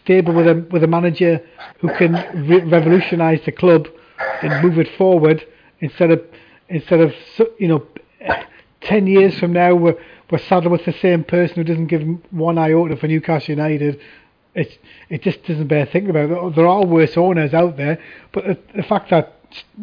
[0.03, 1.41] stable with a with a manager
[1.81, 2.13] who can
[2.49, 3.89] re- revolutionise the club
[4.43, 5.47] and move it forward
[5.81, 6.23] instead of
[6.69, 7.15] instead of
[7.59, 7.87] you know,
[8.81, 9.97] ten years from now we're
[10.31, 14.01] we're saddled with the same person who doesn't give one iota for Newcastle United.
[14.55, 14.75] It's
[15.11, 16.55] it just doesn't bear thinking about.
[16.55, 17.99] There- are worse owners out there,
[18.33, 19.35] but the, the fact that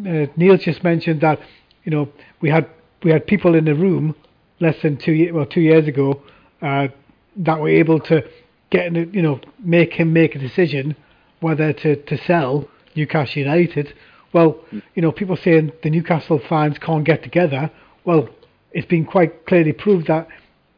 [0.06, 1.40] uh, Neil just mentioned that
[1.84, 2.08] you know
[2.40, 2.68] we had
[3.02, 4.14] we had people in the room
[4.60, 6.20] less than two ye- well two years ago
[6.64, 6.88] uh,
[7.36, 8.24] that were able to
[8.70, 10.96] get you know make him make a decision
[11.40, 12.66] whether to, to sell
[12.96, 13.92] Newcastle United.
[14.32, 14.58] Well,
[14.94, 17.70] you know people saying the Newcastle fans can't get together.
[18.04, 18.28] Well,
[18.72, 20.26] it's been quite clearly proved that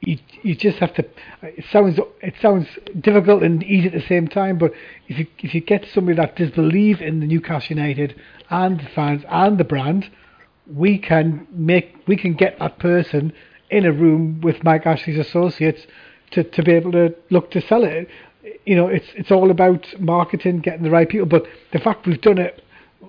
[0.00, 1.04] you you just have to.
[1.42, 2.66] It sounds it sounds
[3.00, 4.72] difficult and easy at the same time, but
[5.08, 8.88] if you if you get somebody that does believe in the Newcastle United and the
[8.94, 10.10] fans and the brand,
[10.66, 13.32] we can make we can get that person
[13.70, 15.86] in a room with Mike Ashley's associates
[16.32, 18.09] to, to be able to look to sell it.
[18.64, 21.26] You know, it's it's all about marketing, getting the right people.
[21.26, 22.62] But the fact we've done it,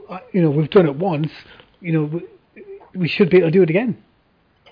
[0.10, 1.32] uh, you know, we've done it once.
[1.80, 2.64] You know, we,
[2.96, 4.04] we should be able to do it again.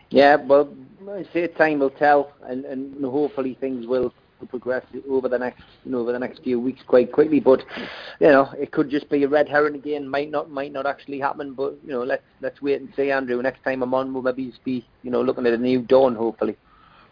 [0.10, 0.74] Yeah, well,
[1.10, 4.14] I say time will tell, and, and hopefully things will
[4.48, 7.40] progress over the next, you know, over the next few weeks quite quickly.
[7.40, 7.64] But
[8.20, 10.08] you know, it could just be a red herring again.
[10.08, 11.54] Might not, might not actually happen.
[11.54, 13.42] But you know, let's let's wait and see, Andrew.
[13.42, 16.16] Next time I'm on, we'll maybe be, you know, looking at a new dawn.
[16.16, 16.58] Hopefully.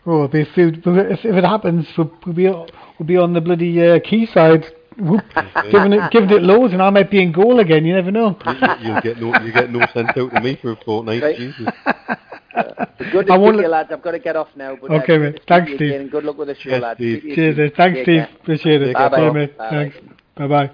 [0.05, 3.33] Oh, it'll be a few, if, if it happens, we'll, we'll be we'll be on
[3.33, 4.65] the bloody uh, quayside,
[4.99, 5.23] whoop,
[5.71, 7.85] giving it giving it loads, and I might be in goal again.
[7.85, 8.37] You never know.
[8.45, 11.23] You, you, you'll get no, you get no sense out to me for a fortnight.
[11.23, 11.37] Right.
[11.37, 11.67] Jesus.
[12.55, 13.89] It's good to I speak won't to you, lads.
[13.91, 14.75] I've got to get off now.
[14.79, 15.41] But, uh, Okay, good mate.
[15.47, 15.81] Thanks, Steve.
[15.81, 16.97] again, and good luck with the show, Yes, lads.
[16.97, 17.19] Steve.
[17.19, 17.67] Speak to Cheers, soon.
[17.67, 18.05] uh, thanks, Steve.
[18.05, 18.29] care.
[18.41, 18.85] Appreciate it.
[18.87, 19.57] Take care, bye, mate.
[19.57, 19.97] Bye, Thanks.
[20.35, 20.71] Bye bye.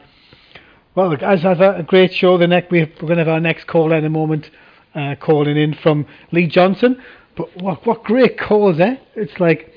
[0.95, 3.27] Well, guys, as as a, a great show, the next we, we're going to have
[3.27, 4.49] our next caller in a moment,
[4.95, 7.01] uh, calling in from Lee Johnson.
[7.37, 8.97] But what what great calls, eh?
[9.15, 9.71] It's like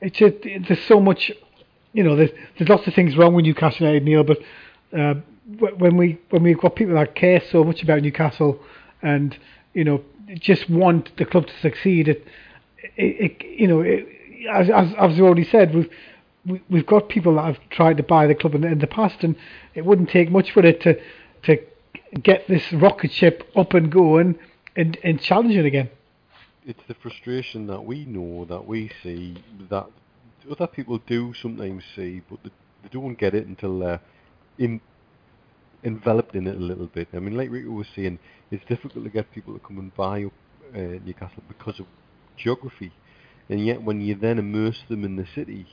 [0.00, 1.32] it's just, it- there's so much,
[1.92, 2.14] you know.
[2.14, 4.22] There's there's lots of things wrong with Newcastle United, Neil.
[4.22, 4.38] But
[4.96, 5.14] uh,
[5.78, 8.60] when we when we've got people that care so much about Newcastle
[9.02, 9.36] and
[9.74, 10.02] you know
[10.34, 12.26] just want the club to succeed, it,
[12.96, 14.06] it, it you know, it,
[14.52, 15.90] as, as as we already said, we've
[16.46, 19.22] we, we've got people that have tried to buy the club in, in the past,
[19.22, 19.36] and
[19.74, 20.98] it wouldn't take much for it to
[21.44, 21.58] to
[22.22, 24.38] get this rocket ship up and going
[24.76, 25.90] and and challenge it again.
[26.66, 29.36] it's the frustration that we know that we see
[29.68, 29.86] that
[30.50, 32.50] other people do sometimes see, but they,
[32.82, 34.00] they don't get it until they're
[34.58, 34.80] in,
[35.84, 37.08] enveloped in it a little bit.
[37.14, 38.18] I mean, like Rico was saying,
[38.50, 40.32] it's difficult to get people to come and buy up
[40.74, 41.86] uh, Newcastle because of
[42.36, 42.92] geography,
[43.48, 45.66] and yet when you then immerse them in the city,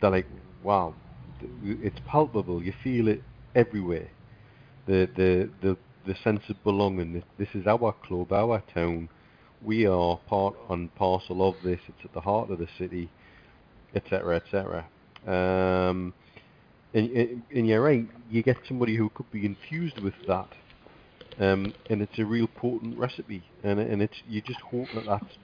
[0.00, 0.26] they're like,
[0.62, 0.94] wow,
[1.62, 2.62] it's palpable.
[2.62, 3.22] You feel it
[3.54, 4.08] everywhere.
[4.86, 5.76] The the the
[6.06, 7.22] the sense of belonging.
[7.38, 9.08] This, is our club, our town.
[9.62, 11.80] We are part and parcel of this.
[11.88, 13.10] It's at the heart of the city,
[13.94, 14.86] etc., etc.
[15.26, 16.14] Um,
[16.94, 18.08] and, and you're right.
[18.30, 20.48] You get somebody who could be infused with that,
[21.40, 23.42] um, and it's a real potent recipe.
[23.64, 25.38] And and it's you just hope that that's.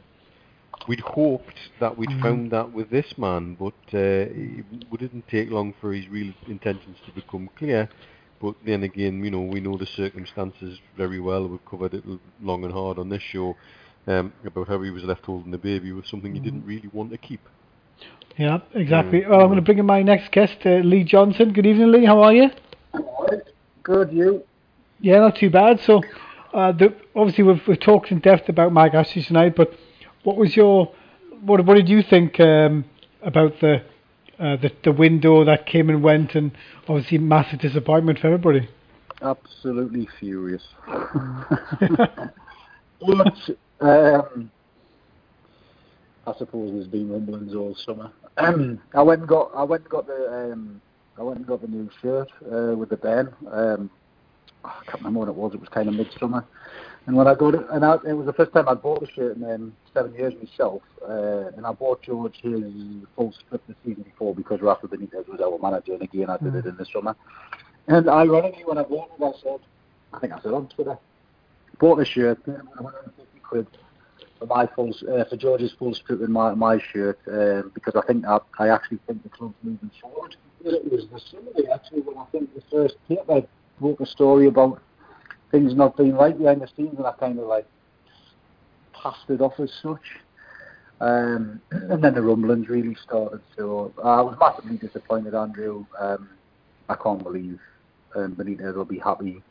[0.87, 2.23] We'd hoped that we'd Mhm.
[2.23, 6.33] found that with this man, but uh, it it didn't take long for his real
[6.47, 7.89] intentions to become clear.
[8.41, 11.49] But then again, you know, we know the circumstances very well.
[11.49, 12.05] We've covered it
[12.41, 13.57] long and hard on this show
[14.07, 17.11] um, about how he was left holding the baby with something he didn't really want
[17.11, 17.41] to keep.
[18.37, 19.23] Yeah, exactly.
[19.23, 19.31] Mm.
[19.31, 21.53] Well, I'm going to bring in my next guest, uh, Lee Johnson.
[21.53, 22.05] Good evening, Lee.
[22.05, 22.51] How are you?
[23.83, 24.45] Good, you.
[25.01, 25.81] Yeah, not too bad.
[25.81, 26.03] So,
[26.55, 29.73] uh, the, obviously, we've, we've talked in depth about Mike Ashley tonight, but
[30.23, 30.93] what was your,
[31.43, 32.85] what, what did you think um,
[33.23, 33.83] about the,
[34.39, 36.53] uh, the the window that came and went, and
[36.89, 38.69] obviously massive disappointment for everybody?
[39.23, 40.63] Absolutely furious.
[40.87, 42.31] but
[43.81, 44.51] um,
[46.27, 48.13] I suppose there's been rumblings all summer.
[48.37, 50.81] I went and got I went and got the um,
[51.19, 53.33] I went and got the new shirt uh, with the band.
[53.51, 53.91] Um,
[54.67, 55.55] I can't remember what it was.
[55.55, 56.45] It was kind of midsummer.
[57.07, 59.07] And when I got it, and I, it was the first time I'd bought a
[59.13, 60.83] shirt in um, seven years myself.
[61.09, 62.65] Uh, and I bought George his
[63.15, 66.55] full strip the season before because Rafa Benitez was our manager, and again I did
[66.57, 67.15] it in the summer.
[67.87, 69.61] And ironically, when I bought it, I said,
[70.13, 70.99] I think I said on Twitter,
[71.79, 73.69] bought the shirt, paid 150 quid
[74.41, 78.05] for my full, uh, for George's full strip and my my shirt, um, because I
[78.07, 80.35] think I, I actually think the club's moving forward.
[80.65, 83.47] It was the Sunday actually when I think the first tape I
[83.81, 84.83] wrote a story about
[85.51, 87.67] things not being right behind the scenes, and I kind of like
[88.93, 90.01] passed it off as such.
[91.01, 93.41] Um, and then the rumblings really started.
[93.57, 95.85] So I was massively disappointed, Andrew.
[95.99, 96.31] Um,
[96.89, 97.59] I can't believe
[98.15, 99.43] um, Benitez will be happy.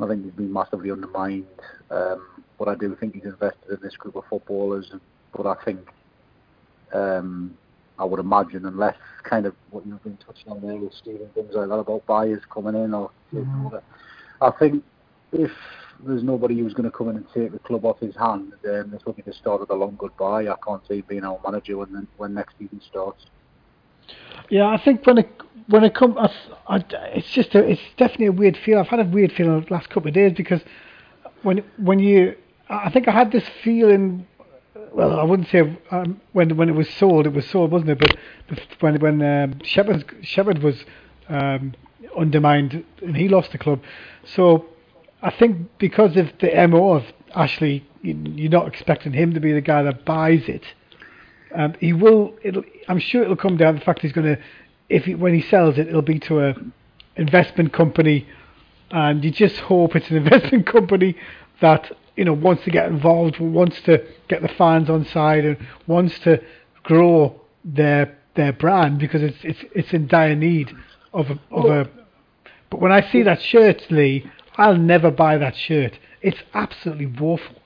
[0.00, 1.46] I think he's been massively undermined.
[1.90, 2.26] Um,
[2.58, 4.90] but I do think he's invested in this group of footballers.
[5.36, 5.80] But I think
[6.92, 7.56] um,
[7.98, 11.32] I would imagine, unless kind of what you've been touching on there with Steve and
[11.34, 13.82] things like that about buyers coming in or over,
[14.40, 14.82] I think
[15.32, 15.52] if
[16.00, 18.90] there's nobody who's going to come in and take the club off his hand, then
[18.90, 20.48] this will be the start of the long goodbye.
[20.48, 23.26] I can't see being our manager when the, when next season starts.
[24.50, 25.30] Yeah, I think when it
[25.68, 26.30] when it comes, I,
[26.66, 26.84] I,
[27.14, 28.78] it's just a, it's definitely a weird feel.
[28.78, 30.60] I've had a weird feeling the last couple of days because
[31.42, 32.36] when when you,
[32.68, 34.26] I think I had this feeling.
[34.94, 35.60] Well, I wouldn't say
[35.90, 37.98] um, when when it was sold, it was sold, wasn't it?
[37.98, 40.84] But when when um, Shepherd Shepherd was
[41.28, 41.74] um,
[42.16, 43.82] undermined and he lost the club,
[44.24, 44.66] so
[45.20, 47.04] I think because of the MO of
[47.34, 50.62] Ashley, you- you're not expecting him to be the guy that buys it.
[51.52, 52.34] Um, he will.
[52.88, 54.42] I'm sure it'll come down to the fact he's going to,
[54.88, 56.54] if he, when he sells it, it'll be to a
[57.16, 58.28] investment company,
[58.92, 61.16] and you just hope it's an investment company
[61.60, 65.56] that you know wants to get involved, wants to get the fans on side, and
[65.86, 66.42] wants to
[66.82, 70.74] grow their their brand because it's it's it's in dire need
[71.12, 71.90] of a, of a.
[72.70, 75.98] But when I see that shirt, Lee, I'll never buy that shirt.
[76.22, 77.56] It's absolutely woeful.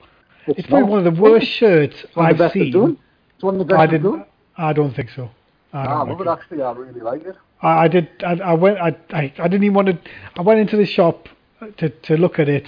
[0.47, 2.97] It's, probably one of the worst shirts I've the seen.
[3.35, 4.25] It's one of the best I didn't.
[4.57, 5.29] I don't think so.
[5.71, 6.27] I, Ah, love like it.
[6.27, 6.61] actually.
[6.63, 7.35] I really like it.
[7.61, 8.09] I, I did.
[8.25, 8.79] I, I went.
[8.79, 9.33] I, I.
[9.37, 9.99] I didn't even want to.
[10.37, 11.29] I went into the shop
[11.77, 12.65] to to look at it,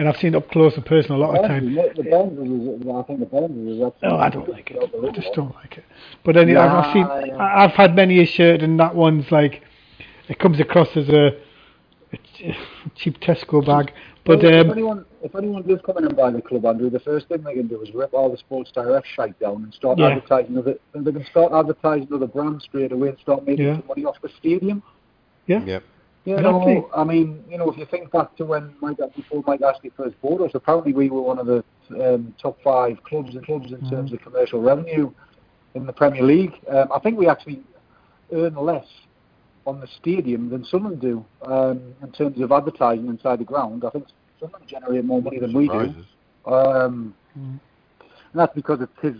[0.00, 1.76] and I've seen it up close and personal a lot of times.
[1.76, 4.08] The Benz is, I think the Benz is actually.
[4.08, 4.78] No, I don't like it.
[4.82, 5.84] I just don't like it.
[6.24, 7.06] But anyway, I've, I've seen.
[7.06, 7.36] Yeah, yeah.
[7.36, 9.62] I- I've had many a shirt, and that one's like,
[10.28, 11.36] it comes across as a,
[12.14, 12.18] a
[12.96, 13.92] cheap Tesco bag.
[14.24, 16.88] But Well, if um, anyone, if anyone does come in and buy the club, Andrew,
[16.88, 19.74] the first thing they can do is rip all the Sports Direct shite down and
[19.74, 20.08] start Yeah.
[20.08, 20.76] advertising other.
[20.94, 23.76] And they can start advertising other brands straight away and start making Yeah.
[23.76, 24.82] some money off the stadium.
[25.46, 25.82] yeah, Yep.
[26.24, 26.74] You Exactly.
[26.74, 29.90] know, I mean, you know, if you think back to when Mike before Mike Ashley
[29.96, 31.64] first bought us, apparently we were one of the
[31.98, 35.10] um, top five clubs in clubs in terms of commercial revenue
[35.74, 36.52] in the Premier League.
[36.68, 37.62] Um, I think we actually
[38.32, 38.86] earn less
[39.66, 43.84] on the stadium than Sunderland do um, in terms of advertising inside the ground.
[43.84, 44.06] I think
[44.38, 45.72] Sunderland generate more money than we do.
[45.72, 46.06] Surprises.
[46.46, 47.60] Um, and
[48.34, 49.16] that's because it's his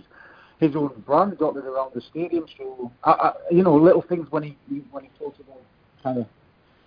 [0.58, 2.44] his own brand dotted around the stadium.
[2.58, 5.62] So, I, I, you know, little things when he, he when he talks about
[6.02, 6.26] kind of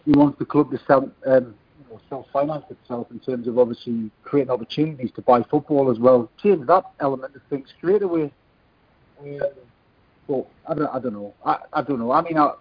[0.05, 3.57] he wants the club to self um, you know, self finance itself in terms of
[3.57, 6.30] obviously creating opportunities to buy football as well.
[6.41, 8.31] Change that element of things straight away.
[9.21, 9.39] Um,
[10.27, 11.34] but I don't, I don't know.
[11.45, 12.11] I, I don't know.
[12.11, 12.53] I mean, I,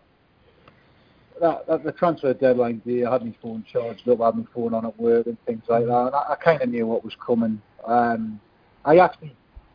[1.41, 4.45] that, that the transfer deadline day, I had my phone charged up, I had my
[4.55, 7.05] phone on at work and things like that, and I, I kind of knew what
[7.05, 7.61] was coming.
[7.85, 8.41] Um,
[8.85, 9.35] I actually,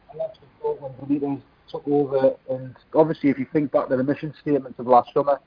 [0.09, 4.03] I actually thought when Benitez took over, and obviously if you think back to the
[4.03, 5.39] mission statements of last summer,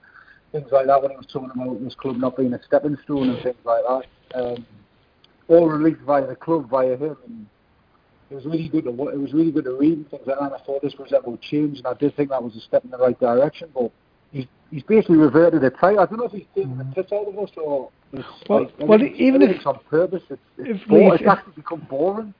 [0.53, 3.31] things like that, when he was talking about this club not being a stepping stone
[3.31, 4.67] and things like that, um,
[5.49, 7.17] all released via the club via him.
[7.27, 7.47] And
[8.31, 10.45] it was really good to it was really good to read and things like that.
[10.45, 12.91] And I thought this resembled change, and I did think that was a step in
[12.91, 13.69] the right direction.
[13.75, 13.91] But
[14.33, 15.75] he's he's basically reverted it.
[15.83, 18.53] I don't know if he's taking the piss out of us or it's Mm-hmm.
[18.53, 20.23] Well- like, well, everything's- even if- everything's on purpose.
[20.31, 22.35] It's it's, if bo- it's actually become boring.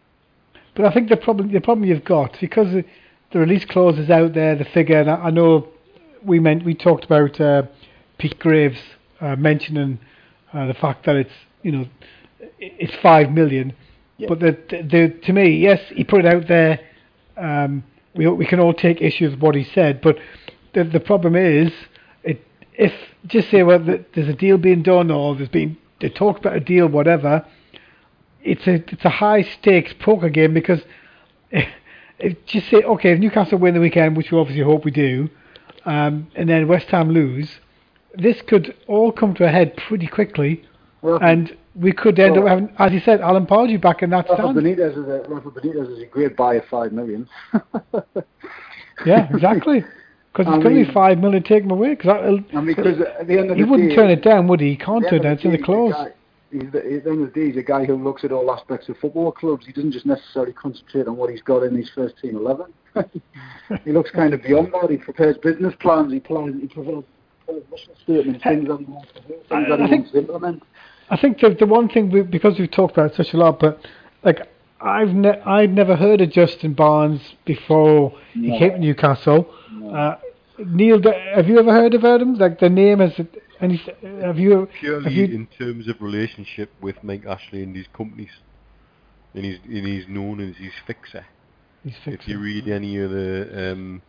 [0.75, 2.85] But I think the problem the problem you've got because the,
[3.33, 5.01] the release clause is out there, the figure.
[5.01, 5.69] And I, I know
[6.25, 7.63] we meant we talked about uh,
[8.21, 8.79] Pete Graves
[9.21, 9.99] uh, mentioning
[10.53, 11.33] uh, the fact that it's
[11.63, 11.87] you know
[12.59, 13.75] it's five million.
[14.19, 14.29] Yeah.
[14.29, 16.81] But the, the, the to me, yes, he put it out there.
[17.37, 17.83] Um,
[18.15, 20.19] we we can all take issue with what he said, but
[20.75, 21.73] the the problem is
[22.23, 22.41] it
[22.75, 22.93] if
[23.27, 26.57] just say well th- there's a deal being done or there's been they talked about
[26.57, 27.45] a deal whatever
[28.43, 30.81] it's a it's a high stakes poker game because
[31.51, 35.29] if, just say okay, if Newcastle win the weekend, which we obviously hope we do,
[35.85, 37.51] um, and then West Ham lose,
[38.15, 40.63] this could all come to a head pretty quickly,
[41.03, 44.11] Well, and we could end Well- up having, as you said, Alan Pardew back in
[44.11, 44.57] that Rafa stand.
[44.59, 47.29] Benitez is a Rafa Benitez is a great buy at five million.
[49.07, 49.85] Yeah, exactly.
[50.33, 51.97] Because it's going to be five million take him away.
[51.97, 54.61] Because and because at the end of he the wouldn't day, turn it down, would
[54.61, 54.71] he?
[54.71, 55.33] He can't turn it down.
[55.33, 55.93] of It's in the clause.
[56.53, 58.49] He's the, at the end of the day, he's a guy who looks at all
[58.53, 59.67] aspects of football clubs.
[59.67, 62.67] He doesn't just necessarily concentrate on what he's got in his first team eleven.
[63.85, 64.89] he looks kind of beyond that.
[64.89, 66.13] He prepares business plans.
[66.13, 66.61] He plans.
[66.63, 67.03] He prepares
[67.53, 70.11] prepares mission statements, things that he wants to do, things I- that I he think-
[70.13, 70.63] to implement.
[71.13, 73.59] I think the the one thing we, because we've talked about it such a lot,
[73.59, 73.81] but
[74.23, 74.47] like
[74.81, 79.53] I've ne- I'd never heard of Justin Barnes before he came to Newcastle.
[79.73, 79.91] No.
[79.91, 80.19] Uh,
[80.65, 81.01] Neil,
[81.35, 82.35] have you ever heard about him?
[82.37, 83.13] Like the name has
[83.61, 83.77] any?
[84.23, 84.69] Have you?
[84.79, 88.31] Purely Have you- in terms of relationship with Mike Ashley and his companies.
[89.35, 91.25] And he's, and he's known as his fixer.
[91.85, 94.03] He's If you read any of the um,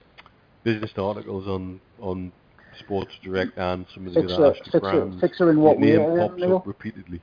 [0.63, 2.31] business articles on on
[2.81, 5.85] Sports Direct and some of the Fixer, other Ashley fixer, brands, fixer in what his
[5.85, 5.97] way?
[5.97, 7.21] name um, pops up repeatedly.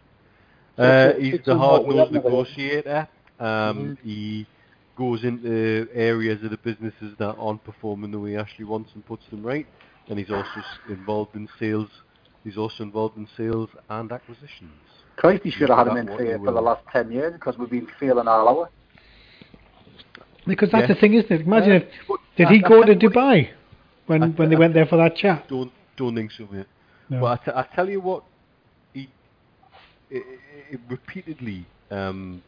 [0.76, 1.96] Uh, he's fixer the in what way?
[1.96, 2.32] hard-nosed I've never heard.
[2.46, 3.08] negotiator.
[3.40, 4.46] Um, He
[4.96, 9.24] goes into areas of the businesses that aren't performing the way Ashley wants and puts
[9.30, 9.66] them right.
[10.08, 11.88] And he's also involved in sales.
[12.44, 14.72] He's also involved in sales and acquisitions.
[15.16, 17.70] Christ, he should have had him in what for, the last ten years because we've
[17.70, 18.70] been failing our hour.
[20.46, 20.94] Because that's Yeah.
[20.94, 21.40] the thing, isn't it?
[21.42, 21.84] Imagine if
[22.36, 23.48] did he I go to you what- Dubai
[24.08, 25.48] when I- when they I- went there for that chat?
[25.48, 26.66] Don't don't think so, mate.
[27.08, 27.20] No.
[27.20, 28.22] But I, t- I tell you what,
[28.92, 29.08] he
[30.10, 30.22] it,
[30.70, 32.42] it repeatedly um,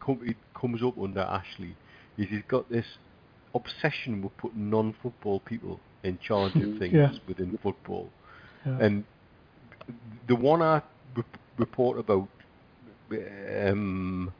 [0.00, 1.74] com- it comes up under Ashley
[2.18, 2.86] is he's got this
[3.54, 7.12] obsession with putting non-football people in charge of things Yeah.
[7.26, 8.10] within football,
[8.66, 8.78] Yeah.
[8.80, 9.04] and
[10.28, 10.82] the one I
[11.16, 11.22] re-
[11.58, 12.28] report about
[13.12, 14.32] um,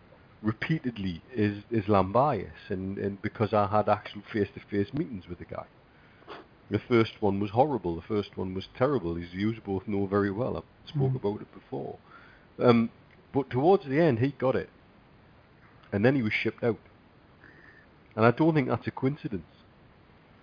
[0.43, 5.65] repeatedly is is Llambias, and, and because I had actual face-to-face meetings with the guy.
[6.71, 7.95] The first one was horrible.
[7.97, 9.17] The first one was terrible.
[9.19, 11.17] As you both know very well, I spoke Mm.
[11.17, 11.99] about it before.
[12.59, 12.91] Um,
[13.33, 14.71] but towards the end, he got it,
[15.93, 16.79] and then he was shipped out.
[18.17, 19.45] And I don't think that's a coincidence,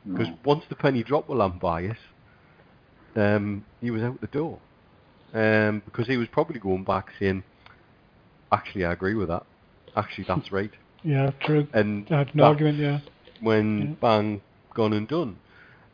[0.06, 0.38] because No.
[0.44, 1.98] once the penny dropped with Llambias,
[3.16, 4.60] um, he was out the door.
[5.34, 7.44] Um, because he was probably going back saying,
[8.52, 9.46] "Actually, I agree with that.
[9.96, 10.72] Actually, that's right."
[11.04, 11.68] Yeah, true.
[11.74, 12.78] And I had an argument.
[12.78, 13.00] Yeah.
[13.40, 13.96] when Yeah.
[14.02, 14.42] bang
[14.76, 15.38] gone and done.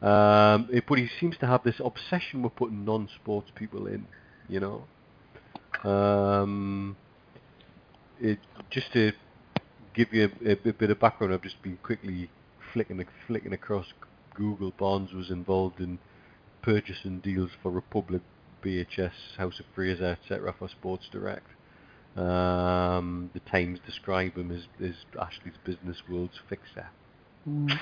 [0.02, 4.06] Um, it- but he seems to have this obsession with putting non-sports people in,
[4.48, 4.84] you know.
[5.90, 6.96] Um,
[8.20, 9.12] it, just to
[9.94, 12.30] give you a, a bit of background, I've just been quickly
[12.74, 13.88] flicking flicking across
[14.36, 14.72] Google.
[14.78, 16.00] Barnes was involved in
[16.62, 18.22] purchasing deals for Republic,
[18.64, 20.54] BHS, House of Fraser, etc.
[20.58, 21.48] for Sports Direct.
[22.16, 26.88] Um, the Times describe him as, as Ashley's business world's fixer.
[27.48, 27.80] Mm.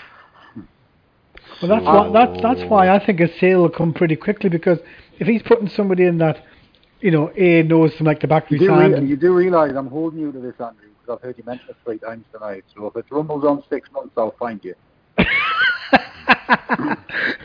[1.62, 4.80] Well, that's why that's that's why I think a sale will come pretty quickly because
[5.20, 6.44] if he's putting somebody in that,
[7.00, 8.94] you know, A knows from like the back of his hand.
[8.94, 11.70] rea- you do realise I'm holding you to this, Andrew, because I've heard you mention
[11.70, 12.66] it three times tonight.
[12.76, 14.76] So if it rumbles on six months, I'll find you.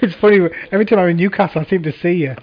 [0.03, 0.49] it's funny.
[0.73, 2.35] Every time I'm in Newcastle, I seem to see you.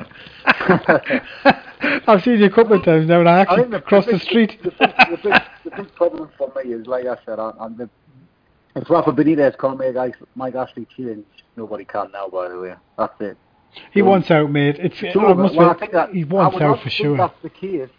[2.08, 4.06] I've seen you a couple of times now, and I I actually think the, cross
[4.06, 4.58] the, the street.
[4.64, 7.78] The, big, the, big, the big problem for me is, like I said, I, I'm
[7.78, 7.90] the,
[8.82, 9.96] if Rafa Benitez can't make
[10.36, 11.26] Mike Ashley change,
[11.56, 12.28] nobody can now.
[12.30, 13.38] By the way, that's it.
[13.92, 14.78] He Well, wants out, mate.
[14.80, 17.18] It's True, I must well, think that he wants out for sure.
[17.18, 17.90] That's the case.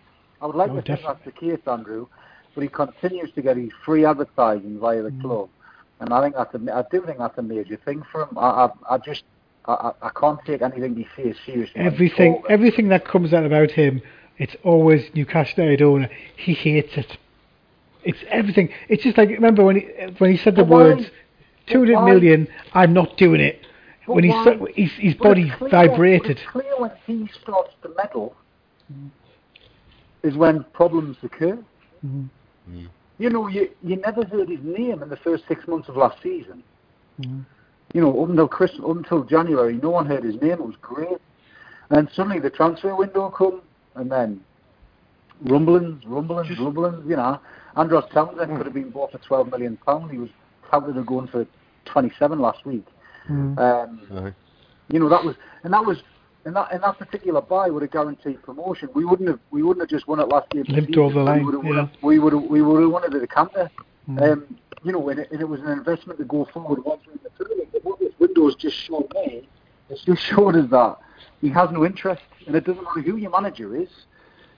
[0.41, 1.15] I would like Oh, to think definitely.
[1.25, 2.07] that's the case, Andrew.
[2.55, 5.21] But he continues to get his free advertising via the Mm.
[5.23, 5.49] club,
[6.01, 8.37] and I think that's a, I do think that's a major thing for him.
[8.37, 9.25] I, I, I just,
[9.67, 11.81] I, I I can't take anything he says seriously.
[11.81, 14.01] Everything, everything that comes out about him,
[14.39, 16.11] it's always Newcastle United owner.
[16.37, 17.17] He hates it.
[18.05, 18.71] It's everything.
[18.89, 19.83] It's just like remember when he
[20.19, 20.83] when he said the But why?
[20.85, 21.03] words
[21.67, 22.11] But two hundred why?
[22.13, 22.49] million.
[22.75, 23.61] I'm not doing it.
[24.07, 24.45] But when he why?
[24.45, 26.39] said his, his body it's clear- vibrated.
[26.39, 28.35] It's clear when he starts to meddle
[30.23, 31.59] is when problems occur.
[32.05, 32.29] Mhm.
[32.71, 32.89] Mm.
[33.19, 36.23] You know, you you never heard his name in the first six months of last
[36.23, 36.63] season.
[37.21, 37.45] Mhm.
[37.95, 40.53] You know, until Christmas, until January, no one heard his name.
[40.53, 41.19] It was great.
[41.91, 43.63] And then suddenly the transfer window come,
[43.95, 44.41] and then
[45.45, 47.05] rumblings, rumblings, Just- rumblings.
[47.09, 47.41] You know,
[47.79, 48.57] Andros Townsend Mm.
[48.57, 50.11] could have been bought for twelve million pound.
[50.11, 50.31] He was
[50.71, 51.47] touted of going for
[51.85, 52.85] twenty-seven last week.
[53.29, 53.59] Mhm.
[53.59, 54.35] Um, Aye.
[54.89, 56.03] you know that was and that was
[56.45, 58.89] in that in that particular buy would have guaranteed promotion.
[58.95, 60.65] We wouldn't have we wouldn't have just won it last year.
[60.69, 61.99] Limped over the line, We would have, yeah.
[62.03, 63.71] we would have we would have won it at the counter.
[64.11, 64.23] Mhm.
[64.33, 67.13] Um, you know, and it, and it was an investment to go forward once we're
[67.13, 67.69] in the tournament.
[67.73, 69.49] But what this window has just showed me,
[69.91, 70.99] it's just showed us that
[71.41, 73.91] he has no interest, and it doesn't matter who your manager is.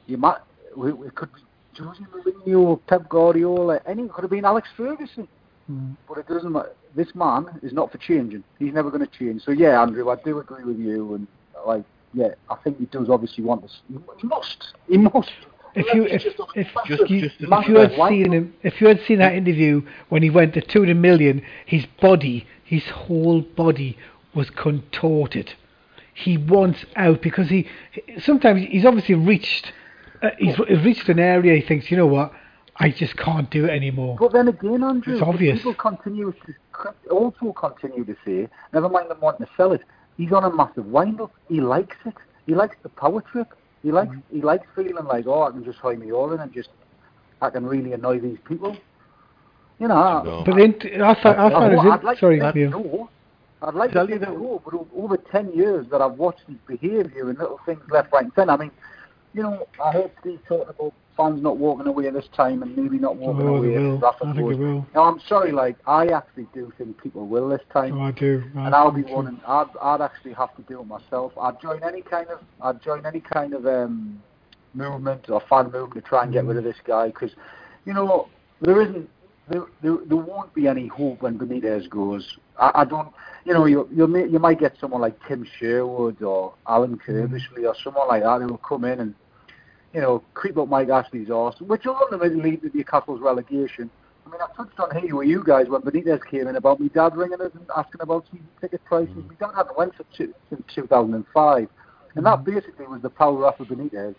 [0.06, 0.38] You might
[0.76, 1.40] it could be
[1.78, 5.28] Jose Mourinho, Pep Guardiola, any could have been Alex Ferguson.
[5.70, 5.96] Mhm.
[6.08, 6.72] But it doesn't matter.
[6.96, 8.42] This man is not for changing.
[8.58, 9.42] He's never going to change.
[9.42, 11.14] So yeah, Andrew, I do agree with you.
[11.14, 11.26] And
[11.66, 13.80] like, yeah, I think he does obviously want this.
[14.18, 14.74] He must.
[14.88, 15.30] He must.
[15.76, 18.32] If you if he's just on a if, massive- you, just- if you had seen
[18.32, 21.86] him, if you had seen that interview when he went to two hundred million, his
[22.00, 23.96] body, his whole body
[24.34, 25.52] was contorted.
[26.12, 27.68] He wants out because he
[28.18, 29.72] sometimes he's obviously reached
[30.22, 32.32] uh, he's he's reached an area he thinks you know what
[32.76, 34.16] I just can't do it anymore.
[34.18, 35.58] But then again, Andrew, It's obvious.
[35.58, 39.82] people continue to also continue to say, never mind them wanting to sell it.
[40.16, 41.30] He's on a massive wind up.
[41.48, 42.14] He likes it.
[42.46, 43.48] He likes the power trip.
[43.82, 44.22] He likes Mm.
[44.30, 46.68] he likes feeling like oh I can just hide me all in and just
[47.42, 48.76] I can really annoy these people.
[49.78, 50.22] You know.
[50.22, 50.42] No.
[50.44, 52.70] But then I thought I I'd, thought it I'd like sorry, to Neil.
[52.70, 53.10] know.
[53.62, 56.44] I'd like Tell to you say that- no, but over ten years that I've watched
[56.46, 58.52] his behaviour and little things left, right, and centre.
[58.52, 58.70] I mean,
[59.34, 62.98] you know, I heard Steve talking about fans not walking away this time and maybe
[62.98, 63.72] not walking Oh, away.
[63.74, 63.98] they will.
[63.98, 64.86] Rafa I think will.
[64.94, 65.52] No, I'm sorry.
[65.52, 68.42] Like I actually do think people will this time, Oh, I do.
[68.56, 69.26] and I'll be one.
[69.28, 71.32] And I'd, I'd actually have to do it myself.
[71.40, 74.22] I'd join any kind of, I'd join any kind of um,
[74.74, 77.30] movement or fan movement to try and get rid of this guy because,
[77.84, 78.28] you know,
[78.60, 79.08] there isn't,
[79.48, 82.38] there, there, there won't be any hope when Benitez goes.
[82.60, 83.08] I, I don't,
[83.44, 87.00] you know, you you may, you might get someone like Tim Sherwood or Alan mm.
[87.04, 89.14] Curbishley or someone like that who will come in and,
[89.92, 93.90] you know, creep up Mike Ashley's arse, which will ultimately lead to Newcastle's relegation.
[94.26, 96.88] I mean, I touched on here with you guys when Benitez came in about me
[96.90, 99.14] dad ringing us and asking about season ticket prices.
[99.16, 99.28] Mm.
[99.28, 101.68] My dad hadn't went for two, since 2005,
[102.14, 102.44] and that mm.
[102.44, 104.14] basically was the power of Benitez.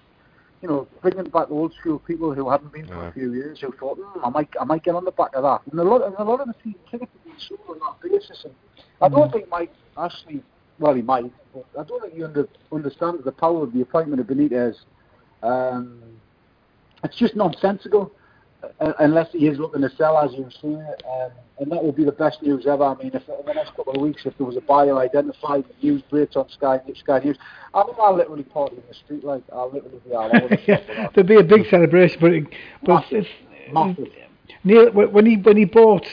[0.62, 3.08] You know, bringing back old school people who hadn't been for Yeah.
[3.08, 5.44] a few years who thought, mm, I might, I might get on the back of
[5.44, 5.62] that.
[5.72, 8.10] And a lot, and a lot of the season tickets have been sold on that
[8.10, 8.46] basis.
[8.46, 8.54] And
[9.02, 10.44] I don't think Mike Ashley,
[10.80, 14.22] well, he might, but I don't think he under, understands the power of the appointment
[14.22, 14.76] of Benitez.
[15.42, 16.00] Um,
[17.04, 18.12] it's just nonsensical
[19.00, 20.74] unless he is looking to sell, as you say,
[21.10, 22.84] um, and that would be the best news ever.
[22.84, 25.66] I mean, if in the next couple of weeks, if there was a buyer identified,
[25.66, 27.38] the news breaks on Sky Sky News,
[27.74, 30.32] I mean, I'll literally party in the street like I'll literally be out.
[30.68, 32.48] Yeah, there'd be a big celebration, but it,
[32.84, 33.26] but Massive.
[33.26, 34.08] it's, Massive.
[34.64, 36.06] Neil, when he when he bought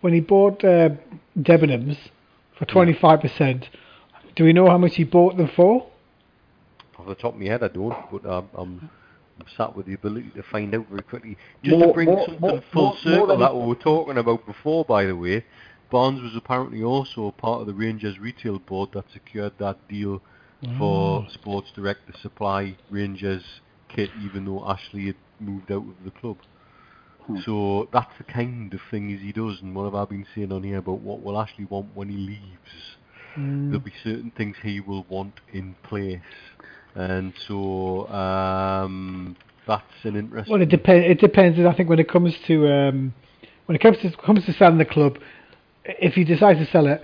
[0.00, 0.90] when he bought uh,
[1.38, 1.98] Debenhams
[2.58, 3.68] for twenty five percent,
[4.36, 5.86] do we know how much he bought them for?
[6.98, 8.90] Off the top of my head, I don't, but um, I'm, I'm
[9.56, 11.36] sat with the ability to find out very quickly.
[11.62, 14.84] Just More- to bring more- something more- full circle that we were talking about before,
[14.84, 15.44] by the way,
[15.90, 20.22] Barnes was apparently also part of the Rangers retail board that secured that deal
[20.78, 26.10] for Sports Direct to supply Rangers kit, even though Ashley had moved out of the
[26.10, 26.36] club.
[27.26, 27.38] Hmm.
[27.40, 30.52] So that's the kind of thing as he does, and what have I been saying
[30.52, 32.96] on here about what will Ashley want when he leaves?
[33.36, 36.20] There'll be certain things he will want in place,
[36.94, 39.36] and so um,
[39.66, 40.52] that's an interesting.
[40.52, 41.06] Well, it depends.
[41.08, 41.58] It depends.
[41.58, 43.14] I think when it comes to um,
[43.66, 45.18] when it comes to comes to selling the club,
[45.84, 47.02] if he decides to sell it,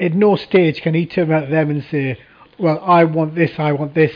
[0.00, 2.18] at no stage can he turn around to them and say,
[2.58, 4.12] "Well, I want this, I want this,"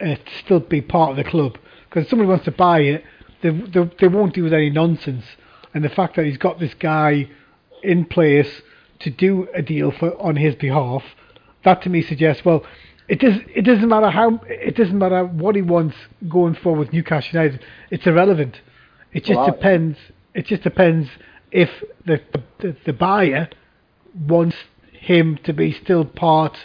[0.00, 1.58] and it still be part of the club.
[1.88, 3.04] Because if somebody wants to buy it,
[3.42, 5.24] they, they they won't do with any nonsense.
[5.74, 7.28] And the fact that he's got this guy
[7.82, 8.62] in place
[9.00, 11.02] to do a deal for on his behalf,
[11.64, 12.64] that to me suggests well.
[13.12, 13.34] It does.
[13.54, 14.40] It doesn't matter how.
[14.48, 15.94] It doesn't matter what he wants
[16.30, 17.62] going forward with Newcastle United.
[17.90, 18.62] It's irrelevant.
[19.12, 19.98] It just depends.
[20.32, 21.10] It just depends
[21.50, 21.68] if
[22.06, 22.22] the,
[22.60, 23.50] the the buyer
[24.26, 24.56] wants
[24.92, 26.56] him to be still part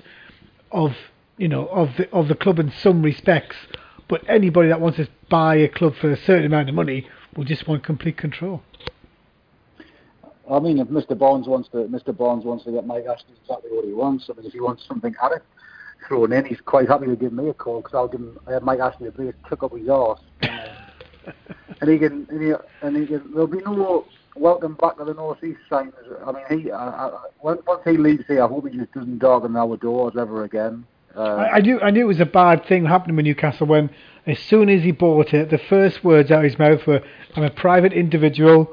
[0.71, 0.95] of
[1.37, 3.57] you know of the of the club in some respects.
[4.07, 7.43] But anybody that wants to buy a club for a certain amount of money will
[7.43, 8.63] just want complete control.
[10.49, 11.19] I mean, if Mr.
[11.19, 12.15] Barnes wants to, Mr.
[12.17, 14.29] Barnes wants to get Mike Ashley exactly what he wants.
[14.29, 15.43] I mean, if he wants something at it
[16.07, 18.53] thrown in, he's quite happy to give me a call because I'll give him, I
[18.53, 22.97] have Mike Ashley a big kick up his arse, and he can, and he, and
[22.97, 23.31] he can.
[23.31, 24.05] There'll be no
[24.35, 25.93] welcome back to the northeast signs.
[26.25, 29.19] I mean, he, I, I, once once he leaves here, I hope he just doesn't
[29.19, 30.85] darken our doors ever again.
[31.15, 33.89] Uh, I, I knew I knew it was a bad thing happening with Newcastle when
[34.25, 37.01] as soon as he bought it, the first words out of his mouth were,
[37.35, 38.71] "I'm a private individual,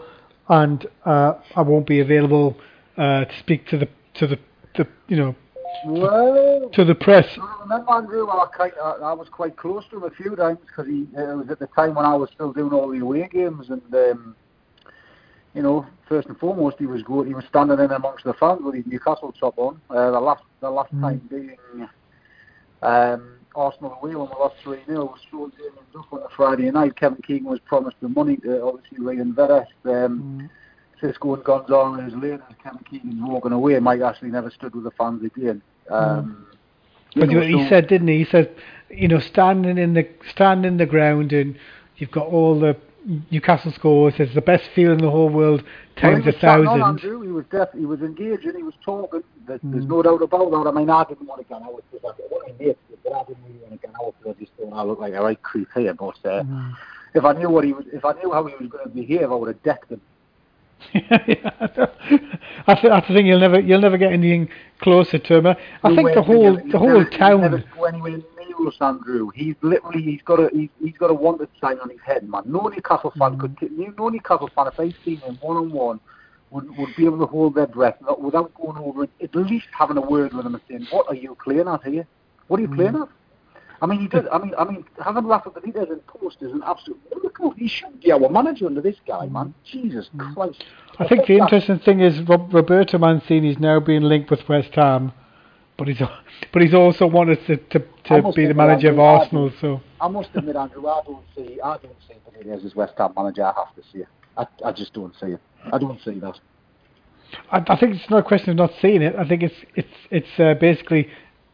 [0.48, 2.56] and uh, I won't be available
[2.96, 4.38] uh, to speak to the to the,
[4.76, 5.34] the you know
[5.84, 8.28] well, to the press." I remember Andrew.
[8.28, 11.32] I, kind I, I was quite close to him a few times because he uh,
[11.32, 13.82] it was at the time when I was still doing all the away games, and
[13.94, 14.36] um,
[15.54, 17.26] you know, first and foremost, he was good.
[17.26, 19.80] He was standing in amongst the fans with his Newcastle top on.
[19.90, 21.00] Uh, the last the last Mm.
[21.00, 21.88] time being
[22.82, 26.96] um, Arsenal away when we lost three 0 was Damien Duff on a Friday night.
[26.96, 29.72] Kevin Keegan was promised the money to obviously reinvest.
[29.84, 30.50] Um,
[31.04, 33.78] Xisco and Gonzalez later, Kevin Keegan's walking away.
[33.80, 35.60] Mike Ashley never stood with the fans again.
[35.90, 36.46] Um,
[37.14, 38.18] you But know, he so- said, didn't he?
[38.18, 38.54] He said,
[38.90, 41.56] you know, standing in the standing the ground and
[41.96, 42.76] you've got all the
[43.30, 44.14] Newcastle scores.
[44.18, 45.62] It's the best feeling in the whole world
[45.96, 47.04] times he a chatting on, thousand.
[47.04, 47.20] Andrew.
[47.20, 49.22] He was def- he was engaging, he was talking.
[49.46, 49.88] There's, there's Mm.
[49.88, 50.66] no doubt about that.
[50.66, 53.24] I mean, I didn't want to get out because I of mates did, but I
[53.24, 55.42] didn't really want to get out because I just thought I looked like a right
[55.42, 55.92] creep here.
[55.92, 56.72] But uh, Mm.
[57.14, 59.30] if I knew what he was, if I knew how he was going to behave,
[59.30, 60.00] I would have decked him.
[60.94, 64.48] I think I think you'll never you'll never get anything
[64.80, 65.46] closer to him.
[65.46, 67.64] I think the whole the whole never, He's never town.
[67.74, 69.30] go anywhere near us, Andrew.
[69.34, 72.42] He's literally he's got a he's, he's got a wanted sign on his head, man.
[72.46, 73.40] No Newcastle fan Mm.
[73.40, 73.56] could
[73.98, 76.00] no Newcastle fan if they seen him one on one
[76.50, 79.96] would would be able to hold their breath without going over and at least having
[79.96, 82.06] a word with him and saying, "What are you playing at here?
[82.48, 82.76] What are you Mm.
[82.76, 83.08] playing at?"
[83.84, 84.26] I mean, he did.
[84.28, 87.50] I mean, I mean, having Rafa Benitez in post is an absolute miracle.
[87.50, 89.52] He should be our manager under this guy, man.
[89.62, 90.64] Jesus Christ!
[90.64, 91.00] Mm.
[91.00, 94.74] I think the interesting thing is Rob, Roberto Mancini is now being linked with West
[94.76, 95.12] Ham,
[95.76, 96.00] but he's
[96.50, 99.52] but he's also wanted to to, to be the manager of I Arsenal.
[99.60, 103.12] So I must admit, Andrew, I don't see, I don't see Benitez as West Ham
[103.14, 103.44] manager.
[103.44, 104.08] I have to see it.
[104.38, 105.40] I, I just don't see it.
[105.70, 106.40] I don't see that.
[107.52, 109.14] I, I think it's not a question of not seeing it.
[109.14, 111.10] I think it's it's it's uh, basically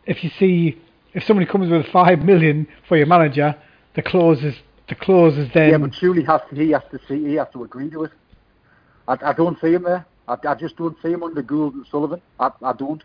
[0.07, 0.81] if you see
[1.15, 3.55] if somebody comes with five million for your manager,
[3.95, 4.55] the clause is
[4.89, 7.47] the clause is then yeah, but surely has to, he has to see, he has
[7.53, 8.13] to agree to it.
[9.07, 10.05] I, I don't see him there.
[10.27, 12.21] I, I just don't see him under Gold and Sullivan.
[12.39, 13.03] I, I don't.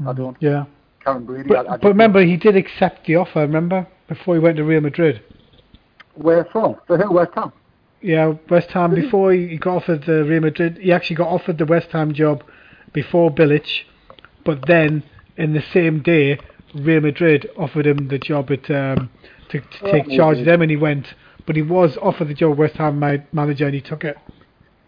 [0.00, 0.36] I hmm, don't.
[0.40, 0.64] yeah.
[1.04, 1.48] Karren Brady.
[1.48, 3.40] But, I, I but remember, he did accept the offer.
[3.40, 5.22] Remember before he went to Real Madrid.
[6.14, 6.76] where from?
[6.86, 7.12] For who?
[7.12, 7.52] West Ham.
[8.00, 8.94] Yeah, West Ham.
[8.94, 12.12] Before he he got offered the Real Madrid, he actually got offered the West Ham
[12.12, 12.44] job
[12.92, 13.66] before Bilic,
[14.44, 15.02] but then
[15.36, 16.38] in the same day,
[16.74, 19.10] Real Madrid offered him the job at um,
[19.50, 21.06] to, to Oh, take charge of them, and he went.
[21.46, 22.98] But he was offered the job of West Ham
[23.32, 24.16] manager, and he took it.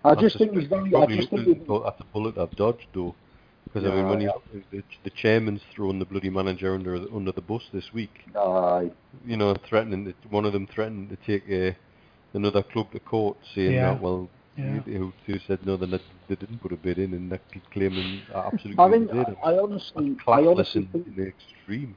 [0.05, 0.89] I That's just think he's very.
[0.89, 3.15] I probably just think looking he's, at bullet I've dodged though,
[3.65, 4.31] because I mean when Yeah.
[4.53, 8.25] you the, the chairman's thrown the bloody manager under the, under the bus this week.
[8.37, 8.91] Aye.
[9.27, 11.77] You know, threatening that one of them threatened to take a,
[12.33, 13.93] another club to court, saying Yeah.
[13.95, 14.81] that well, Yeah.
[14.81, 17.43] who, who said no, then that they didn't put a bid in, and that
[17.73, 19.37] claiming absolutely I think did.
[19.45, 21.97] I, I honestly, I honestly in, think in the extreme.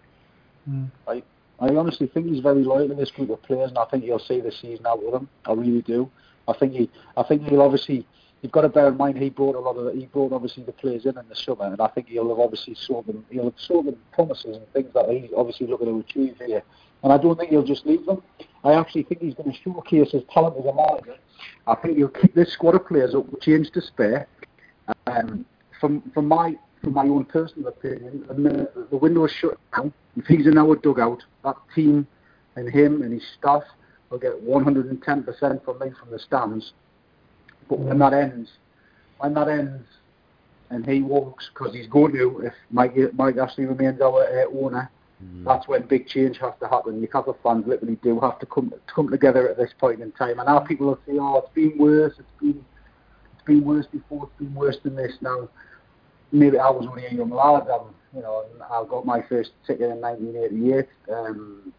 [0.65, 0.86] Hmm.
[1.07, 1.23] I
[1.61, 4.19] I honestly think he's very loyal to this group of players, and I think he'll
[4.19, 5.30] see the season out with them.
[5.45, 6.10] I really do.
[6.48, 8.06] I think he, I think he'll obviously.
[8.41, 10.72] You've got to bear in mind he brought a lot of he brought obviously the
[10.72, 13.53] players in in the summer, and I think he'll have obviously sold them he'll have
[13.57, 16.64] sold them promises and things that he's obviously looking to achieve here.
[17.03, 18.21] And I don't think he'll just leave them.
[18.63, 21.15] I actually think he's going to showcase his talent as a manager.
[21.65, 24.27] I think he'll keep this squad of players up change to spare.
[25.07, 25.45] Um,
[25.80, 30.26] from from my from my own personal opinion, the the window is shut down, if
[30.26, 32.05] he's in our dugout, that team
[32.55, 33.63] and him and his staff
[34.09, 36.73] will get 110% from me from the stands.
[37.69, 38.49] But when that ends,
[39.19, 39.85] when that ends,
[40.71, 44.89] and he walks, because he's going to, if Mike, Mike Ashley remains our uh, owner,
[45.22, 47.02] that's when big change has to happen.
[47.02, 50.40] Newcastle fans literally do have to come come together at this point in time.
[50.40, 52.14] And now people will say, "Oh, it's been worse.
[52.18, 52.64] It's been
[53.34, 54.30] it's been worse before.
[54.30, 55.50] It's been worse than this." Now,
[56.32, 57.68] maybe I was only a young lad.
[57.70, 60.88] Um, you know, I got my first ticket in 1988.
[61.14, 61.74] Um,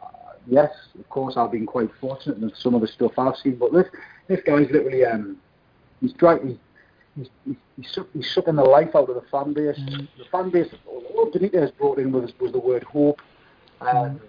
[0.00, 0.06] uh,
[0.46, 3.56] yes, of course, I've been quite fortunate in some of the stuff I've seen.
[3.56, 3.86] But this
[4.28, 5.38] this guy's literally um,
[6.00, 6.46] he's trying.
[6.46, 6.56] He's,
[7.16, 9.76] he's, he's, he's, suck, he's sucking the life out of the fan base.
[9.76, 13.20] The fan base, all Benitez brought in was, was the word hope.
[13.80, 14.20] Um,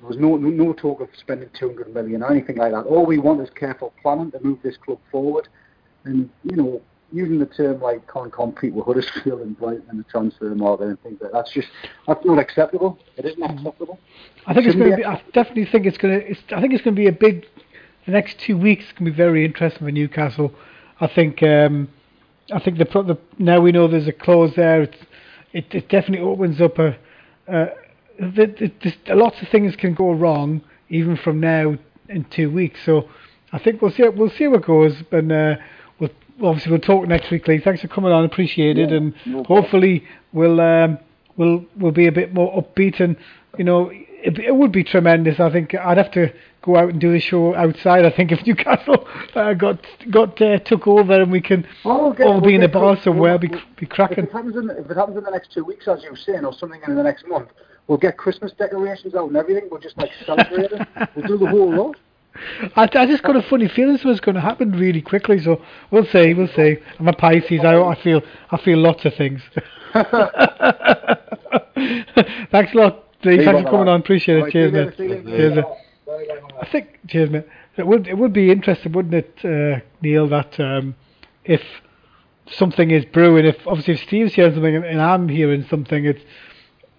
[0.00, 2.82] there was no, no talk of spending 200 million or anything like that.
[2.82, 5.48] All we want is careful planning to move this club forward.
[6.04, 6.82] And, you know,
[7.12, 11.02] using the term like can't compete with Huddersfield and Brighton in the transfer market and
[11.02, 11.68] things like that, that's just,
[12.06, 12.98] that's not acceptable.
[13.16, 13.98] It isn't acceptable.
[14.46, 15.06] I think it's going to be be.
[15.06, 16.30] I definitely think it's going to.
[16.30, 17.46] It's, I think it's going to be a big.
[18.04, 20.52] The next two weeks can be very interesting for Newcastle.
[21.00, 21.42] I think.
[21.42, 21.88] Um,
[22.52, 24.82] I think the, the now we know there's a clause there.
[24.82, 24.98] It's,
[25.52, 26.96] it, it definitely opens up a.
[27.48, 27.66] Uh,
[28.18, 28.72] the,
[29.06, 31.76] the, lots of things can go wrong even from now
[32.08, 32.80] in two weeks.
[32.84, 33.08] So
[33.52, 34.06] I think we'll see.
[34.08, 35.02] We'll see how it goes.
[35.10, 35.56] And uh,
[35.98, 36.10] we'll
[36.42, 37.60] obviously we'll talk next week, Lee.
[37.60, 38.24] Thanks for coming on.
[38.24, 38.90] Appreciate it.
[38.90, 40.98] Yeah, And no hopefully we'll um,
[41.36, 43.16] will we'll be a bit more upbeat and
[43.58, 43.90] you know
[44.24, 45.38] it, it would be tremendous.
[45.40, 46.32] I think I'd have to
[46.62, 48.04] go out and do the show outside.
[48.04, 49.78] I think if Newcastle uh, got
[50.10, 52.68] got uh, took over and we can Well, we'll get- all we'll be in a
[52.68, 54.24] bar somewhere, we'll- be we'll- be If cracking.
[54.24, 56.44] it happens in if it happens in the next two weeks, as you were saying,
[56.44, 57.48] or something in the next month,
[57.86, 59.68] we'll get Christmas decorations out and everything.
[59.70, 60.88] We'll just like celebrate it.
[61.14, 61.96] We'll do the whole lot.
[62.74, 65.38] I, I just got a funny feeling this was going to happen really quickly.
[65.40, 66.78] So we'll see, we'll see.
[66.98, 67.60] I'm a Pisces.
[67.62, 69.40] I, I feel I feel lots of things.
[72.50, 73.38] Thanks a lot, Dave.
[73.38, 74.00] Leave Thanks for coming on.
[74.00, 74.52] Appreciate it.
[74.52, 74.78] Cheers, mate.
[74.78, 75.36] later, see you later.
[75.36, 75.64] Cheers, mate.
[76.60, 77.46] I think, cheers, mate.
[77.76, 80.94] It would it would be interesting, wouldn't it, uh, Neil, that um,
[81.44, 81.62] if
[82.50, 86.22] something is brewing, if obviously if Steve's hearing something and, and I'm hearing something, it's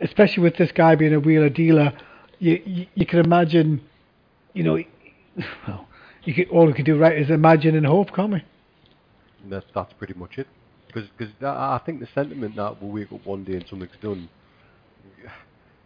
[0.02, 1.94] especially with this guy being a wheeler dealer,
[2.40, 3.82] you you, you can imagine,
[4.54, 4.84] you know,
[5.68, 5.88] well,
[6.26, 8.44] you could, all we can do right is imagine and hope, can't we?
[9.50, 10.48] That's that's pretty much it.
[10.88, 11.10] Because
[11.42, 14.30] I think the sentiment that we'll wake up one day and something's done,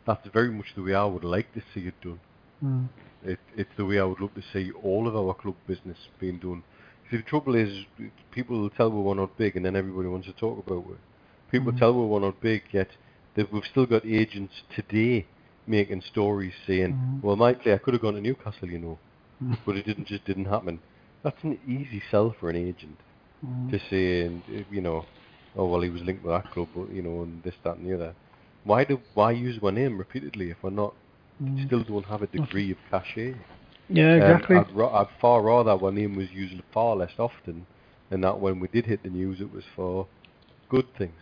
[0.10, 2.20] that's very much the way I would like to see it done.
[2.62, 2.86] Hmm.
[3.24, 6.40] It, it's the way I would love to see all of our club business being
[6.40, 6.64] done.
[7.12, 7.86] See, the trouble is,
[8.32, 10.98] people will tell we're not big, and then everybody wants to talk about it.
[11.52, 11.78] People hmm.
[11.78, 12.88] tell we're not big, yet
[13.36, 15.28] that we've still got agents today
[15.68, 17.20] making stories saying, hmm.
[17.22, 19.00] "Well, my player could have gone to Newcastle, you know,
[19.66, 20.80] but it didn't just didn't happen."
[21.24, 22.98] That's an easy sell for an agent
[23.70, 24.42] to say, and
[24.72, 25.06] you know,
[25.56, 27.88] oh well, he was linked with that club, but you know, and this, that, and
[27.88, 28.16] the other.
[28.64, 30.94] Why do why use my name repeatedly if we're not
[31.66, 33.36] still don't have a degree of cachet?
[33.90, 34.58] Yeah, Um, exactly.
[34.58, 37.66] I'd, ra- I'd far rather our name was used far less often,
[38.12, 40.06] and that when we did hit the news, it was for
[40.70, 41.14] good things.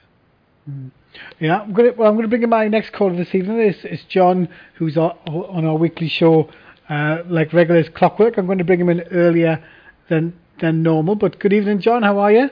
[1.39, 1.93] Yeah, I'm gonna.
[1.93, 3.59] Well, I'm gonna bring in my next caller this evening.
[3.59, 6.49] It's, it's John, who's on, on our weekly show,
[6.89, 8.37] uh, like regular as clockwork.
[8.37, 9.63] I'm going to bring him in earlier
[10.09, 11.15] than than normal.
[11.15, 12.03] But good evening, John.
[12.03, 12.49] How are you?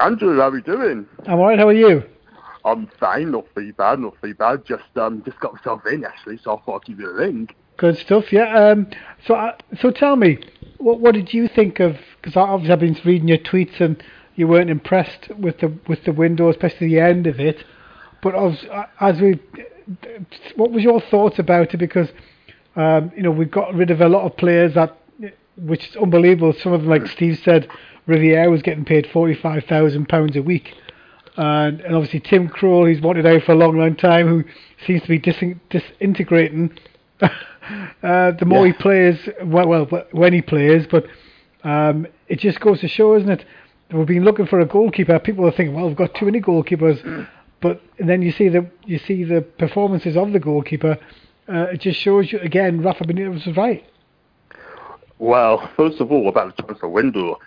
[0.00, 1.06] Andrew, how are you doing?
[1.26, 1.58] I'm alright.
[1.58, 2.04] How are you?
[2.64, 4.64] I'm fine, not too bad, not too bad.
[4.64, 7.48] Just um, just got myself in actually, so I thought I'd give you a ring.
[7.76, 8.32] Good stuff.
[8.32, 8.70] Yeah.
[8.70, 8.88] Um.
[9.26, 10.38] So uh, so tell me,
[10.78, 11.96] what what did you think of?
[12.20, 14.02] Because obviously I've been reading your tweets and
[14.36, 17.64] you weren't impressed with the with the window, especially the end of it.
[18.22, 18.64] But as,
[19.00, 19.40] as we,
[20.54, 21.78] what was your thoughts about it?
[21.78, 22.08] Because
[22.76, 24.96] um, you know we've got rid of a lot of players that,
[25.56, 26.52] which is unbelievable.
[26.52, 27.68] Some of them, like Steve said,
[28.06, 30.74] Riviere was getting paid forty five thousand pounds a week.
[31.36, 34.44] And, and obviously Tim Krul, he's wanted out for a long, long time, who
[34.86, 36.76] seems to be dis- disintegrating
[38.02, 41.06] uh, the more he plays, well, well, when he plays, but
[41.64, 43.44] um, it just goes to show, isn't it?
[43.92, 45.18] We've been looking for a goalkeeper.
[45.18, 47.28] People are thinking, well, we've got too many goalkeepers,
[47.60, 50.98] but and then you see the you see the performances of the goalkeeper.
[51.48, 52.82] Uh, it just shows you again.
[52.82, 53.84] Rafa Benitez was right.
[55.18, 57.38] Well, first of all, about the transfer window,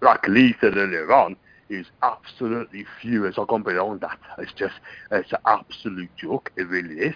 [0.00, 1.36] like Lee said earlier on,
[1.70, 3.36] is absolutely furious.
[3.38, 4.18] I can't beyond that.
[4.38, 4.74] It's just,
[5.10, 6.52] it's an absolute joke.
[6.56, 7.14] It really is.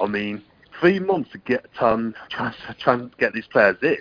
[0.00, 0.42] I mean,
[0.80, 3.98] three months to get um, trying, trying to get these players in.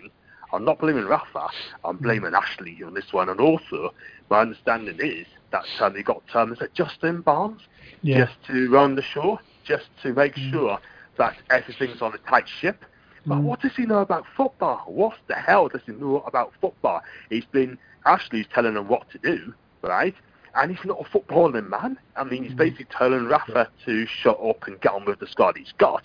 [0.53, 1.47] I'm not blaming Rafa.
[1.83, 3.27] I'm blaming Ashley on this one.
[3.29, 3.93] And also,
[4.29, 7.61] my understanding is that um, they got um, is it Justin Barnes
[8.01, 8.25] Yeah.
[8.25, 10.79] just to run the show, just to make sure
[11.17, 12.85] that everything's on a tight ship.
[13.25, 14.83] But what does he know about football?
[14.85, 17.01] What the hell does he know about football?
[17.29, 20.15] He's been Ashley's telling him what to do, right?
[20.55, 21.97] And he's not a footballing man.
[22.15, 22.59] I mean, he's mm-hmm.
[22.59, 26.03] basically telling Rafa to shut up and get on with the squad he's got.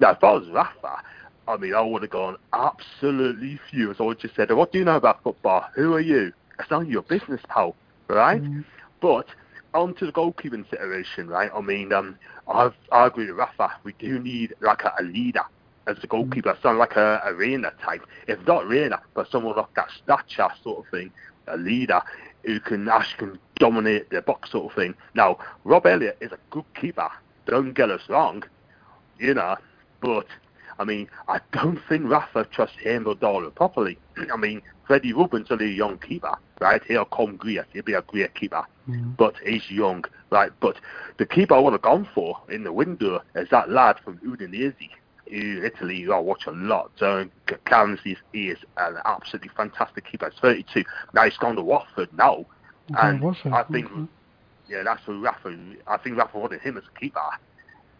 [0.00, 1.02] Now, if I was Rafa,
[1.48, 3.98] I mean, I would have gone absolutely furious.
[4.00, 5.64] I would just said, "What do you know about football?
[5.74, 6.32] Who are you?
[6.58, 7.74] It's none of your business, pal."
[8.08, 8.42] Right?
[8.42, 8.60] Mm-hmm.
[9.00, 9.26] But
[9.74, 11.50] on to the goalkeeping situation, right?
[11.54, 12.16] I mean, um,
[12.48, 13.72] I've, I agree with Rafa.
[13.84, 15.42] We do need like a, a leader
[15.86, 16.08] as a mm-hmm.
[16.08, 18.02] goalkeeper, sound like a arena type.
[18.26, 21.12] If not arena, but someone like that stature sort of thing,
[21.46, 22.00] a leader
[22.46, 24.94] who can actually can dominate the box sort of thing.
[25.14, 27.10] Now, Rob Elliott is a good keeper.
[27.46, 28.44] Don't get us wrong,
[29.18, 29.56] you know,
[30.00, 30.26] but
[30.78, 33.98] I mean, I don't think Rafa trusts him or Darlow properly.
[34.32, 36.82] I mean, Freddie Rubin's only a young keeper, right?
[36.86, 37.64] He'll come great.
[37.72, 38.64] He'll be a great keeper,
[39.16, 40.52] but he's young, right?
[40.60, 40.76] But
[41.18, 44.90] the keeper I would have gone for in the window is that lad from Udinese.
[45.26, 46.90] Italy, who I watch a lot.
[46.98, 50.30] So Karnezis, he is an absolutely fantastic keeper.
[50.30, 50.84] He's 32.
[51.14, 52.46] Now he's gone to Watford now,
[52.98, 54.06] and Watford, I think, okay.
[54.68, 55.56] yeah, that's for Rafa.
[55.86, 57.20] I think Rafa wanted him as a keeper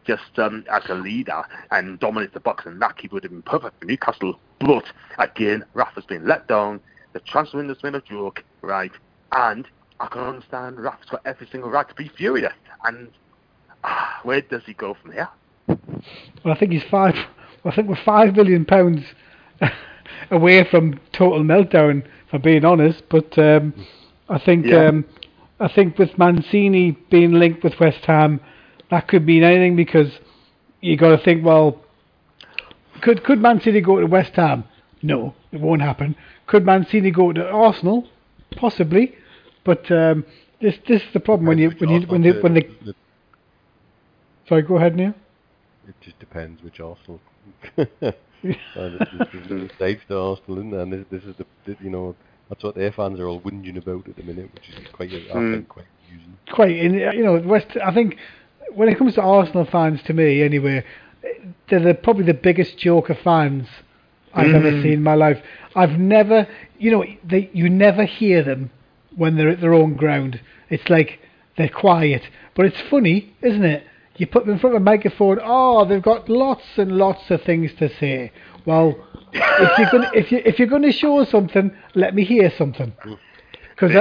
[0.07, 3.43] just um, as a leader and dominate the box, and that keeper would have been
[3.43, 4.39] perfect for Newcastle.
[4.61, 4.85] But
[5.19, 6.81] again, Rafa's been let down.
[7.13, 8.93] The transfer window's been a joke, right?
[9.33, 9.67] And
[10.01, 12.53] I can understand Rafa's got every single right to be furious.
[12.85, 13.11] And
[13.85, 15.29] ah, where does he go from here?
[15.69, 17.15] Well, I think he's five.
[17.63, 19.05] Well, I think we're five million pounds
[20.31, 23.03] away from total meltdown, if I'm being honest.
[23.09, 23.75] But um,
[24.29, 24.87] I think Yeah.
[24.89, 25.05] um,
[25.59, 28.41] I think with Mancini being linked with West Ham,
[28.91, 30.13] that could mean anything because
[30.81, 31.81] you got to think, well,
[33.01, 34.65] could could Mancini go to West Ham?
[35.03, 36.17] No, it won't happen.
[36.47, 38.09] Could Mancini go to Arsenal?
[38.57, 39.15] Possibly,
[39.65, 40.25] but um,
[40.61, 42.69] this this is the problem when you when you when they when they.
[44.49, 45.15] Sorry, go ahead, Neil.
[45.89, 47.21] It just depends which Arsenal.
[47.77, 49.69] and there's, there's little
[50.09, 50.81] to Arsenal, isn't there?
[50.81, 52.15] And this, this is the, the, you know,
[52.49, 55.19] that's what their fans are all whinging about at the minute, which is quite, I
[55.19, 55.53] hmm.
[55.53, 56.37] think, quite amusing.
[56.51, 57.77] quite in you know West.
[57.83, 58.17] I think
[58.75, 60.85] when it comes to Arsenal fans, to me anyway,
[61.69, 63.69] they're the, probably the biggest joker fans
[64.33, 64.83] I've ever hmm.
[64.83, 65.43] seen in my life.
[65.75, 66.47] I've never,
[66.79, 68.71] you know, they you never hear them
[69.17, 70.41] when they're at their own ground.
[70.69, 71.21] It's like
[71.57, 72.23] they're quiet,
[72.55, 73.85] but it's funny, isn't it?
[74.19, 75.39] You put them in front of a microphone.
[75.43, 78.33] Oh, they've got lots and lots of things to say.
[78.65, 78.97] Well,
[79.33, 82.93] if you're going if you if you're going to show something, let me hear something.
[83.05, 83.19] Mm.
[83.71, 83.93] Because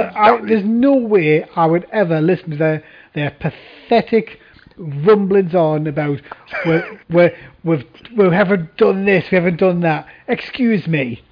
[0.48, 2.84] there's no way I would ever listen to their
[3.14, 4.40] their pathetic
[4.78, 6.20] rumblings on about
[6.64, 7.84] we're, we're, we've
[8.16, 10.06] we haven't done this, we haven't done that.
[10.28, 11.22] Excuse me,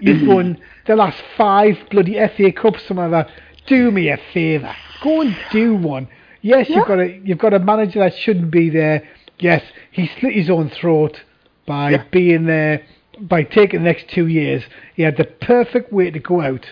[0.00, 0.32] you've mm-hmm.
[0.32, 3.34] won the last five bloody FA Cups, something like that.
[3.66, 6.08] Do me a favour, go and do one.
[6.42, 9.02] Yes, you've got a you've got a manager that shouldn't be there.
[9.38, 11.20] Yes, he slit his own throat
[11.66, 12.04] by Yeah.
[12.10, 12.82] being there,
[13.20, 14.62] by taking the next two years.
[14.94, 16.66] He had the perfect way to go out.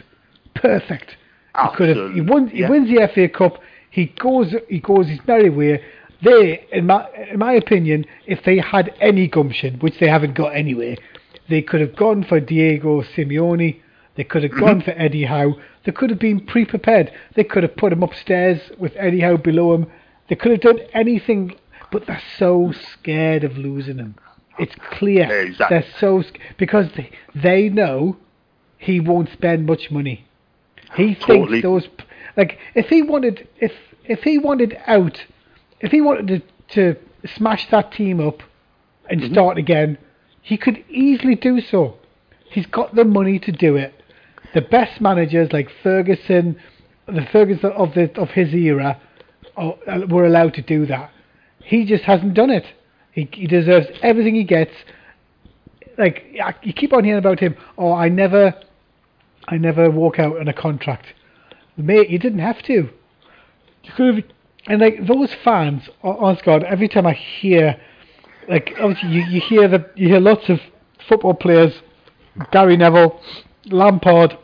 [0.54, 1.16] Perfect.
[1.60, 2.14] He could have.
[2.14, 2.48] He won.
[2.48, 2.70] He Yeah.
[2.70, 3.60] wins the FA Cup.
[3.90, 4.54] He goes.
[4.68, 5.80] He goes his merry way.
[6.22, 10.54] They, in my in my opinion, if they had any gumption, which they haven't got
[10.54, 10.96] anyway,
[11.48, 13.80] they could have gone for Diego Simeone.
[14.16, 14.60] They could have mm-hmm.
[14.64, 15.56] gone for Eddie Howe.
[15.84, 17.12] They could have been pre-prepared.
[17.34, 19.86] They could have put him upstairs with Howe below him.
[20.28, 21.56] They could have done anything,
[21.90, 24.14] but they're so scared of losing him.
[24.58, 25.30] It's clear.
[25.30, 25.78] Exactly.
[25.78, 28.16] They're so sc- because they, they know
[28.78, 30.24] he won't spend much money.
[30.96, 31.60] He Totally.
[31.60, 31.88] thinks those
[32.36, 33.72] like if he wanted if
[34.04, 35.24] if he wanted out
[35.80, 37.00] if he wanted to, to
[37.34, 38.42] smash that team up
[39.10, 39.32] and Mm-hmm.
[39.34, 39.98] start again,
[40.40, 41.96] he could easily do so.
[42.50, 43.93] He's got the money to do it.
[44.54, 46.56] The best managers like Ferguson,
[47.06, 49.00] the Ferguson of the of his era,
[49.56, 51.10] are, uh, were allowed to do that.
[51.64, 52.64] He just hasn't done it.
[53.12, 54.72] He, he deserves everything he gets.
[55.98, 56.24] Like
[56.62, 57.56] you keep on hearing about him.
[57.78, 58.54] Oh, I never,
[59.46, 61.06] I never walk out on a contract.
[61.76, 62.90] Mate, you didn't have to.
[63.82, 64.24] You could have,
[64.66, 67.80] and like those fans, hon- honest God, every time I hear,
[68.48, 70.60] like obviously you, you hear the you hear lots of
[71.08, 71.72] football players,
[72.50, 73.20] Gary Neville,
[73.66, 74.36] Lampard,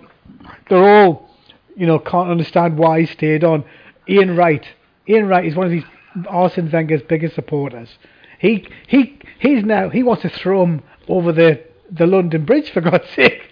[0.71, 1.29] they're all,
[1.77, 3.65] you know, can't understand why he stayed on.
[4.09, 4.65] Ian Wright,
[5.07, 5.85] Ian Wright is one of these
[6.29, 7.99] Arsene Wenger's biggest supporters.
[8.39, 12.81] He he he's now he wants to throw him over the the London Bridge for
[12.81, 13.43] God's sake.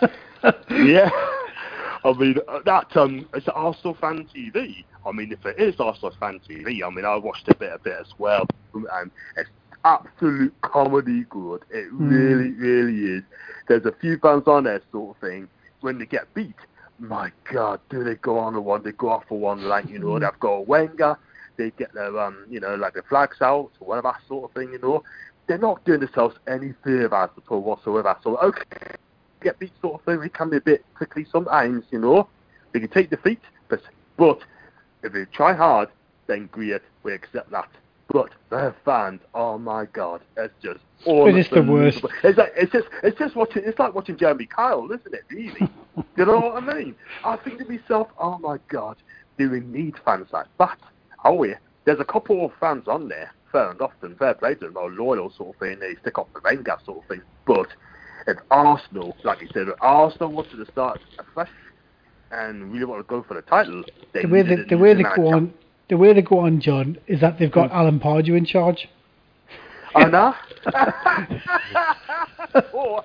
[0.70, 1.10] yeah.
[2.04, 4.84] I mean, uh, that um, it's Arsenal fan TV.
[5.04, 7.84] I mean, if it is Arsenal fan TV, I mean, I watched a bit of
[7.84, 9.50] it as well, and it's
[9.84, 11.64] absolute comedy good.
[11.70, 13.22] It really, really is.
[13.66, 15.48] There's a few fans on there, sort of thing.
[15.80, 16.56] When they get beat,
[16.98, 18.82] my God, do they go on the one?
[18.82, 21.16] They go off for one, like you know, they've got a Wenger.
[21.56, 24.72] They get their um, you know, like their flags out or whatever sort of thing,
[24.72, 25.02] you know.
[25.46, 28.16] They're not doing themselves any favours at all whatsoever.
[28.22, 28.94] So okay,
[29.42, 30.22] get beat sort of thing.
[30.24, 32.28] It can be a bit prickly sometimes, you know.
[32.72, 33.80] They can take defeat, but
[34.16, 34.40] but
[35.02, 35.88] if they try hard,
[36.26, 37.68] then great, we accept that.
[38.10, 40.80] But their fans, oh my god, it's just
[41.28, 42.04] It is the worst.
[42.24, 45.24] It's like it's just it's just watching it's like watching Jeremy Kyle, isn't it?
[45.30, 45.70] Really,
[46.16, 46.94] you know what I mean?
[47.24, 48.96] I think to myself, oh my god,
[49.36, 50.78] do we need fans like that?
[51.24, 54.66] Oh yeah, there's a couple of fans on there, fair and often, fair play to
[54.66, 55.78] them, are loyal sort of thing.
[55.78, 57.68] They stick up the Wenger sort of thing, but
[58.26, 61.50] if Arsenal, like you said, if Arsenal wanted to start afresh
[62.30, 63.82] and really want to go for the title,
[64.12, 65.54] they the way they, the way they go on,
[65.88, 68.88] the way they go on, John, is that they've got Alan Pardew in charge.
[69.94, 70.34] I know.
[72.72, 73.04] or,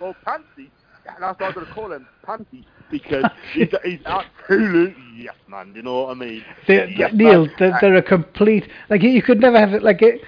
[0.00, 0.70] or Panty.
[1.20, 5.72] That's what I'm going to call him, Panty, because he's, he's absolutely yes man.
[5.72, 6.44] Do You know what I mean?
[6.66, 9.82] They, Yes, Neil, they're, uh, they're a complete like you, you could never have it
[9.82, 10.22] like it.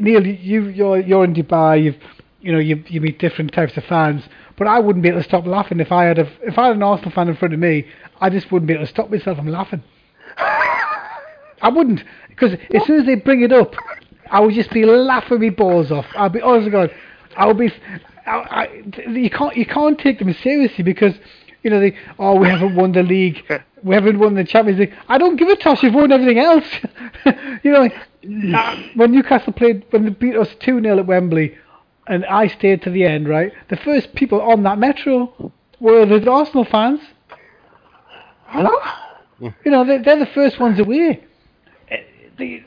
[0.00, 1.82] Neil, you you're you're in Dubai.
[1.82, 1.96] You've
[2.40, 4.22] you know you you meet different types of fans,
[4.56, 6.76] but I wouldn't be able to stop laughing if I had a if I had
[6.76, 7.86] an Arsenal fan in front of me.
[8.20, 9.82] I just wouldn't be able to stop myself from laughing.
[11.60, 13.74] I wouldn't because as soon as they bring it up,
[14.30, 16.06] I would just be laughing my balls off.
[16.14, 16.94] I'll be honest God,
[17.36, 17.72] I would be.
[18.26, 21.14] I, I, you can't you can't take them seriously because
[21.62, 23.42] you know they oh we haven't won the league,
[23.82, 24.94] we haven't won the Champions League.
[25.08, 25.82] I don't give a toss.
[25.82, 26.66] You've won everything else.
[27.62, 27.88] you know
[28.56, 31.56] uh, when Newcastle played when they beat us two 0 at Wembley,
[32.06, 33.28] and I stayed to the end.
[33.28, 37.00] Right, the first people on that metro were the Arsenal fans.
[38.46, 38.72] Hello?
[39.40, 41.22] You know, they're, they're the first ones away.
[42.38, 42.62] Uh, the,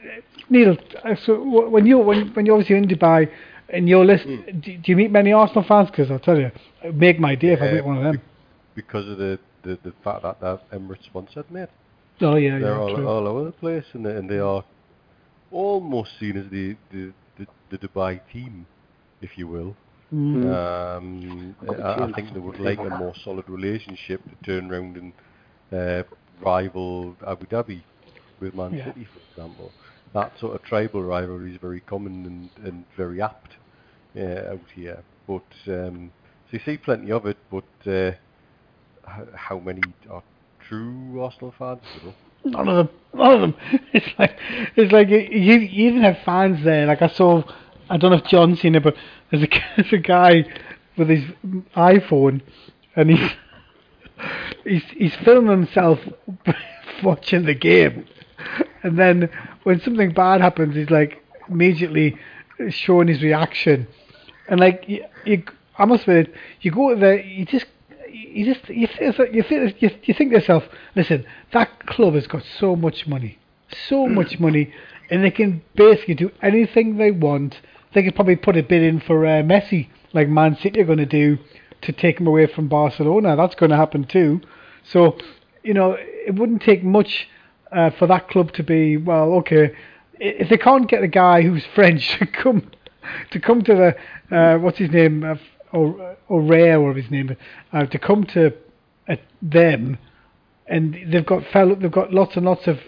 [0.49, 3.29] Neil, uh, so when you when when you're obviously in Dubai,
[3.69, 5.89] in your list, do, do you meet many Arsenal fans?
[5.89, 6.51] Because I'll tell you,
[6.83, 8.21] it'd make my day if I Yeah, meet one of them.
[8.75, 11.69] because of the, the, the fact that they're Emirates sponsored, mate.
[12.21, 13.07] Oh yeah, They're yeah, all, true.
[13.07, 14.63] all over the place, and they, and they are
[15.51, 18.65] almost seen as the, the, the, the Dubai team,
[19.21, 19.75] if you will.
[20.13, 20.97] Mm.
[20.97, 25.13] Um, I, I think they would like a more solid relationship to turn around and
[25.71, 26.03] uh,
[26.43, 27.81] rival Abu Dhabi
[28.41, 28.85] with Man Yeah.
[28.85, 29.71] City, for example.
[30.13, 33.51] That sort of tribal rivalry is very common and, and very apt
[34.15, 35.03] uh, out here.
[35.27, 36.11] But um,
[36.49, 38.11] so you see plenty of it, but uh,
[39.33, 40.23] how many are
[40.67, 41.81] true Arsenal fans?
[42.43, 42.89] None of them.
[43.13, 43.55] None of them.
[43.93, 44.37] It's like
[44.75, 46.85] it's like you, you even have fans there.
[46.87, 47.43] Like I saw,
[47.89, 48.95] I don't know if John's seen it, but
[49.29, 49.47] there's a
[49.77, 50.43] there's a guy
[50.97, 51.23] with his
[51.75, 52.41] iPhone,
[52.95, 53.31] and he's
[54.65, 55.99] he's he's filming himself
[57.03, 58.07] watching the game,
[58.83, 59.29] and then
[59.63, 62.17] when something bad happens, he's like immediately
[62.69, 63.87] showing his reaction,
[64.47, 65.43] and like you, you
[65.77, 67.65] I must admit, you go there, you just
[68.11, 70.63] you just you feel, you feel you, you think to yourself,
[70.95, 73.39] listen, that club has got so much money,
[73.87, 74.73] so much money,
[75.09, 77.61] and they can basically do anything they want.
[77.93, 80.97] They could probably put a bid in for uh, Messi, like Man City are going
[80.99, 81.37] to do,
[81.81, 83.35] to take him away from Barcelona.
[83.35, 84.41] That's going to happen too.
[84.83, 85.17] So,
[85.63, 87.27] you know, it wouldn't take much
[87.71, 89.33] uh, for that club to be well.
[89.35, 89.75] Okay,
[90.19, 92.69] if they can't get a guy who's French to come
[93.31, 93.73] to come to
[94.29, 95.35] the uh, what's his name uh,
[95.71, 97.35] or or Rare or his name
[97.73, 98.53] uh, to come to
[99.09, 99.97] uh, them,
[100.67, 102.79] and they've got fellow, they've got lots and lots of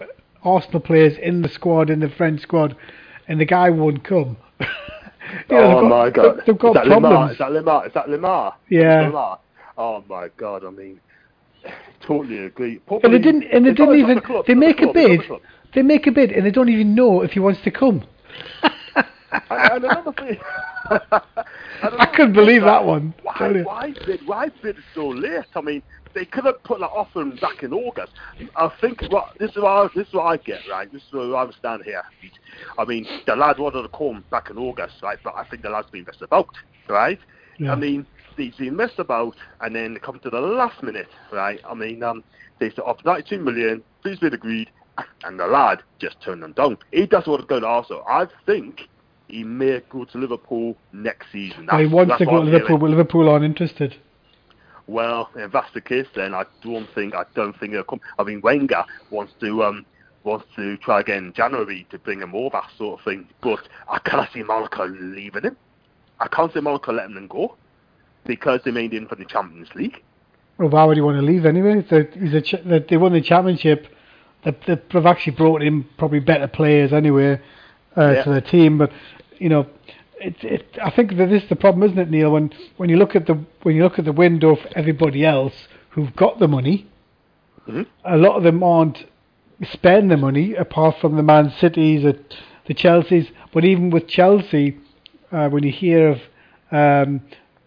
[0.43, 2.75] Arsenal players in the squad in the French squad,
[3.27, 4.37] and the guy won't come.
[5.49, 6.41] You know, oh got- my god.
[6.45, 7.15] they've got is that problems.
[7.15, 7.31] Lemar?
[7.31, 7.87] Is that Lemar?
[7.87, 8.53] Is that Lemar?
[8.69, 9.09] Yeah.
[9.09, 9.39] Lemar?
[9.77, 10.99] Oh my god, I mean
[12.01, 12.79] totally agree.
[13.03, 14.15] And they didn't, and they not- didn't even.
[14.17, 15.19] the They make the a club, bid.
[15.21, 15.39] the.
[15.73, 18.03] They make a bid, and they don't even know if he wants to come.
[19.49, 20.05] And, and
[21.81, 23.13] and I couldn't believe is that one.
[23.23, 24.27] Why, why bid?
[24.27, 25.45] Why bid so late?
[25.55, 25.81] I mean,
[26.13, 28.11] they could have put that offer back in August.
[28.55, 30.91] I think what this is what I, this is what I get right.
[30.91, 32.03] This is where I stand here.
[32.77, 35.17] I mean, the lad wanted to come back in August, right?
[35.23, 36.49] But I think the lad's been messed about,
[36.87, 37.19] right?
[37.59, 37.71] Yeah.
[37.71, 38.05] I mean,
[38.37, 41.59] he's been messed about, and then come to the last minute, right?
[41.67, 42.23] I mean, um,
[42.59, 44.69] they said up 92 million, please be agreed,
[45.23, 46.77] and the lad just turned them down.
[46.91, 48.03] He doesn't want to go to Arsenal.
[48.07, 48.87] I think
[49.27, 51.67] he may go to Liverpool next season.
[51.71, 53.95] Well, he wants to go to Liverpool, but Liverpool aren't interested.
[54.85, 58.01] Well, if that's the case, then I don't think I don't think he'll come.
[58.19, 59.85] I mean, Wenger wants to um
[60.23, 63.27] wants to try again in January to bring him over, that sort of thing.
[63.41, 65.57] But I can't see Monaco leaving him.
[66.19, 67.55] I can't see Monaco letting him go
[68.25, 70.01] because they made him for the Champions League.
[70.57, 71.81] Well, why would he want to leave anyway?
[71.89, 73.87] They, he's a ch- they, they won the championship.
[74.45, 77.39] They, they've actually brought in probably better players anyway
[77.97, 78.23] uh, Yeah.
[78.23, 78.77] to the team.
[78.77, 78.91] But
[79.39, 79.65] you know,
[80.19, 82.31] it, it, I think that this is the problem, isn't it, Neil?
[82.31, 85.53] When when you look at the when you look at the window for everybody else
[85.89, 86.87] who've got the money,
[87.67, 87.87] Mhm.
[88.05, 89.05] a lot of them aren't
[89.71, 92.19] spending the money apart from the Man Cities, the,
[92.67, 93.29] the Chelseas.
[93.53, 94.77] But even with Chelsea,
[95.31, 96.19] uh, when you hear of
[96.71, 97.21] um,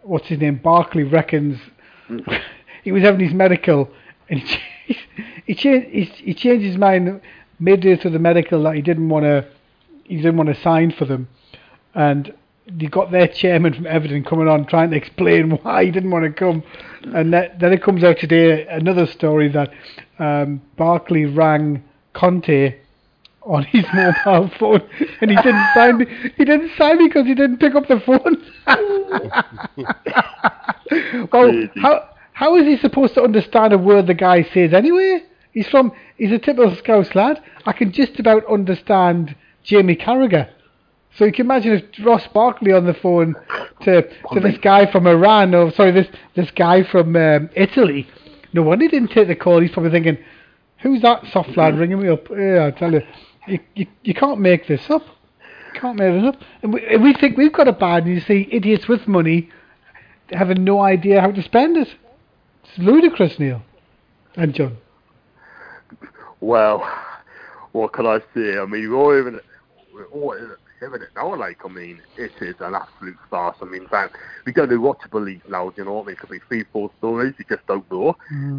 [0.07, 1.59] what's his name, Barkley reckons
[2.85, 3.91] he was having his medical,
[4.29, 4.99] and he ch-
[5.45, 7.21] he changed he, changed his mind
[7.59, 9.47] midway through the medical that he didn't want to
[10.05, 11.29] he didn't want to sign for them,
[11.95, 12.33] and
[12.79, 16.25] you got their chairman from Everton coming on trying to explain why he didn't want
[16.25, 16.63] to come,
[17.15, 19.71] and that, then it comes out today another story that
[20.19, 22.75] um, Barkley rang Conte
[23.47, 24.83] on his mobile phone,
[25.21, 26.07] and he didn't sign.
[26.37, 28.43] He didn't sign because he didn't pick up the phone.
[31.33, 31.71] well, Crazy.
[31.77, 35.23] how how is he supposed to understand a word the guy says anyway?
[35.53, 35.93] He's from.
[36.19, 37.43] He's a typical Scouse lad.
[37.65, 40.51] I can just about understand Jamie Carragher.
[41.17, 43.35] So you can imagine if Ross Barkley on the phone
[43.83, 44.03] to
[44.33, 48.07] to this guy from Iran, or sorry, this this guy from um, Italy.
[48.53, 49.61] No wonder he didn't take the call.
[49.61, 50.19] He's probably thinking,
[50.83, 53.01] "Who's that soft lad ringing me up?" Yeah, I tell you,
[53.47, 55.03] you you, you can't make this up.
[55.75, 56.41] You can't make this up.
[56.63, 59.49] And we, and we think we've got it bad, and you see idiots with money
[60.31, 61.89] having no idea how to spend it.
[62.65, 63.63] It's ludicrous, Neil
[64.37, 64.77] and John.
[66.41, 66.89] Well,
[67.73, 68.59] what can I say?
[68.59, 69.41] I mean, we're all even
[69.95, 71.35] we're all it now.
[71.35, 73.57] Like, I mean, it is an absolute farce.
[73.61, 75.71] I mean, fact, we don't know what to believe now.
[75.71, 76.13] Do You know what I mean?
[76.15, 77.35] It could be three, four stories.
[77.39, 78.17] You just don't know.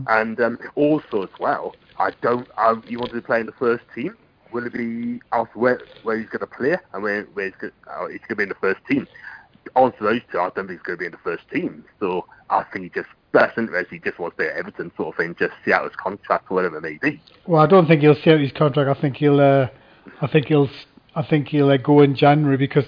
[0.08, 2.48] And um, also, as well, I don't.
[2.58, 4.16] Um, you want to play in the first team?
[4.52, 8.08] Will it be elsewhere where he's going to play and where, where he's going uh,
[8.08, 9.08] he's going to be in the first team?
[9.76, 11.84] onto those two, I don't think he's going to be in the first team.
[12.00, 15.10] So I think he just best interest he just wants to be at Everton sort
[15.10, 17.22] of thing, just see out his contract or whatever it may be.
[17.46, 18.96] Well, I don't think he'll see out his contract.
[18.96, 19.40] I think he'll.
[19.40, 19.68] Uh,
[20.22, 20.70] I think he'll.
[21.16, 22.86] I think he'll uh, go in January because,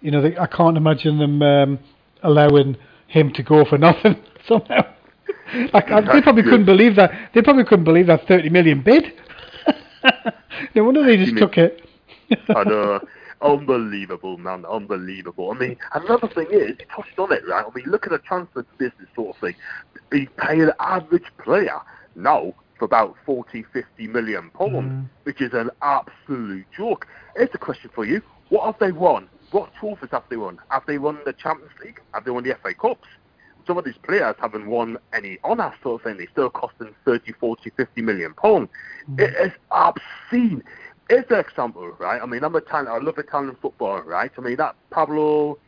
[0.00, 1.78] you know, they, I can't imagine them um,
[2.22, 2.76] allowing
[3.06, 4.16] him to go for nothing
[4.46, 4.82] somehow.
[5.72, 7.30] Like, I, they probably couldn't believe that.
[7.32, 9.12] They probably couldn't believe that 30 million bid.
[10.74, 11.88] no wonder they just took it.
[12.48, 13.00] I know.
[13.42, 14.64] Unbelievable, man.
[14.64, 15.50] Unbelievable.
[15.52, 17.64] I mean, another thing is, you touched on it, right?
[17.66, 19.54] I mean, look at the transfer business sort of thing.
[20.10, 21.78] He paid an average player
[22.14, 25.08] now for about 40, 50 million pounds, Mm.
[25.24, 27.06] which is an absolute joke.
[27.36, 28.22] Here's a question for you.
[28.48, 29.28] What have they won?
[29.50, 30.58] What trophies have they won?
[30.70, 32.00] Have they won the Champions League?
[32.14, 33.06] Have they won the FA Cups?
[33.66, 36.18] Some of these players haven't won any honours sort of thing.
[36.18, 38.68] They're still costing 30, 40, 50 million pounds.
[39.06, 39.20] Hmm.
[39.20, 40.62] It is obscene.
[41.08, 42.20] Here's an example, right?
[42.20, 42.92] I mean, I'm Italian.
[42.92, 44.30] I love Italian football, right?
[44.36, 45.58] I mean, that Pablo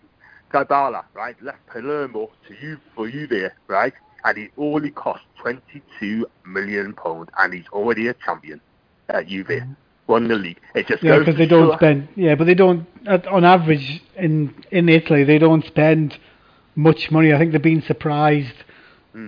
[0.52, 3.92] Dybala, right, left Palermo to you for you there, right?
[4.24, 8.60] And he only cost 22 million pounds, and he's already a champion
[9.08, 9.46] at Juve.
[9.46, 9.72] Hmm.
[10.08, 10.58] Won the league.
[10.74, 12.08] It just yeah, because they don't spend.
[12.16, 12.86] Yeah, but they don't.
[13.06, 16.18] At, on average, in in Italy, they don't spend
[16.78, 17.32] much money.
[17.32, 18.54] I think they've been surprised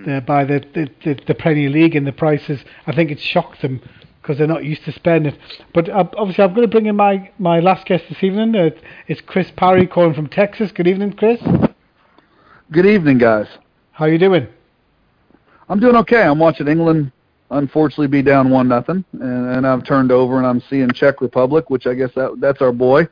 [0.07, 2.61] uh, by the, the, the the Premier League and the prices.
[2.87, 3.81] I think it shocked them
[4.21, 5.37] because they're not used to spending.
[5.73, 8.55] But uh, obviously, I'm going to bring in my my last guest this evening.
[8.55, 8.69] Uh,
[9.07, 10.71] it's Chris Parry calling from Texas.
[10.71, 11.41] Good evening, Chris.
[12.71, 13.47] Good evening, guys.
[13.91, 14.47] How you doing?
[15.67, 16.21] I'm doing okay.
[16.23, 17.11] I'm watching England
[17.51, 21.69] unfortunately be down one nothing, and, and I've turned over and I'm seeing Czech Republic,
[21.69, 23.07] which I guess that that's our boy.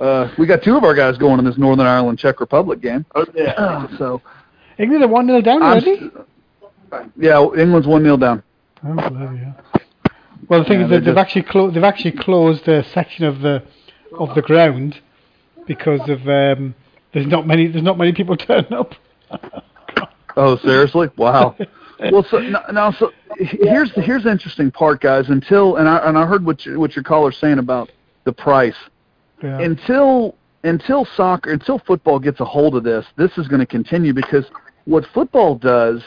[0.00, 3.04] Uh, we got two of our guys going in this Northern Ireland Czech Republic game.
[3.14, 3.86] Oh, yeah.
[3.98, 4.22] so
[4.78, 6.10] England are one 0 down I'm already.
[7.16, 8.42] yeah, England's one 0 down.
[8.84, 9.56] Oh, bloody hell.
[10.48, 13.40] Well, the thing Yeah, is that they've actually clo- they've actually closed a section of
[13.40, 13.62] the
[14.18, 15.00] of the ground
[15.66, 16.74] because of um,
[17.12, 18.94] there's not many there's not many people turning up.
[20.36, 21.08] Oh, seriously?
[21.16, 21.56] Wow.
[22.12, 25.28] well, so now, now so here's the here's the interesting part, guys.
[25.28, 27.90] Until and I and I heard what you, what your caller's saying about
[28.24, 28.76] the price.
[29.60, 30.34] Until
[30.64, 34.44] until soccer until football gets a hold of this this is going to continue because
[34.86, 36.02] what football does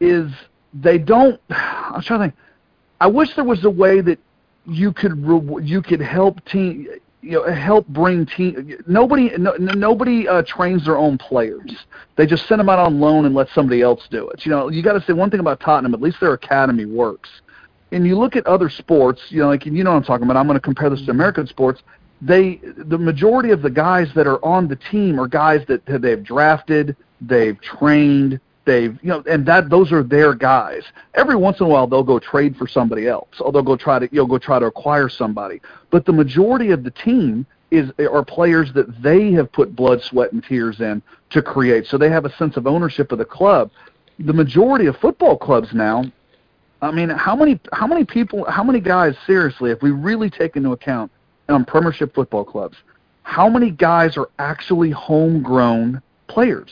[0.00, 0.32] is
[0.72, 2.34] they don't i'm trying to think.
[3.00, 4.18] I wish there was a way that
[4.66, 6.86] you could re- you could help team
[7.20, 11.84] you know help bring team nobody no, nobody uh, trains their own players.
[12.16, 14.46] They just send them out on loan and let somebody else do it.
[14.46, 17.28] You know you got to say one thing about tottenham at least their academy works.
[17.90, 20.38] And you look at other sports, you know, like you know what I'm talking about.
[20.38, 21.82] I'm going to compare this to American sports.
[22.24, 26.22] They, the majority of the guys that are on the team are guys that they've
[26.22, 30.84] drafted, they've trained, they've, you know, and that those are their guys.
[31.14, 33.98] Every once in a while, they'll go trade for somebody else, or they'll go try
[33.98, 35.60] to, you know, go try to acquire somebody.
[35.90, 40.32] But the majority of the team is are players that they have put blood, sweat,
[40.32, 41.86] and tears in to create.
[41.86, 43.72] So they have a sense of ownership of the club.
[44.20, 46.04] The majority of football clubs now
[46.82, 50.56] I mean, how many how many people, how many guys seriously, if we really take
[50.56, 51.11] into account
[51.48, 52.76] um, Premiership football clubs,
[53.22, 56.70] how many guys are actually homegrown players?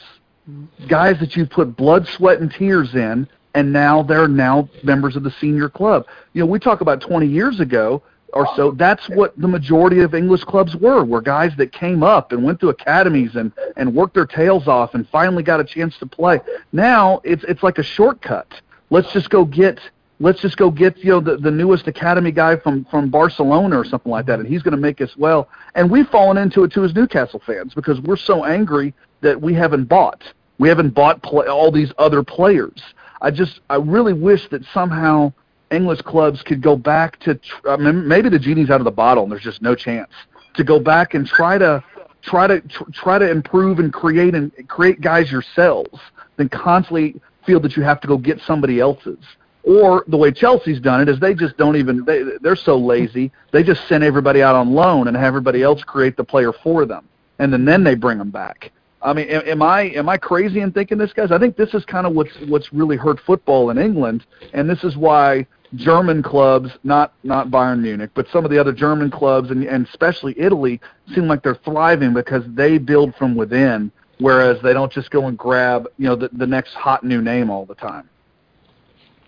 [0.89, 5.23] Guys that you put blood, sweat, and tears in, and now they're now members of
[5.23, 6.07] the senior club.
[6.33, 8.03] You know, we talk about 20 years ago
[8.33, 8.71] or so.
[8.73, 11.05] That's what the majority of English clubs were.
[11.05, 14.95] Were guys that came up and went to academies and and worked their tails off
[14.95, 16.41] and finally got a chance to play.
[16.73, 18.53] Now it's it's like a shortcut.
[18.91, 19.81] Let's just go get
[20.21, 23.85] let's just go get you know the, the newest academy guy from from Barcelona or
[23.85, 25.49] something like that, and he's going to make us well.
[25.75, 29.55] And we've fallen into it too as Newcastle fans because we're so angry that we
[29.55, 30.23] haven't bought.
[30.59, 32.81] We haven't bought play, all these other players.
[33.23, 35.33] I just I really wish that somehow
[35.71, 38.91] English clubs could go back to tr- I mean, maybe the genie's out of the
[38.91, 40.11] bottle and there's just no chance
[40.55, 41.83] to go back and try to
[42.23, 45.99] try to tr- try to improve and create and create guys yourselves
[46.37, 49.19] than constantly feel that you have to go get somebody else's.
[49.63, 53.31] Or the way Chelsea's done it is they just don't even they they're so lazy
[53.53, 56.87] they just send everybody out on loan and have everybody else create the player for
[56.87, 57.07] them
[57.41, 58.71] and then then they bring them back.
[59.03, 61.33] I mean, am, I am I crazy in thinking this, guys?
[61.33, 64.85] I think this is kind of what's what's really hurt football in England, and this
[64.85, 69.51] is why German clubs, not not Bayern Munich, but some of the other German clubs,
[69.51, 70.81] and, and especially Italy,
[71.15, 75.39] seem like they're thriving because they build from within, whereas they don't just go and
[75.39, 78.07] grab you know the, the next hot new name all the time.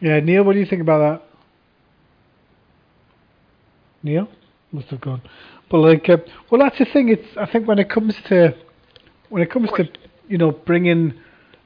[0.03, 1.29] Yeah, Neil, what do you think about that?
[4.03, 4.29] Neil
[4.73, 5.23] must have gone.
[5.71, 6.17] But like, uh,
[6.51, 7.09] well, that's the thing.
[7.09, 8.57] It's I think when it comes to
[9.29, 9.89] when it comes to
[10.29, 11.15] you know bringing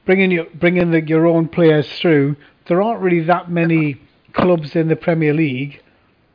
[0.05, 2.35] bringing your bringing the, your own players through,
[2.67, 3.99] there aren't really that many
[4.33, 5.81] clubs in the Premier League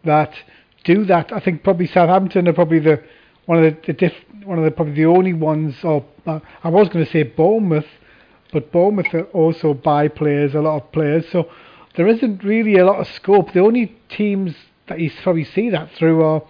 [0.05, 0.35] that
[0.83, 1.33] do that.
[1.33, 3.01] I think probably Southampton are probably the
[3.47, 4.15] one of the, the diff,
[4.45, 5.77] one of the probably the only ones.
[5.85, 7.87] Or uh, I was going to say Bournemouth,
[8.53, 11.24] but Bournemouth also buy players, a lot of players.
[11.31, 11.49] So
[11.97, 13.52] there isn't really a lot of scope.
[13.52, 14.55] The only teams
[14.89, 16.43] that you probably see that through are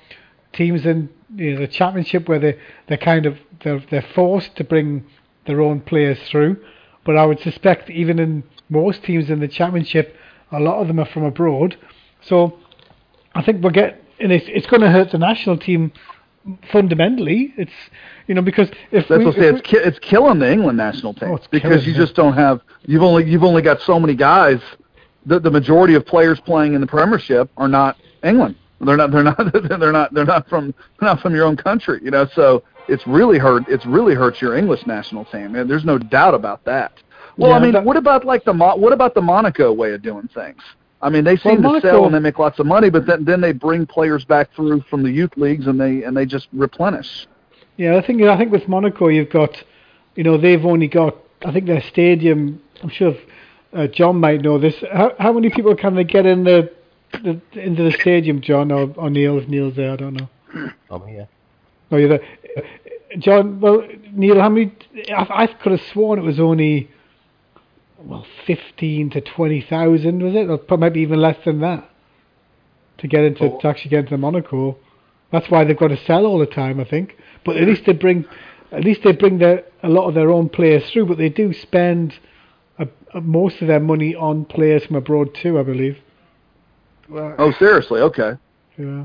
[0.52, 2.58] teams in you know, the championship where they
[2.88, 5.04] they kind of they're they're forced to bring
[5.46, 6.56] their own players through.
[7.04, 10.14] But I would suspect even in most teams in the championship,
[10.52, 11.76] a lot of them are from abroad.
[12.22, 12.58] So
[13.34, 15.92] I think we'll get and it's it's going to hurt the national team
[16.70, 17.52] fundamentally.
[17.56, 17.72] It's
[18.26, 19.48] you know because if That's we, what I say.
[19.48, 22.02] It's ki- it's killing the England national team Oh, because you them.
[22.02, 24.60] just don't have you've only you've only got so many guys.
[25.26, 28.56] The the majority of players playing in the Premiership are not England.
[28.80, 29.38] They're not they're not
[29.80, 32.00] they're not they're not from they're not from your own country.
[32.02, 33.64] You know, so it's really hurt.
[33.68, 35.54] It's really hurts your English national team.
[35.54, 36.92] And there's no doubt about that.
[37.36, 40.28] Well, Yeah, I mean, what about like the what about the Monaco way of doing
[40.34, 40.60] things?
[41.00, 43.24] I mean, they seem Well, to sell and they make lots of money, but then
[43.24, 46.48] then they bring players back through from the youth leagues and they and they just
[46.52, 47.26] replenish.
[47.76, 49.56] Yeah, I think I think with Monaco you've got,
[50.16, 51.16] you know, they've only got.
[51.44, 52.60] I think their stadium.
[52.82, 53.14] I'm sure
[53.72, 54.74] uh, John might know this.
[54.92, 56.72] How how many people can they get in the,
[57.12, 59.38] the into the stadium, John or, or Neil?
[59.38, 60.28] If Neil's there, I don't know.
[60.90, 61.28] I'm here.
[61.90, 62.26] Oh, you're there.
[63.18, 64.72] John, well, Neil, how many?
[65.14, 66.90] I, I could have sworn it was only,
[67.98, 70.48] well, fifteen to twenty thousand, was it?
[70.50, 71.88] Or probably maybe even less than that.
[72.98, 73.58] To get into Oh.
[73.60, 74.76] to actually get into Monaco,
[75.30, 77.16] that's why they've got to sell all the time, I think.
[77.44, 78.24] But at least they bring,
[78.70, 81.06] at least they bring their a lot of their own players through.
[81.06, 82.14] But they do spend
[83.20, 85.98] most of their money on players from abroad too, I believe.
[87.08, 88.00] Well, Oh, seriously?
[88.00, 88.32] Okay.
[88.78, 89.04] Yeah.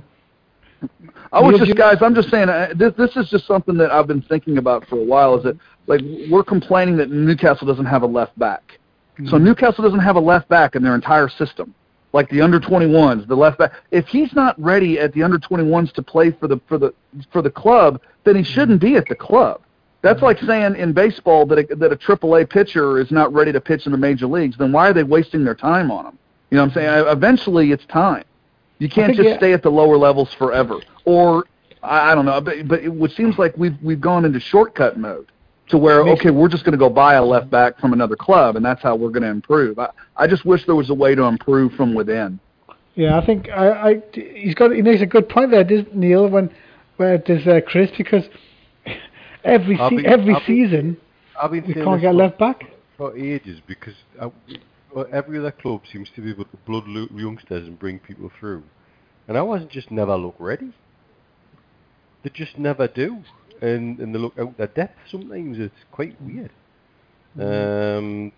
[1.32, 1.98] I was Neil, just you- guys.
[2.02, 2.50] I'm just saying.
[2.50, 5.36] Uh, this this is just something that I've been thinking about for a while.
[5.36, 5.58] Is that
[5.88, 8.80] like we're complaining that Newcastle doesn't have a left back.
[9.26, 11.74] So Newcastle doesn't have a left back in their entire system.
[12.14, 13.72] Like the under 21s, the left back.
[13.90, 16.94] If he's not ready at the under 21s to play for the for the
[17.32, 19.62] for the club, then he shouldn't be at the club.
[20.02, 23.60] That's like saying in baseball that a, that a AAA pitcher is not ready to
[23.60, 24.58] pitch in the major leagues.
[24.58, 26.20] Then why are they wasting their time on him?
[26.50, 27.08] You know what I'm saying?
[27.08, 28.24] Eventually, it's time.
[28.80, 29.38] You can't think, just yeah.
[29.38, 30.80] stay at the lower levels forever.
[31.06, 31.46] Or
[31.82, 34.98] I, I don't know, but but it would seems like we've we've gone into shortcut
[34.98, 35.32] mode
[35.70, 38.56] to where okay, we're just going to go buy a left back from another club,
[38.56, 39.80] and that's how we're going to improve.
[39.80, 42.40] I I just wish there was a way to improve from within.
[42.96, 46.30] Yeah, I think I, I he's got he makes a good point there, doesn't Neil?
[46.30, 46.50] When
[46.98, 48.24] where does uh, Chris because
[49.44, 50.98] every se- be- every I'll be- season
[51.42, 52.64] I've been we can't get left back.
[52.98, 54.32] for ages because I,
[55.12, 58.64] every other club seems to be able to blood lo- youngsters and bring people through,
[59.28, 60.72] and I wasn't just never look ready.
[62.24, 63.18] They just never do,
[63.62, 64.98] and and they look out their depth.
[65.12, 66.52] Sometimes it's quite weird.
[67.40, 68.32] Um,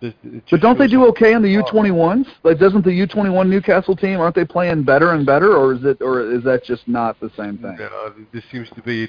[0.51, 2.26] But don't they do okay in the U21s?
[2.43, 6.01] Like, doesn't the U21 Newcastle team aren't they playing better and better, or is it
[6.01, 7.77] or is that just not the same thing?
[7.80, 9.07] Yeah, there seems to be.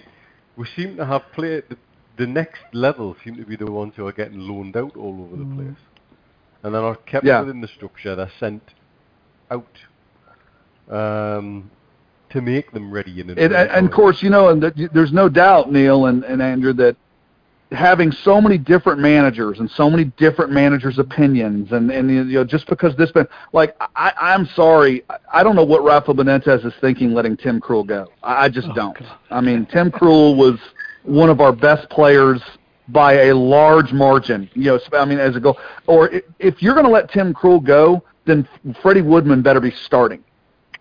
[0.60, 1.78] We seem to have played the,
[2.18, 3.16] the next level.
[3.24, 5.80] Seem to be the ones who are getting loaned out all over the place,
[6.62, 7.40] and they're not kept Yeah.
[7.40, 8.14] within the structure.
[8.14, 8.62] They're sent
[9.50, 9.74] out
[10.90, 11.70] um,
[12.28, 13.22] to make them ready.
[13.22, 16.24] In And, and, and of course, you know, and that, there's no doubt, Neil and,
[16.24, 16.94] and Andrew, that
[17.72, 22.44] having so many different managers and so many different managers' opinions, and and you know,
[22.44, 26.72] just because this been like, I, I'm sorry, I- don't know what Rafa Benitez is
[26.80, 28.08] thinking letting Tim Krul go.
[28.22, 28.98] I, I just Oh, don't.
[28.98, 29.08] God.
[29.30, 30.58] I mean, Tim Krul was
[31.04, 32.42] one of our best players
[32.88, 34.50] by a large margin.
[34.54, 35.58] You know, I mean, as a goal.
[35.86, 38.48] Or if you're going to let Tim Krul go, then
[38.82, 40.22] Freddie Woodman better be starting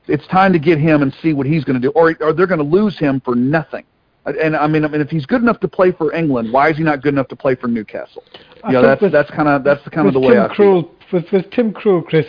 [0.08, 2.48] it's time to get him and see what he's going to do, or or they're
[2.48, 3.84] going to lose him for nothing.
[4.38, 6.78] And I mean, I mean, if he's good enough to play for England, why is
[6.78, 8.24] he not good enough to play for Newcastle?
[8.68, 10.56] You know, that's with- that's kind of that's the kind of the way Tim I
[10.56, 10.84] feel.
[10.84, 12.26] Krul, with, with Tim Krul, Chris,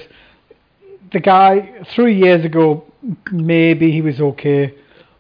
[1.13, 2.85] the guy three years ago
[3.33, 4.75] maybe he was okay,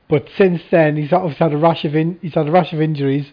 [0.08, 2.80] but since then he's obviously had a rash of in, he's had a rash of
[2.80, 3.26] injuries.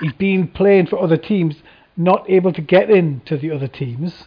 [0.00, 1.56] He's been playing for other teams,
[1.96, 4.24] not able to get into the other teams.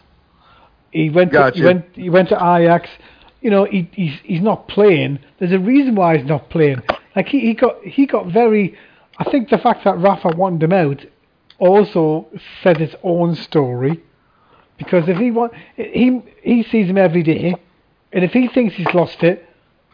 [0.90, 2.88] He went to, he went he went to Ajax.
[3.40, 5.18] You know, he, he's he's not playing.
[5.38, 6.82] There's a reason why he's not playing.
[7.14, 8.76] Like he, he got he got very.
[9.18, 11.04] I think the fact that Rafa wanted him out
[11.58, 12.26] also
[12.62, 14.02] said its own story
[14.78, 17.54] because if he want he he sees him every day,
[18.12, 19.46] and if he thinks he's lost it,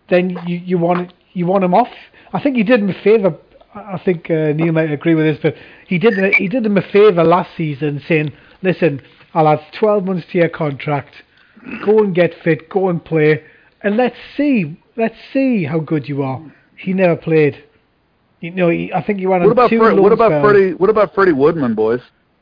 [0.08, 1.92] then you you want you want him off.
[2.32, 3.36] I think he did him a favour.
[3.74, 5.54] I think uh, Neil might agree with this, but
[5.86, 8.32] he did he did him a favour last season, saying,
[8.62, 9.02] "Listen,
[9.34, 11.22] I'll add 12 months to your contract.
[11.84, 12.68] Go and get fit.
[12.68, 13.44] Go and play,
[13.82, 16.42] and let's see let's see how good you are."
[16.78, 17.62] He never played.
[18.40, 20.44] You know, he, I think he went What about two Fre- what about spells.
[20.44, 20.74] Freddie?
[20.74, 22.00] What about Freddie Woodman, boys?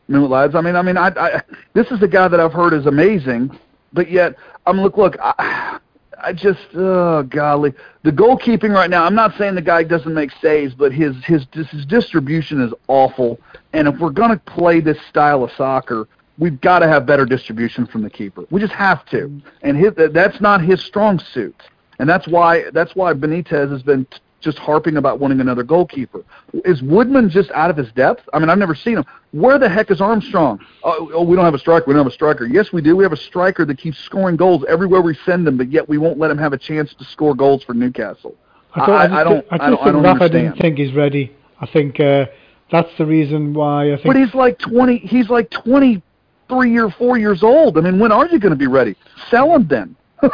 [0.09, 0.55] Mean, lads.
[0.55, 1.43] I mean, I mean, I, I
[1.73, 3.59] this is a guy that I've heard is amazing,
[3.93, 4.37] but yet
[4.67, 5.17] I'm look look.
[5.21, 5.79] I,
[6.23, 7.73] I just oh golly,
[8.03, 9.05] the goalkeeping right now.
[9.05, 13.41] I'm not saying the guy doesn't make saves, but his his his distribution is awful.
[13.73, 16.09] And if we're gonna play this style of soccer,
[16.39, 18.45] we've got to have better distribution from the keeper.
[18.51, 19.29] We just have to.
[19.29, 19.49] Mm-hmm.
[19.63, 21.61] And his, that's not his strong suit.
[21.99, 24.07] And that's why that's why Benitez has been
[24.47, 26.25] just harping about wanting another goalkeeper.
[26.65, 28.23] Is Woodman just out of his depth?
[28.33, 29.05] I mean, I've never seen him.
[29.33, 30.61] Where the heck is Armstrong?
[30.85, 31.85] Oh, oh, we don't have a striker.
[31.89, 32.47] We don't have a striker.
[32.47, 32.95] Yes, we do.
[32.95, 35.99] We have a striker that keeps scoring goals everywhere we send him, but yet we
[35.99, 38.37] won't let him have a chance to score goals for Newcastle.
[38.75, 39.17] I, don't, I, I, don't.
[39.17, 39.47] I, I don't.
[39.51, 41.35] I think don't Rafa didn't think he's ready.
[41.61, 42.27] I think uh,
[42.71, 44.07] that's the reason why I think.
[44.07, 44.99] But he's like twenty.
[44.99, 46.03] He's like twenty
[46.49, 47.79] three or four years old.
[47.79, 48.95] I mean, when are you going to be ready?
[49.29, 49.97] Sell him then.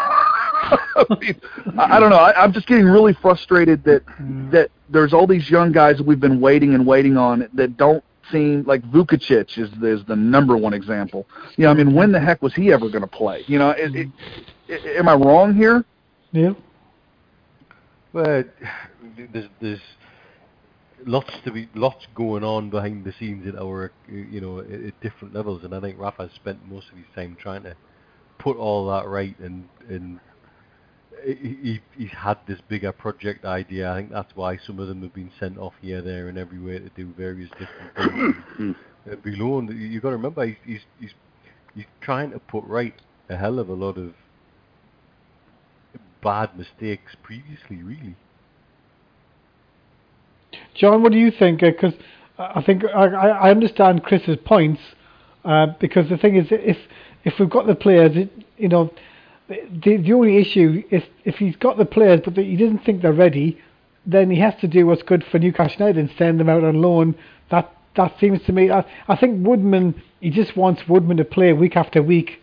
[0.95, 1.41] I, mean,
[1.79, 2.17] I I don't know.
[2.17, 4.03] I, I'm just getting really frustrated that
[4.53, 8.05] that there's all these young guys that we've been waiting and waiting on that don't
[8.31, 11.27] seem like Vukacic is is the number one example.
[11.57, 13.43] You know, I mean, when the heck was he ever going to play?
[13.47, 14.09] You know, it, it,
[14.69, 15.85] it, am I wrong here?
[16.31, 16.53] Yeah.
[18.13, 18.45] Well,
[19.33, 19.81] there's there's
[21.07, 25.01] lots to be lots going on behind the scenes at our you know at, at
[25.01, 27.75] different levels, and I think Rafa's spent most of his time trying to
[28.39, 30.21] put all that right, and and
[31.25, 33.91] he, he he's had this bigger project idea.
[33.91, 36.79] I think that's why some of them have been sent off here, there, and everywhere
[36.79, 38.77] to do various different things.
[39.11, 41.11] uh, below, and you got to remember he's, he's he's
[41.75, 42.95] he's trying to put right
[43.29, 44.13] a hell of a lot of
[46.23, 48.17] bad mistakes previously, really.
[50.75, 51.61] John, what do you think?
[51.61, 51.95] Because
[52.39, 54.81] I think I, I I understand Chris's points.
[55.45, 56.77] Uh, because the thing is, if
[57.25, 58.93] if we've got the players, it, you know,
[59.71, 63.13] the the only issue is if he's got the players, but he doesn't think they're
[63.13, 63.59] ready,
[64.07, 66.81] then he has to do what's good for Newcastle United and send them out on
[66.81, 67.15] loan.
[67.51, 68.71] That that seems to me.
[68.71, 72.41] I, I think Woodman, he just wants Woodman to play week after week.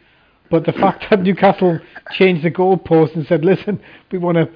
[0.49, 1.79] But the fact that Newcastle
[2.11, 3.81] changed the goalpost and said, "Listen,
[4.11, 4.49] we want to,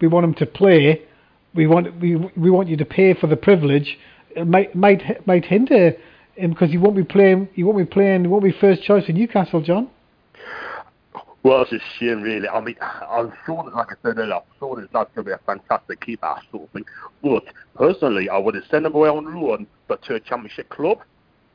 [0.00, 1.02] we want him to play.
[1.54, 3.98] We want we we want you to pay for the privilege,"
[4.34, 5.96] it might might might hinder
[6.34, 7.48] him because he won't be playing.
[7.52, 8.22] He won't be playing.
[8.22, 9.88] He won't be first choice for Newcastle, John.
[11.44, 12.48] Well, it's a shame, really.
[12.48, 15.30] I mean, I'm sure that, like I said earlier, I'm sure that that's going to
[15.30, 16.84] be a fantastic keeper, sort of thing.
[17.22, 17.44] But
[17.76, 20.98] personally, I would have sent him away on loan, but to a championship club,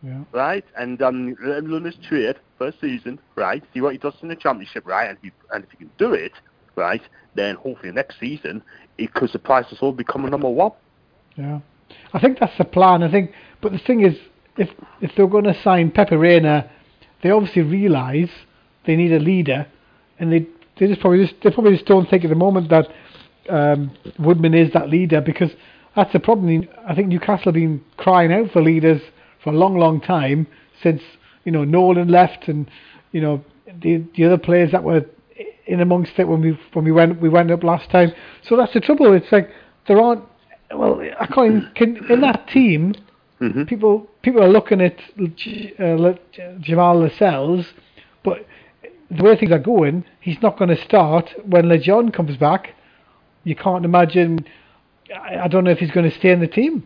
[0.02, 0.24] Yeah.
[0.32, 0.66] right?
[0.78, 3.62] And um, let him run his trade for a season, right?
[3.74, 5.10] See what he does in the championship, right?
[5.10, 6.32] And, he, and if he can do it,
[6.76, 7.02] right,
[7.36, 8.64] then hopefully next season
[8.98, 10.72] it could surprise us all become a number one.
[11.36, 11.60] Yeah,
[12.14, 13.04] I think that's the plan.
[13.04, 13.32] I think,
[13.62, 14.16] but the thing is,
[14.58, 14.70] if
[15.02, 16.70] if they're going to sign Pepe Reina,
[17.22, 18.30] they obviously realise
[18.86, 19.68] they need a leader,
[20.20, 20.48] and they
[20.80, 22.88] they just probably just they probably just don't think at the moment that
[23.50, 25.52] um, Woodman is that leader because
[25.96, 26.68] that's the problem.
[26.88, 29.02] I think Newcastle have been crying out for leaders
[29.44, 30.48] for a long, long time
[30.82, 31.02] since
[31.44, 32.70] you know Nolan left and
[33.12, 33.44] you know
[33.82, 35.06] the the other players that were
[35.66, 38.12] in amongst it when we when we went we went up last time.
[38.44, 39.14] So that's the trouble.
[39.14, 39.50] It's like
[39.88, 40.24] there aren't.
[40.74, 42.96] Well, I can't even, can, in that team.
[43.40, 43.66] Mm-hmm.
[43.66, 46.14] People people are looking at uh,
[46.60, 47.66] Jamal Lascelles,
[48.24, 48.48] but
[49.12, 52.74] the way things are going, he's not going to start when Lejeune comes back.
[53.44, 54.46] You can't imagine.
[55.16, 56.86] I, I don't know if he's going to stay in the team.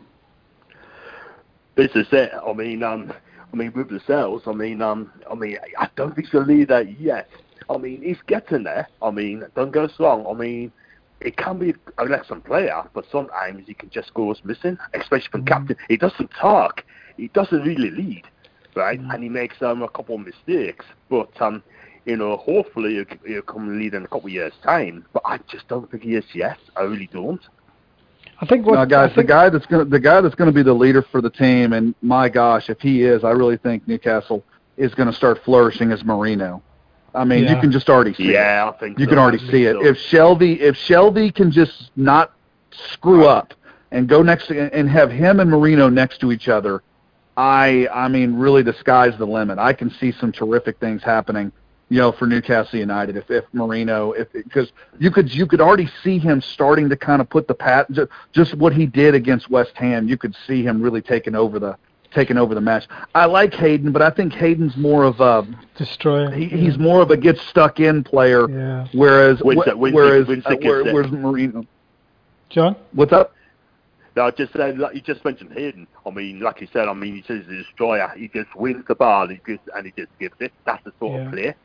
[1.76, 2.32] This is it.
[2.46, 3.14] I mean, um,
[3.54, 6.44] I mean, with the sales, I mean, um, I mean, I don't think he's a
[6.44, 7.30] leader yet.
[7.70, 8.88] I mean, he's getting there.
[9.02, 10.26] I mean, don't get us wrong.
[10.28, 10.72] I mean,
[11.20, 15.46] it can be an excellent player, but sometimes he can just go missing, especially from
[15.46, 15.76] captain.
[15.88, 16.84] He doesn't talk.
[17.18, 18.24] He doesn't really lead,
[18.76, 19.00] right?
[19.00, 20.86] And he makes um, a couple of mistakes.
[21.10, 21.64] But um,
[22.08, 25.06] you know, hopefully he'll, he'll come lead in a couple of years' time.
[25.14, 26.58] But I just don't think he is yet.
[26.76, 27.42] I really don't.
[28.40, 30.36] I think what no, guys, I think, the guy that's going to the guy that's
[30.36, 33.32] going to be the leader for the team, and my gosh, if he is, I
[33.32, 34.44] really think Newcastle
[34.78, 36.62] is going to start flourishing as Merino.
[37.16, 38.34] I mean, you can just already see it.
[38.34, 39.10] Yeah, I think You so.
[39.10, 39.74] can already I think see it.
[39.74, 39.86] so.
[39.86, 42.34] If Shelvey, if Shelvey can just not
[42.72, 43.56] screw up
[43.92, 46.84] and go next to, and have him and Merino next to each other,
[47.38, 49.58] I, I mean, really the sky's the limit.
[49.58, 51.52] I can see some terrific things happening,
[51.90, 55.90] you know, for Newcastle United if if Merino, if because you could you could already
[56.04, 59.50] see him starting to kind of put the pat just, just what he did against
[59.50, 60.08] West Ham.
[60.08, 61.78] You could see him really taking over the
[62.14, 62.88] taking over the match.
[63.16, 65.46] I like Hayden, but I think Hayden's more of a
[65.78, 66.32] destroyer.
[66.32, 68.50] he, he's more of a get stuck in player.
[68.50, 68.88] Yeah.
[68.94, 70.94] Whereas, Wins wh- it- wins it- whereas, wins uh, where, gets it.
[70.94, 71.66] whereas Merino.
[72.50, 72.76] John.
[72.94, 73.34] What's up?
[74.16, 75.86] No, I just said, like you just mentioned Hayden.
[76.06, 78.12] I mean, like you said, I mean, he says destroyer.
[78.18, 80.52] He just wins the ball, he just, and he just gives it.
[80.66, 81.26] That's the sort Yeah.
[81.28, 81.56] of player.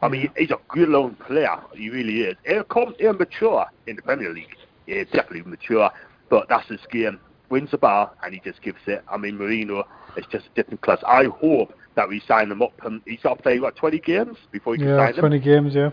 [0.00, 1.56] I mean, he's a good lone player.
[1.74, 2.36] He really is.
[2.46, 4.54] He'll come, he'll mature in the Premier League.
[4.86, 5.90] He'll definitely mature.
[6.28, 7.18] But that's his game.
[7.50, 9.02] Wins the ball, and he just gives it.
[9.10, 9.84] I mean, Merino
[10.16, 10.98] is just a different class.
[11.06, 14.36] I hope that we sign them up, and he's got to play what 20 games
[14.52, 15.20] before he can Yeah, sign him.
[15.20, 15.90] 20 games, yeah.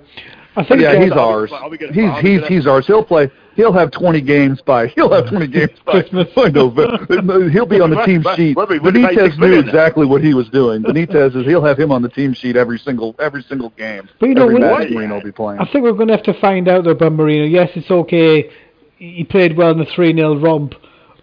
[0.56, 1.52] I think yeah, he's ours.
[1.72, 2.86] we gonna- He's he's gonna- he's ours.
[2.86, 3.32] He'll play.
[3.56, 4.86] He'll have 20 games by.
[4.88, 5.92] He'll have 20 games by.
[5.94, 6.28] Christmas.
[6.36, 7.50] by November.
[7.50, 8.54] He'll be on the team sheet.
[8.54, 10.84] but we would've paid Benitez knew exactly what he was doing.
[10.84, 14.08] Benitez is he'll have him on the team sheet every single every single game.
[14.20, 15.60] But you know, every match Merino will be playing.
[15.60, 17.46] I think we're going to have to find out though about Merino.
[17.46, 18.52] Yes, it's okay.
[18.98, 20.76] He played well in the 3 0 romp,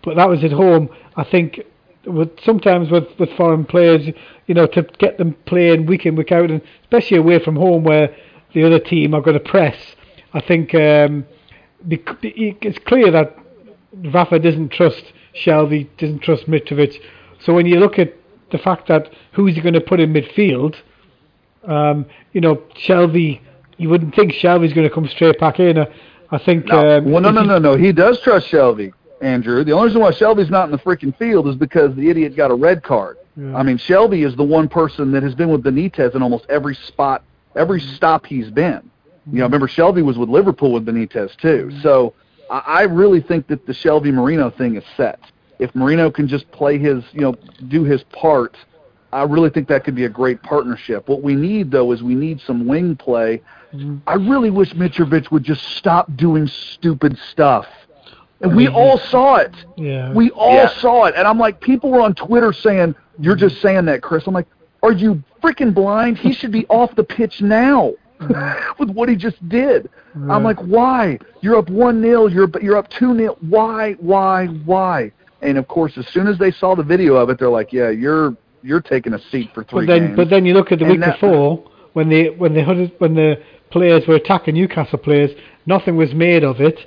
[0.05, 0.89] but that was at home.
[1.17, 1.61] I think
[2.07, 4.07] with sometimes with, with foreign players,
[4.47, 7.85] you know, to get them playing week in, week out, and especially away from home
[7.85, 8.15] where
[8.55, 9.77] the other team are going to press,
[10.35, 11.27] I think um,
[11.89, 13.37] it's clear that
[13.93, 15.05] Rafa doesn't trust
[15.35, 16.99] Shelvey, doesn't trust Mitrovic.
[17.41, 18.15] So when you look at
[18.51, 20.77] the fact that who's he going to put in midfield,
[21.65, 23.41] um, you know, Shelvey,
[23.79, 25.79] you wouldn't think Shelvey's going to come straight back in.
[25.79, 25.87] I,
[26.31, 26.67] I think.
[26.67, 26.99] No.
[26.99, 27.77] Um, Well, no, no, no, no.
[27.77, 28.93] He does trust Shelvey,
[29.23, 29.65] Andrew.
[29.65, 32.51] The only reason why Shelvey's not in the freaking field is because the idiot got
[32.51, 33.19] a red card.
[33.37, 33.57] Yeah.
[33.57, 36.75] I mean, Shelvey is the one person that has been with Benitez in almost every
[36.75, 37.25] spot,
[37.57, 37.95] every mm-hmm.
[37.95, 38.91] stop he's been.
[39.31, 39.55] You know, mm-hmm.
[39.55, 41.69] remember Shelvey was with Liverpool with Benitez too.
[41.69, 41.81] Mm-hmm.
[41.81, 42.15] So
[42.51, 45.21] I, I really think that the Shelvey Merino thing is set.
[45.59, 47.37] If Merino can just play his, you know,
[47.69, 48.57] do his part,
[49.13, 51.09] I really think that could be a great partnership.
[51.09, 53.43] What we need though is we need some wing play.
[54.07, 57.67] I really wish Mitrovic would just stop doing stupid stuff.
[58.43, 59.55] And we all saw it.
[59.77, 60.13] Yeah.
[60.13, 60.69] We all Yeah.
[60.81, 61.15] saw it.
[61.17, 64.25] And I'm like, people were on Twitter saying, You're just saying that, Chris.
[64.27, 64.49] I'm like,
[64.83, 66.19] Are you freaking blind?
[66.19, 67.93] He should be off the pitch now
[68.79, 69.89] with what he just did.
[70.29, 71.19] I'm like, Why?
[71.41, 72.27] You're up 1 0.
[72.29, 73.37] You're, you're up 2 0.
[73.49, 73.93] Why?
[73.95, 74.47] Why?
[74.47, 75.13] Why?
[75.41, 77.91] And of course, as soon as they saw the video of it, they're like, Yeah,
[77.91, 80.17] you're you're taking a seat for three but then, games.
[80.17, 81.65] but then you look at the And week that- before
[81.95, 82.63] when the when the
[82.99, 83.41] when the
[83.71, 85.31] players were attacking Newcastle players,
[85.67, 86.79] nothing was made of it.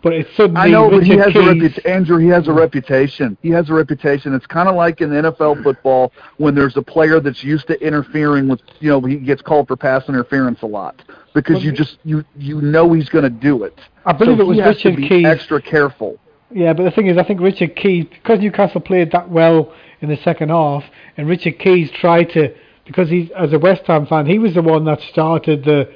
[0.00, 1.86] But it's suddenly I know, but he has a reputation.
[1.86, 3.36] Andrew, he has a reputation.
[3.42, 4.32] He has a reputation.
[4.32, 8.48] It's kind of like in NFL football when there's a player that's used to interfering
[8.48, 11.02] with, you know, he gets called for pass interference a lot
[11.34, 13.78] because you just you you know he's going to do it.
[14.06, 15.26] I believe so it was Richard be Keys.
[15.26, 16.18] extra careful.
[16.50, 20.08] Yeah, but the thing is, I think Richard Keys, because Newcastle played that well in
[20.08, 20.84] the second half,
[21.16, 22.54] and Richard Keys tried to,
[22.86, 25.92] because he's as a West Ham fan, he was the one that started the,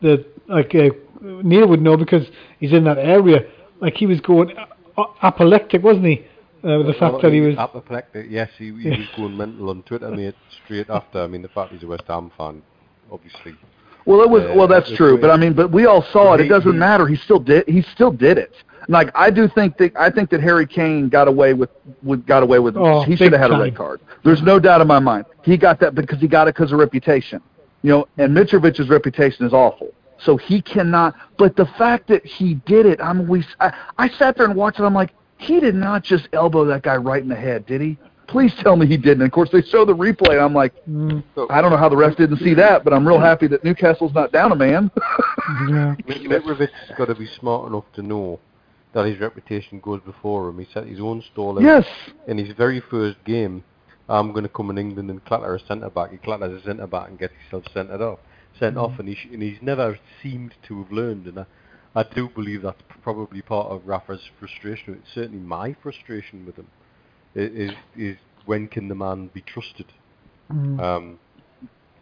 [0.00, 0.90] the like uh,
[1.20, 2.26] Neil would know because
[2.58, 3.40] he's in that area.
[3.80, 6.26] Like he was going uh, apoplectic, wasn't he?
[6.62, 7.56] Uh, with the fact that he was.
[7.56, 8.26] apoplectic.
[8.28, 10.34] Yes, he, he was going mental on Twitter, mate,
[10.64, 11.20] straight after.
[11.22, 12.62] I mean, the fact he's a West Ham fan,
[13.10, 13.54] obviously.
[14.04, 14.68] Well, it was Yeah, well.
[14.68, 15.20] That's it's true, weird.
[15.22, 16.40] but I mean, but we all saw it.
[16.42, 17.06] It doesn't he- matter.
[17.06, 17.66] He still did.
[17.68, 18.52] He still did it.
[18.88, 21.70] Like I do think that I think that Harry Kane got away with,
[22.02, 22.76] with got away with.
[22.76, 24.00] Oh, he should have had a red card.
[24.24, 25.26] There's no doubt in my mind.
[25.42, 27.40] He got that because he got it because of reputation.
[27.82, 29.92] You know, and Mitrovic's reputation is awful.
[30.24, 31.14] So he cannot.
[31.38, 33.44] But the fact that he did it, I'm we.
[33.58, 34.84] I, I sat there and watched it.
[34.84, 37.98] I'm like, he did not just elbow that guy right in the head, did he?
[38.28, 39.22] Please tell me he didn't.
[39.22, 41.88] And of course, they show the replay, and I'm like, Mm, I don't know how
[41.88, 44.90] the ref didn't see that, but I'm real happy that Newcastle's not down a man.
[45.68, 45.96] yeah.
[46.06, 48.38] Mitrovic's got to be smart enough to know
[48.92, 50.58] that his reputation goes before him.
[50.58, 51.86] He set his own stall out yes.
[52.28, 53.64] in his very first game.
[54.08, 56.10] I'm going to come in England and clatter a centre back.
[56.10, 58.18] He clatters a centre back and gets himself sent off,
[58.60, 61.26] sent off, and, he sh- and he's never seemed to have learned.
[61.26, 61.46] And I,
[61.94, 64.94] I do believe that's probably part of Rafa's frustration.
[64.94, 66.68] It's certainly my frustration with him.
[67.34, 69.86] Is is when can the man be trusted?
[70.52, 70.80] Mm.
[70.80, 71.18] Um,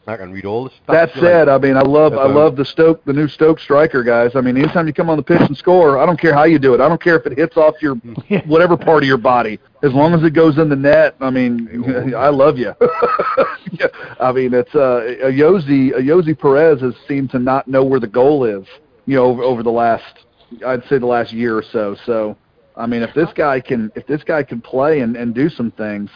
[0.09, 0.87] I can read all the stats.
[0.87, 4.33] That said, I mean, I love I love the Stoke, the new Stoke striker guys.
[4.35, 6.59] I mean, anytime you come on the pitch and score, I don't care how you
[6.59, 6.81] do it.
[6.81, 7.95] I don't care if it hits off your
[8.47, 11.15] whatever part of your body, as long as it goes in the net.
[11.21, 12.75] I mean, I love you.
[13.73, 18.07] yeah, I mean, it's uh, Ayoze Ayoze Perez has seemed to not know where the
[18.07, 18.67] goal is.
[19.05, 20.25] You know, over, over the last,
[20.67, 21.97] I'd say the last year or so.
[22.07, 22.37] So,
[22.77, 25.71] I mean, if this guy can if this guy can play and and do some
[25.71, 26.11] things.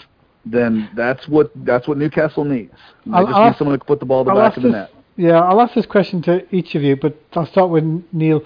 [0.44, 2.72] Then that's what that's what Newcastle needs.
[3.06, 4.62] They I'll- just I'll- need someone to put the ball in the I'll back of
[4.64, 4.90] the this- net.
[5.16, 8.40] Yeah, I'll ask this question to each of you, but I'll start with Neil.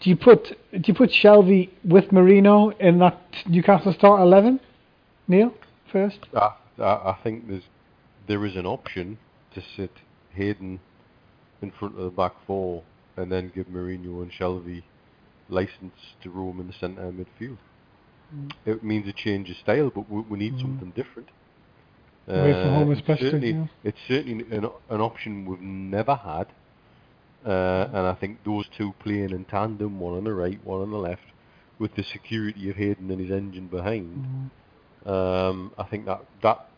[0.00, 3.18] Do you put do you put Shelvey with Merino in that
[3.48, 4.60] Newcastle start eleven?
[5.28, 5.52] Neil
[5.90, 6.18] first.
[6.34, 7.64] I, I, I think there's
[8.26, 9.18] there is an option
[9.54, 9.90] to sit
[10.34, 10.78] Hayden
[11.62, 12.82] in front of the back four
[13.16, 14.82] and then give Mourinho and Shelvey
[15.48, 17.56] license to roam in the centre of midfield.
[18.64, 20.60] It means a change of style, but we, we need Mm.
[20.60, 21.28] something different.
[22.28, 23.66] Away from uh, home it's especially, certainly, yeah.
[23.82, 26.46] it's certainly an, an option we've never had,
[27.44, 30.90] uh, and I think those two playing in tandem, one on the right, one on
[30.90, 31.22] the left,
[31.78, 34.50] with the security of Hayden and his engine behind,
[35.06, 35.10] mm-hmm.
[35.10, 36.68] um, I think that that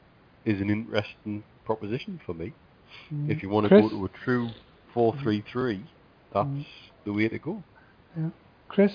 [0.45, 2.55] is an interesting proposition for me.
[3.13, 3.31] Mm-hmm.
[3.31, 3.83] If you want to Chris?
[3.83, 4.49] go to a true
[4.95, 5.77] four-three-three,
[6.35, 6.59] mm-hmm.
[6.59, 6.69] that's
[7.05, 7.63] the way to go.
[8.69, 8.93] Chris.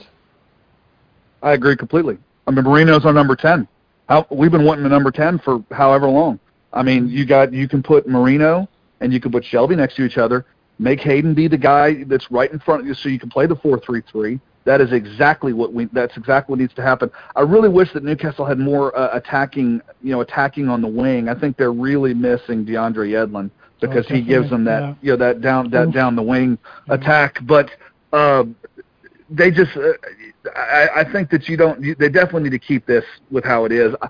[1.44, 2.18] I agree completely.
[2.48, 3.68] I mean, Merino's our number ten.
[4.10, 6.40] How we've been wanting the number ten for however long.
[6.74, 8.68] I mean, you got you can put Merino
[9.02, 10.46] and you can put Shelvey next to each other.
[10.80, 13.48] Make Hayden be the guy that's right in front of you, so you can play
[13.48, 14.40] the four-three-three.
[14.66, 15.86] That is exactly what we.
[15.86, 17.10] That's exactly what needs to happen.
[17.36, 21.30] I really wish that Newcastle had more uh, attacking, you know, attacking on the wing.
[21.30, 25.12] I think they're really missing DeAndre Yedlin because Oh, he gives them that, definitely, you
[25.14, 25.94] know, that down that Oof.
[25.94, 26.58] down the wing
[26.90, 27.40] attack.
[27.44, 27.72] But
[28.14, 28.44] uh,
[29.30, 29.94] they just, uh,
[30.56, 31.82] I, I think that you don't.
[31.82, 33.94] You, they definitely need to keep this with how it is.
[34.02, 34.10] I,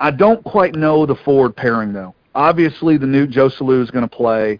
[0.00, 2.14] I don't quite know the forward pairing though.
[2.34, 4.58] Obviously, the new Joselu is going to play.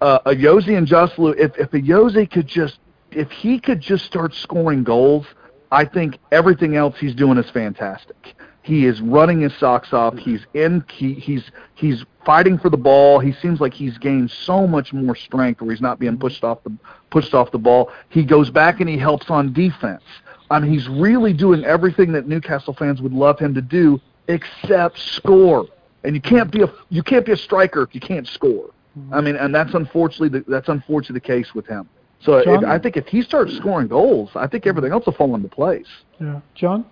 [0.00, 2.78] Uh, Ayoze and Joselu, if if Ayoze could just,
[3.10, 5.26] if he could just start scoring goals,
[5.70, 8.35] I think everything else he's doing is fantastic.
[8.66, 10.18] He is running his socks off.
[10.18, 10.84] He's in.
[10.90, 13.20] He, he's he's fighting for the ball.
[13.20, 16.64] He seems like he's gained so much more strength, where he's not being pushed off
[16.64, 16.76] the
[17.10, 17.92] pushed off the ball.
[18.08, 20.02] He goes back and he helps on defense.
[20.50, 24.98] I mean, he's really doing everything that Newcastle fans would love him to do, except
[24.98, 25.68] score.
[26.02, 28.70] And you can't be a you can't be a striker if you can't score.
[29.12, 31.88] I mean, and that's unfortunately the, that's unfortunately the case with him.
[32.18, 32.64] So John?
[32.64, 35.48] if, I think if he starts scoring goals, I think everything else will fall into
[35.48, 35.86] place.
[36.18, 36.84] Yeah, John.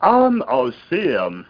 [0.00, 1.46] Um, I would see um,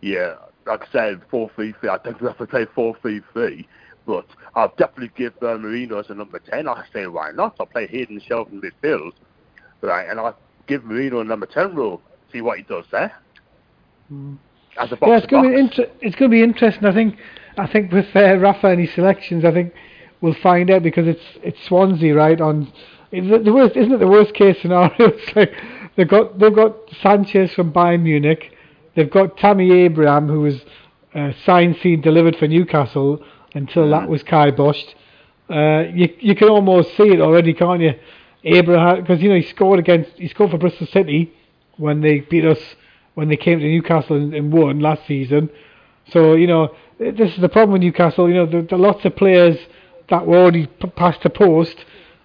[0.00, 0.34] yeah,
[0.66, 1.88] like I said, four three three.
[1.88, 3.68] I think we have to play four three three.
[4.06, 6.68] But I'll definitely give uh, Merino as a number ten.
[6.68, 7.56] I say why not?
[7.58, 9.12] I'll play Hayden Shelvey in midfield,
[9.80, 10.08] right?
[10.08, 12.00] And I'll give Merino a number ten role.
[12.32, 13.12] See what he does there.
[14.78, 16.84] As a box yeah, it's going to be inter- it's going to be interesting.
[16.84, 17.18] I think
[17.56, 19.72] I think with uh, Rafa and his selections, I think
[20.20, 22.72] we'll find out because it's it's Swansea right on.
[23.12, 23.76] Is it the worst?
[23.76, 24.92] Isn't it the worst case scenario?
[24.98, 25.52] It's like
[25.96, 28.52] they've got they've got Sanches from Bayern Munich,
[28.94, 30.56] they've got Tammy Abraham who was
[31.14, 33.24] uh, signed, sealed, delivered for Newcastle
[33.54, 34.94] until that was kiboshed.
[35.48, 37.94] Uh, you you can almost see it already, can't you?
[38.44, 41.32] Abraham because you know he scored against he scored for Bristol City
[41.76, 42.58] when they beat us
[43.14, 45.50] when they came to Newcastle and, and won last season.
[46.12, 48.28] So you know this is the problem with Newcastle.
[48.28, 49.58] You know there, there are lots of players
[50.08, 51.76] that were already p- past the post.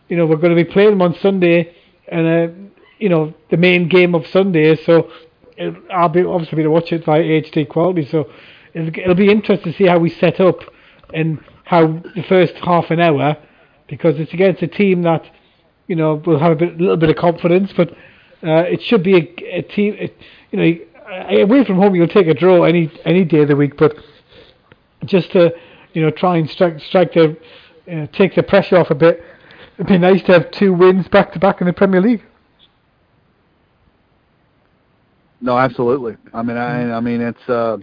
[0.10, 1.76] You know we're going to be playing them on Sunday,
[2.08, 2.71] and uh,
[3.02, 4.76] you know the main game of Sunday.
[4.76, 5.12] So
[5.58, 8.06] it, I'll be obviously be to watch it via HD quality.
[8.06, 8.30] So
[8.74, 10.60] it'll, it'll be interesting to see how we set up
[11.14, 13.36] and how the first half an hour,
[13.88, 15.26] because it's against a team that
[15.88, 17.90] you know will have a bit, little bit of confidence, but
[18.44, 19.96] uh, it should be a, a team.
[20.00, 20.16] It,
[20.52, 23.56] you know, uh, away from home you'll take a draw any any day of the
[23.56, 23.96] week, but
[25.06, 25.52] just to
[25.94, 27.36] you know try and strike strike the
[27.92, 29.24] uh, take the pressure off a bit.
[29.76, 32.24] It'd be nice to have two wins back to back in the Premier League.
[35.42, 36.18] No, absolutely.
[36.34, 37.78] I mean, I, I mean, it's uh,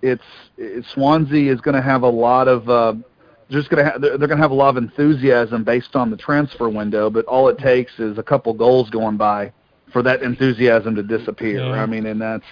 [0.00, 0.22] it's,
[0.56, 2.94] it's Swansea is going to have a lot of uh,
[3.50, 6.10] just going to ha- they're, they're going to have a lot of enthusiasm based on
[6.10, 9.52] the transfer window, but all it takes is a couple goals going by
[9.92, 11.64] for that enthusiasm to disappear.
[11.64, 11.82] Yeah.
[11.82, 12.44] I mean, and that's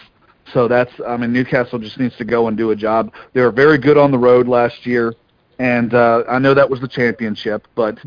[0.52, 3.12] so that's I mean, Newcastle just needs to go and do a job.
[3.32, 5.14] They were very good on the road last year,
[5.58, 7.98] and uh, I know that was the championship, but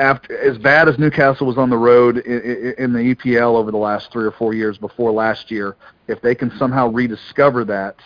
[0.00, 3.76] after as bad as Newcastle was on the road in, in the EPL over the
[3.76, 5.76] last three or four years before last year,
[6.08, 7.96] if they can somehow rediscover that,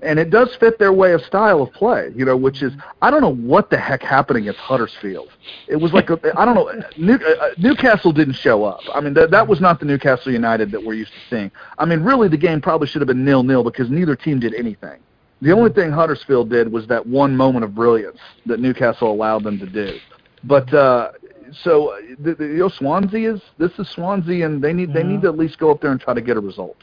[0.00, 3.10] and it does fit their way of style of play, you know, which is I
[3.10, 5.28] don't know what the heck happened against Huddersfield.
[5.68, 6.70] It was like I don't know.
[6.98, 8.80] New, uh, Newcastle didn't show up.
[8.92, 11.50] I mean, that that was not the Newcastle United that we're used to seeing.
[11.78, 14.52] I mean, really, the game probably should have been nil nil because neither team did
[14.54, 15.00] anything.
[15.40, 19.58] The only thing Huddersfield did was that one moment of brilliance that Newcastle allowed them
[19.60, 19.98] to do.
[20.44, 21.12] But uh,
[21.52, 25.00] so uh, the, the, you know, Swansea is this is Swansea, and they need they
[25.00, 25.06] Yeah.
[25.08, 26.76] need to at least go up there and try to get a result.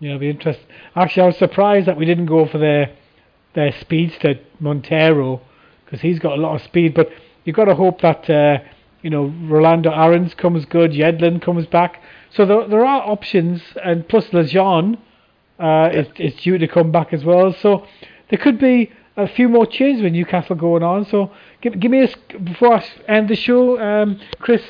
[0.00, 0.66] Yeah, it'll be interesting.
[0.94, 2.90] Actually, I was surprised that we didn't go for their
[3.54, 5.40] their speedster Montero
[5.84, 6.94] because he's got a lot of speed.
[6.94, 7.10] But
[7.44, 8.58] you've got to hope that uh,
[9.02, 12.02] you know Rolando Aarons comes good, Yedlin comes back.
[12.30, 14.98] So there, there are options, and plus Lejeune
[15.58, 17.54] uh, is, is due to come back as well.
[17.54, 17.86] So
[18.28, 21.06] there could be a few more changes with Newcastle going on.
[21.06, 21.32] So
[21.70, 24.62] give, give me a before I end the show, um, Chris.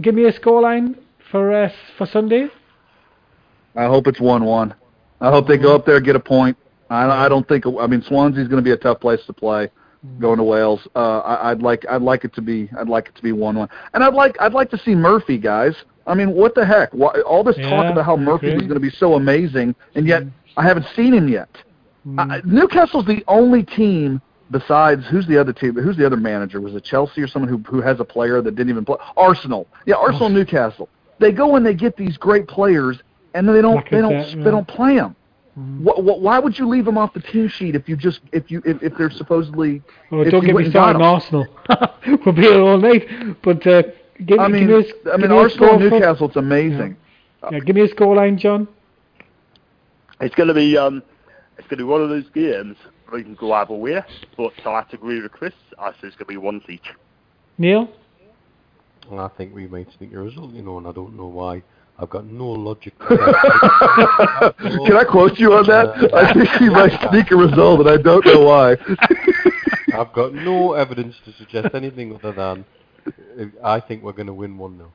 [0.00, 0.96] Give me a scoreline
[1.30, 2.48] for uh, for Sunday.
[3.76, 4.74] I hope it's one one.
[5.20, 6.56] I hope they go up there and get a point.
[6.90, 9.70] I, I don't think I mean Swansea's going to be a tough place to play.
[10.20, 13.14] Going to Wales, uh, I, I'd like I'd like it to be I'd like it
[13.16, 15.74] to be one one, and I'd like I'd like to see Murphy guys.
[16.06, 16.92] I mean, what the heck?
[16.92, 20.24] Why, all this talk about how Murphy was going to be so amazing, and yet
[20.58, 21.48] I haven't seen him yet.
[22.18, 25.74] I, Newcastle's the only team besides who's the other team?
[25.74, 26.60] Who's the other manager?
[26.60, 28.96] Was it Chelsea or someone who who has a player that didn't even play?
[29.16, 29.66] Arsenal.
[29.86, 30.88] Yeah, Arsenal, Newcastle.
[31.18, 32.98] They go and they get these great players,
[33.34, 34.44] and then they don't they don't Lacazette, yeah.
[34.44, 35.16] they don't play them.
[35.56, 38.50] Wh- wh- why would you leave them off the team sheet if you just if
[38.50, 41.14] you if, if they're supposedly Oh, if don't you get me started on 'em?
[41.14, 41.46] Arsenal.
[42.26, 43.06] we'll be here all night.
[43.42, 43.82] But uh,
[44.26, 44.74] give, I mean, give me
[45.06, 46.26] a, I give mean Arsenal and score for- Newcastle.
[46.26, 46.96] It's amazing.
[47.52, 48.66] Yeah, give me a scoreline, John.
[50.20, 51.02] It's going to be um,
[51.58, 52.76] it's going to be one of those games
[53.14, 54.02] it can go either way.
[54.36, 55.52] But I have to agree with Chris.
[55.78, 56.90] I say it's going to be one each.
[57.58, 57.88] Neil?
[59.10, 61.62] And I think we might sneak a result, you know, and I don't know why.
[61.98, 62.98] I've got no logic.
[62.98, 64.54] to that.
[64.58, 66.12] Can I quote you on that?
[66.12, 68.72] I think he might sneak a result, and I don't know why.
[69.94, 72.64] I've got no evidence to suggest anything other than
[73.06, 74.92] uh, I think we're going to win one 0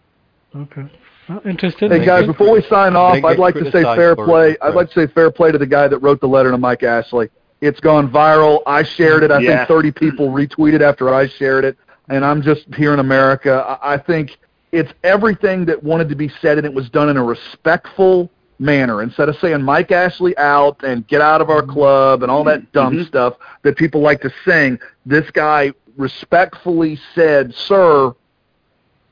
[0.56, 0.92] Okay.
[1.30, 1.92] Well, interesting.
[1.92, 4.58] Hey guys, before we sign off, I'd like to say fair play.
[4.62, 6.82] I'd like to say fair play to the guy that wrote the letter to Mike
[6.82, 7.30] Ashley.
[7.62, 8.62] It's gone viral.
[8.66, 9.32] I shared it.
[9.32, 9.58] I Yeah.
[9.58, 11.78] think 30 people retweeted after I shared it.
[12.10, 13.78] And I'm just here in America.
[13.84, 14.38] I think
[14.72, 18.30] it's everything that wanted to be said, and it was done in a respectful
[18.60, 19.02] manner.
[19.02, 21.72] Instead of saying Mike Ashley out and get out of our mm-hmm.
[21.72, 22.72] club and all that mm-hmm.
[22.74, 23.08] dumb Mhm.
[23.08, 28.14] stuff that people like to sing, this guy respectfully said, "Sir,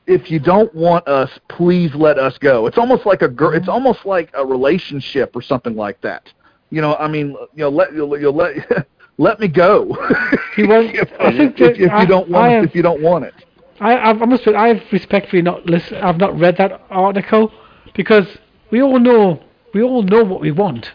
[0.06, 2.66] if you don't want us, please let us go.
[2.66, 3.50] It's almost like a girl.
[3.52, 3.70] It's mm-hmm.
[3.70, 6.32] almost like a relationship or something like that.
[6.70, 8.86] You know, I mean, you know, let you'll, you'll let
[9.18, 9.96] let me go.
[10.56, 12.82] He won't- if, I think if, if I- you don't want I it, if you
[12.82, 13.34] don't want it.
[13.80, 15.98] I, I, I must admit, I've respectfully not listen.
[15.98, 17.52] I've not read that article
[17.94, 18.26] because
[18.72, 19.40] we all know
[19.72, 20.90] we all know what we want,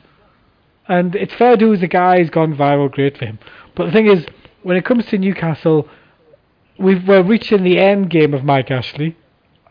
[0.89, 1.79] and it's fair dues.
[1.79, 3.39] The guy's gone viral, great for him.
[3.75, 4.25] But the thing is,
[4.63, 5.87] when it comes to Newcastle,
[6.77, 9.15] we've, we're reaching the end game of Mike Ashley.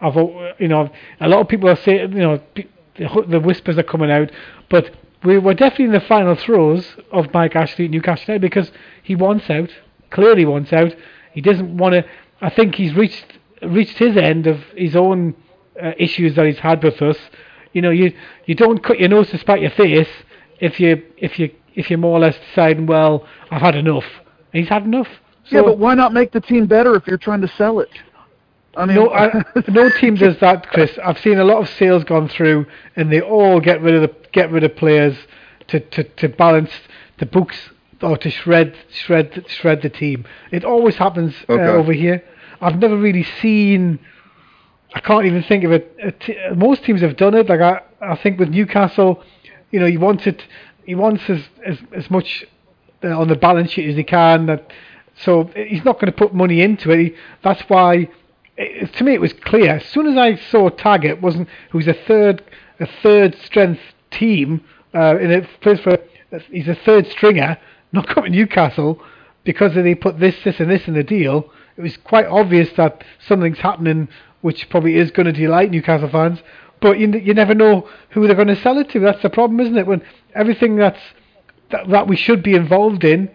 [0.00, 0.16] I've,
[0.58, 2.66] you know, a lot of people are saying, you know, the,
[3.28, 4.30] the whispers are coming out,
[4.70, 4.90] but
[5.24, 8.70] we were definitely in the final throes of Mike Ashley at Newcastle because
[9.02, 9.70] he wants out,
[10.10, 10.94] clearly wants out.
[11.32, 12.04] He doesn't want to.
[12.40, 15.34] I think he's reached reached his end of his own
[15.80, 17.16] uh, issues that he's had with us.
[17.72, 18.12] You know, you
[18.46, 20.08] you don't cut your nose to spite your face
[20.60, 24.04] if you if you if you're more or less deciding, well, I've had enough.
[24.52, 25.08] And he's had enough.
[25.44, 27.88] So, yeah, but why not make the team better if you're trying to sell it?
[28.76, 30.98] I mean, no, I, no team does that, Chris.
[31.04, 32.66] I've seen a lot of sales gone through,
[32.96, 35.16] and they all get rid of the get rid of players
[35.68, 36.70] to, to, to balance
[37.18, 37.56] the books
[38.00, 40.24] or to shred shred shred the team.
[40.50, 41.62] It always happens Okay.
[41.62, 42.24] uh, over here.
[42.60, 43.98] I've never really seen.
[44.94, 46.20] I can't even think of it.
[46.20, 47.48] t- most teams have done it.
[47.48, 49.22] Like I, I think with Newcastle,
[49.70, 50.42] you know, he wants it.
[50.84, 52.44] He wants as as, as much
[53.04, 54.46] uh, on the balance sheet as he can.
[54.46, 54.70] That
[55.14, 56.98] so he's not going to put money into it.
[56.98, 58.08] He, that's why.
[58.56, 61.94] It, to me, it was clear as soon as I saw Taggart wasn't who's a
[61.94, 62.44] third
[62.80, 63.80] a third strength
[64.10, 64.64] team
[64.94, 65.98] uh, in a place for
[66.50, 67.58] he's a third stringer,
[67.92, 69.02] not coming to Newcastle
[69.44, 71.50] because they put this this and this in the deal.
[71.76, 74.08] It was quite obvious that something's happening,
[74.42, 76.40] which probably is going to delight Newcastle fans.
[76.80, 79.00] But you, you never know who they're going to sell it to.
[79.00, 79.86] That's the problem, isn't it?
[79.86, 80.02] When
[80.34, 81.00] everything that's
[81.70, 83.30] that, that we should be involved in,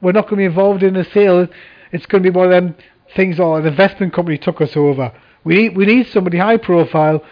[0.00, 1.46] we're not going to be involved in a sale.
[1.92, 2.74] It's going to be one of them
[3.14, 3.40] things.
[3.40, 5.12] Or an investment company took us over.
[5.44, 7.24] We need we need somebody high profile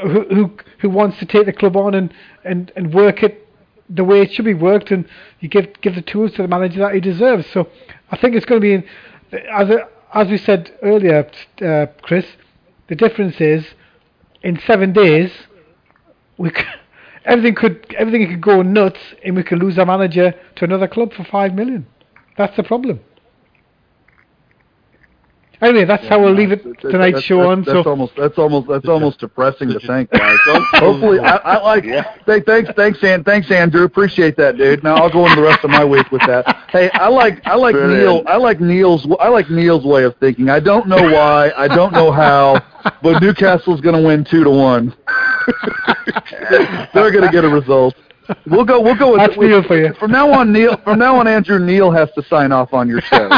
[0.00, 2.12] who who who wants to take the club on and,
[2.44, 3.42] and, and work it
[3.88, 5.06] the way it should be worked, and
[5.40, 7.46] you give give the tools to the manager that he deserves.
[7.52, 7.68] So
[8.10, 8.86] I think it's going to be,
[9.52, 11.30] as a, as we said earlier,
[11.60, 12.26] uh, Chris.
[12.88, 13.64] The difference is,
[14.42, 15.32] in seven days,
[16.36, 16.50] we
[17.24, 21.12] everything could everything could go nuts, and we could lose our manager to another club
[21.12, 21.86] for five million.
[22.36, 23.00] That's the problem.
[25.62, 27.62] Anyway, that's how we'll leave it That's- tonight's that's- show that's, on.
[27.62, 30.38] That's So almost that's almost that's almost depressing to Such a- think, guys.
[30.72, 31.84] Hopefully, I, I like.
[31.84, 32.02] Yeah.
[32.26, 33.84] Hey, thanks, thanks, and thanks, Andrew.
[33.84, 34.82] Appreciate that, dude.
[34.82, 36.44] Now I'll go into the rest of my week with that.
[36.70, 38.02] Hey, I like I like Brilliant.
[38.02, 38.22] Neil.
[38.26, 40.50] I like Neil's I like Neil's way of thinking.
[40.50, 41.52] I don't know why.
[41.56, 42.60] I don't know how,
[43.02, 44.92] but Newcastle's going to win two to one.
[46.94, 47.94] They're going to get a result.
[48.46, 48.80] We'll go.
[48.80, 49.92] We'll go with That's with- Neil for you.
[49.94, 50.76] From now on, Neil.
[50.84, 53.28] From now on, Andrew Neil has to sign off on your show.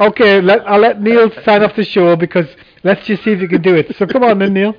[0.00, 2.46] okay, let, I'll let Neil sign off the show because
[2.84, 3.94] let's just see if you can do it.
[3.96, 4.74] So come on then, Neil.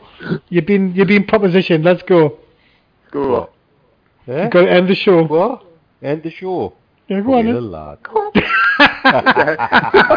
[0.49, 1.83] You've been you've been propositioned.
[1.83, 2.39] Let's go.
[3.11, 3.49] Go.
[4.27, 4.43] Eh?
[4.43, 5.23] You've got to end the show.
[5.25, 5.63] What?
[6.01, 6.73] End the show.
[7.07, 7.71] Yeah, go on Poor then.
[7.71, 7.97] lad.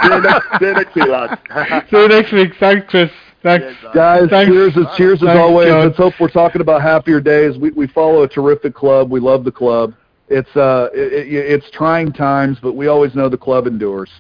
[0.03, 1.91] See you next, see you next week, lads.
[1.91, 2.53] See you next week.
[2.61, 3.11] Thanks, Chris.
[3.43, 3.67] Thanks.
[3.95, 4.51] Guys, Thanks.
[4.53, 5.69] cheers as cheers as Thanks, always.
[5.69, 5.87] John.
[5.87, 7.57] Let's hope we're talking about happier days.
[7.59, 9.11] We we follow a terrific club.
[9.11, 9.95] We love the club.
[10.29, 14.11] It's uh it, it, it's trying times, but we always know the club endures.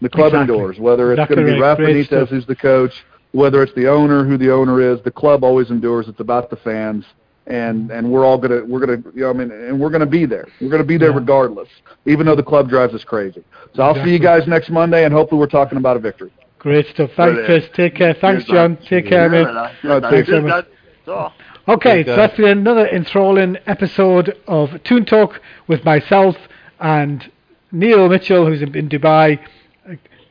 [0.00, 0.56] The club Exactly.
[0.56, 0.78] endures.
[0.80, 1.68] Whether it's Exactly going to be right.
[1.68, 2.28] Rafa Great Benitez stuff.
[2.30, 6.08] who's the coach, whether it's the owner who the owner is, the club always endures.
[6.08, 7.04] It's about the fans.
[7.46, 10.24] And and we're all gonna we're gonna you know I mean and we're gonna be
[10.26, 10.46] there.
[10.62, 11.16] We're gonna be there Yeah.
[11.18, 11.68] regardless,
[12.06, 13.44] even though the club drives us crazy.
[13.74, 16.32] So I'll see you guys next Monday, and hopefully we're talking about a victory.
[16.64, 17.10] Great stuff.
[17.14, 17.44] Thanks, Brilliant.
[17.44, 17.76] Chris.
[17.76, 18.14] Take care.
[18.14, 18.78] Thanks, John.
[18.78, 19.46] Take care, mate.
[19.82, 20.48] Thanks, Cheers, Emma.
[20.48, 20.68] lads.
[21.04, 21.30] So.
[21.68, 26.36] Okay, so that's been another enthralling episode of Toon Talk with myself
[26.80, 27.30] and
[27.70, 29.38] Neil Mitchell, who's in, in Dubai.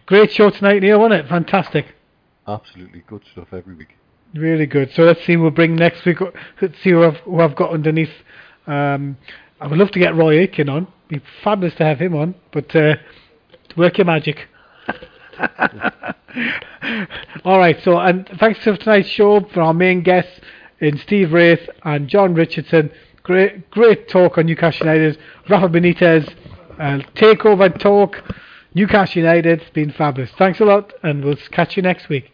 [0.08, 1.30] Great show tonight, Neil, wasn't it?
[1.30, 1.94] Fantastic.
[2.48, 3.95] Absolutely good stuff every week.
[4.34, 4.92] Really good.
[4.94, 6.18] So let's see who we'll bring next week.
[6.60, 8.10] Let's see who I've, who I've got underneath.
[8.66, 9.18] Um,
[9.62, 10.88] I would love to get Roy Aiken on.
[11.12, 12.95] It'd Be fabulous to have him on, but uh,
[13.78, 14.48] work your magic.
[17.45, 20.40] All right, so and thanks to tonight's show for our main guests
[20.80, 22.92] in Steve Wraith and John Richardson.
[23.24, 25.18] Great, great talk on Newcastle United.
[25.48, 26.34] Rafa Benitez,
[26.80, 28.22] uh, takeover talk.
[28.74, 29.62] Newcastle United.
[29.62, 30.32] It's been fabulous.
[30.38, 32.33] Thanks a lot, and we'll catch you next week.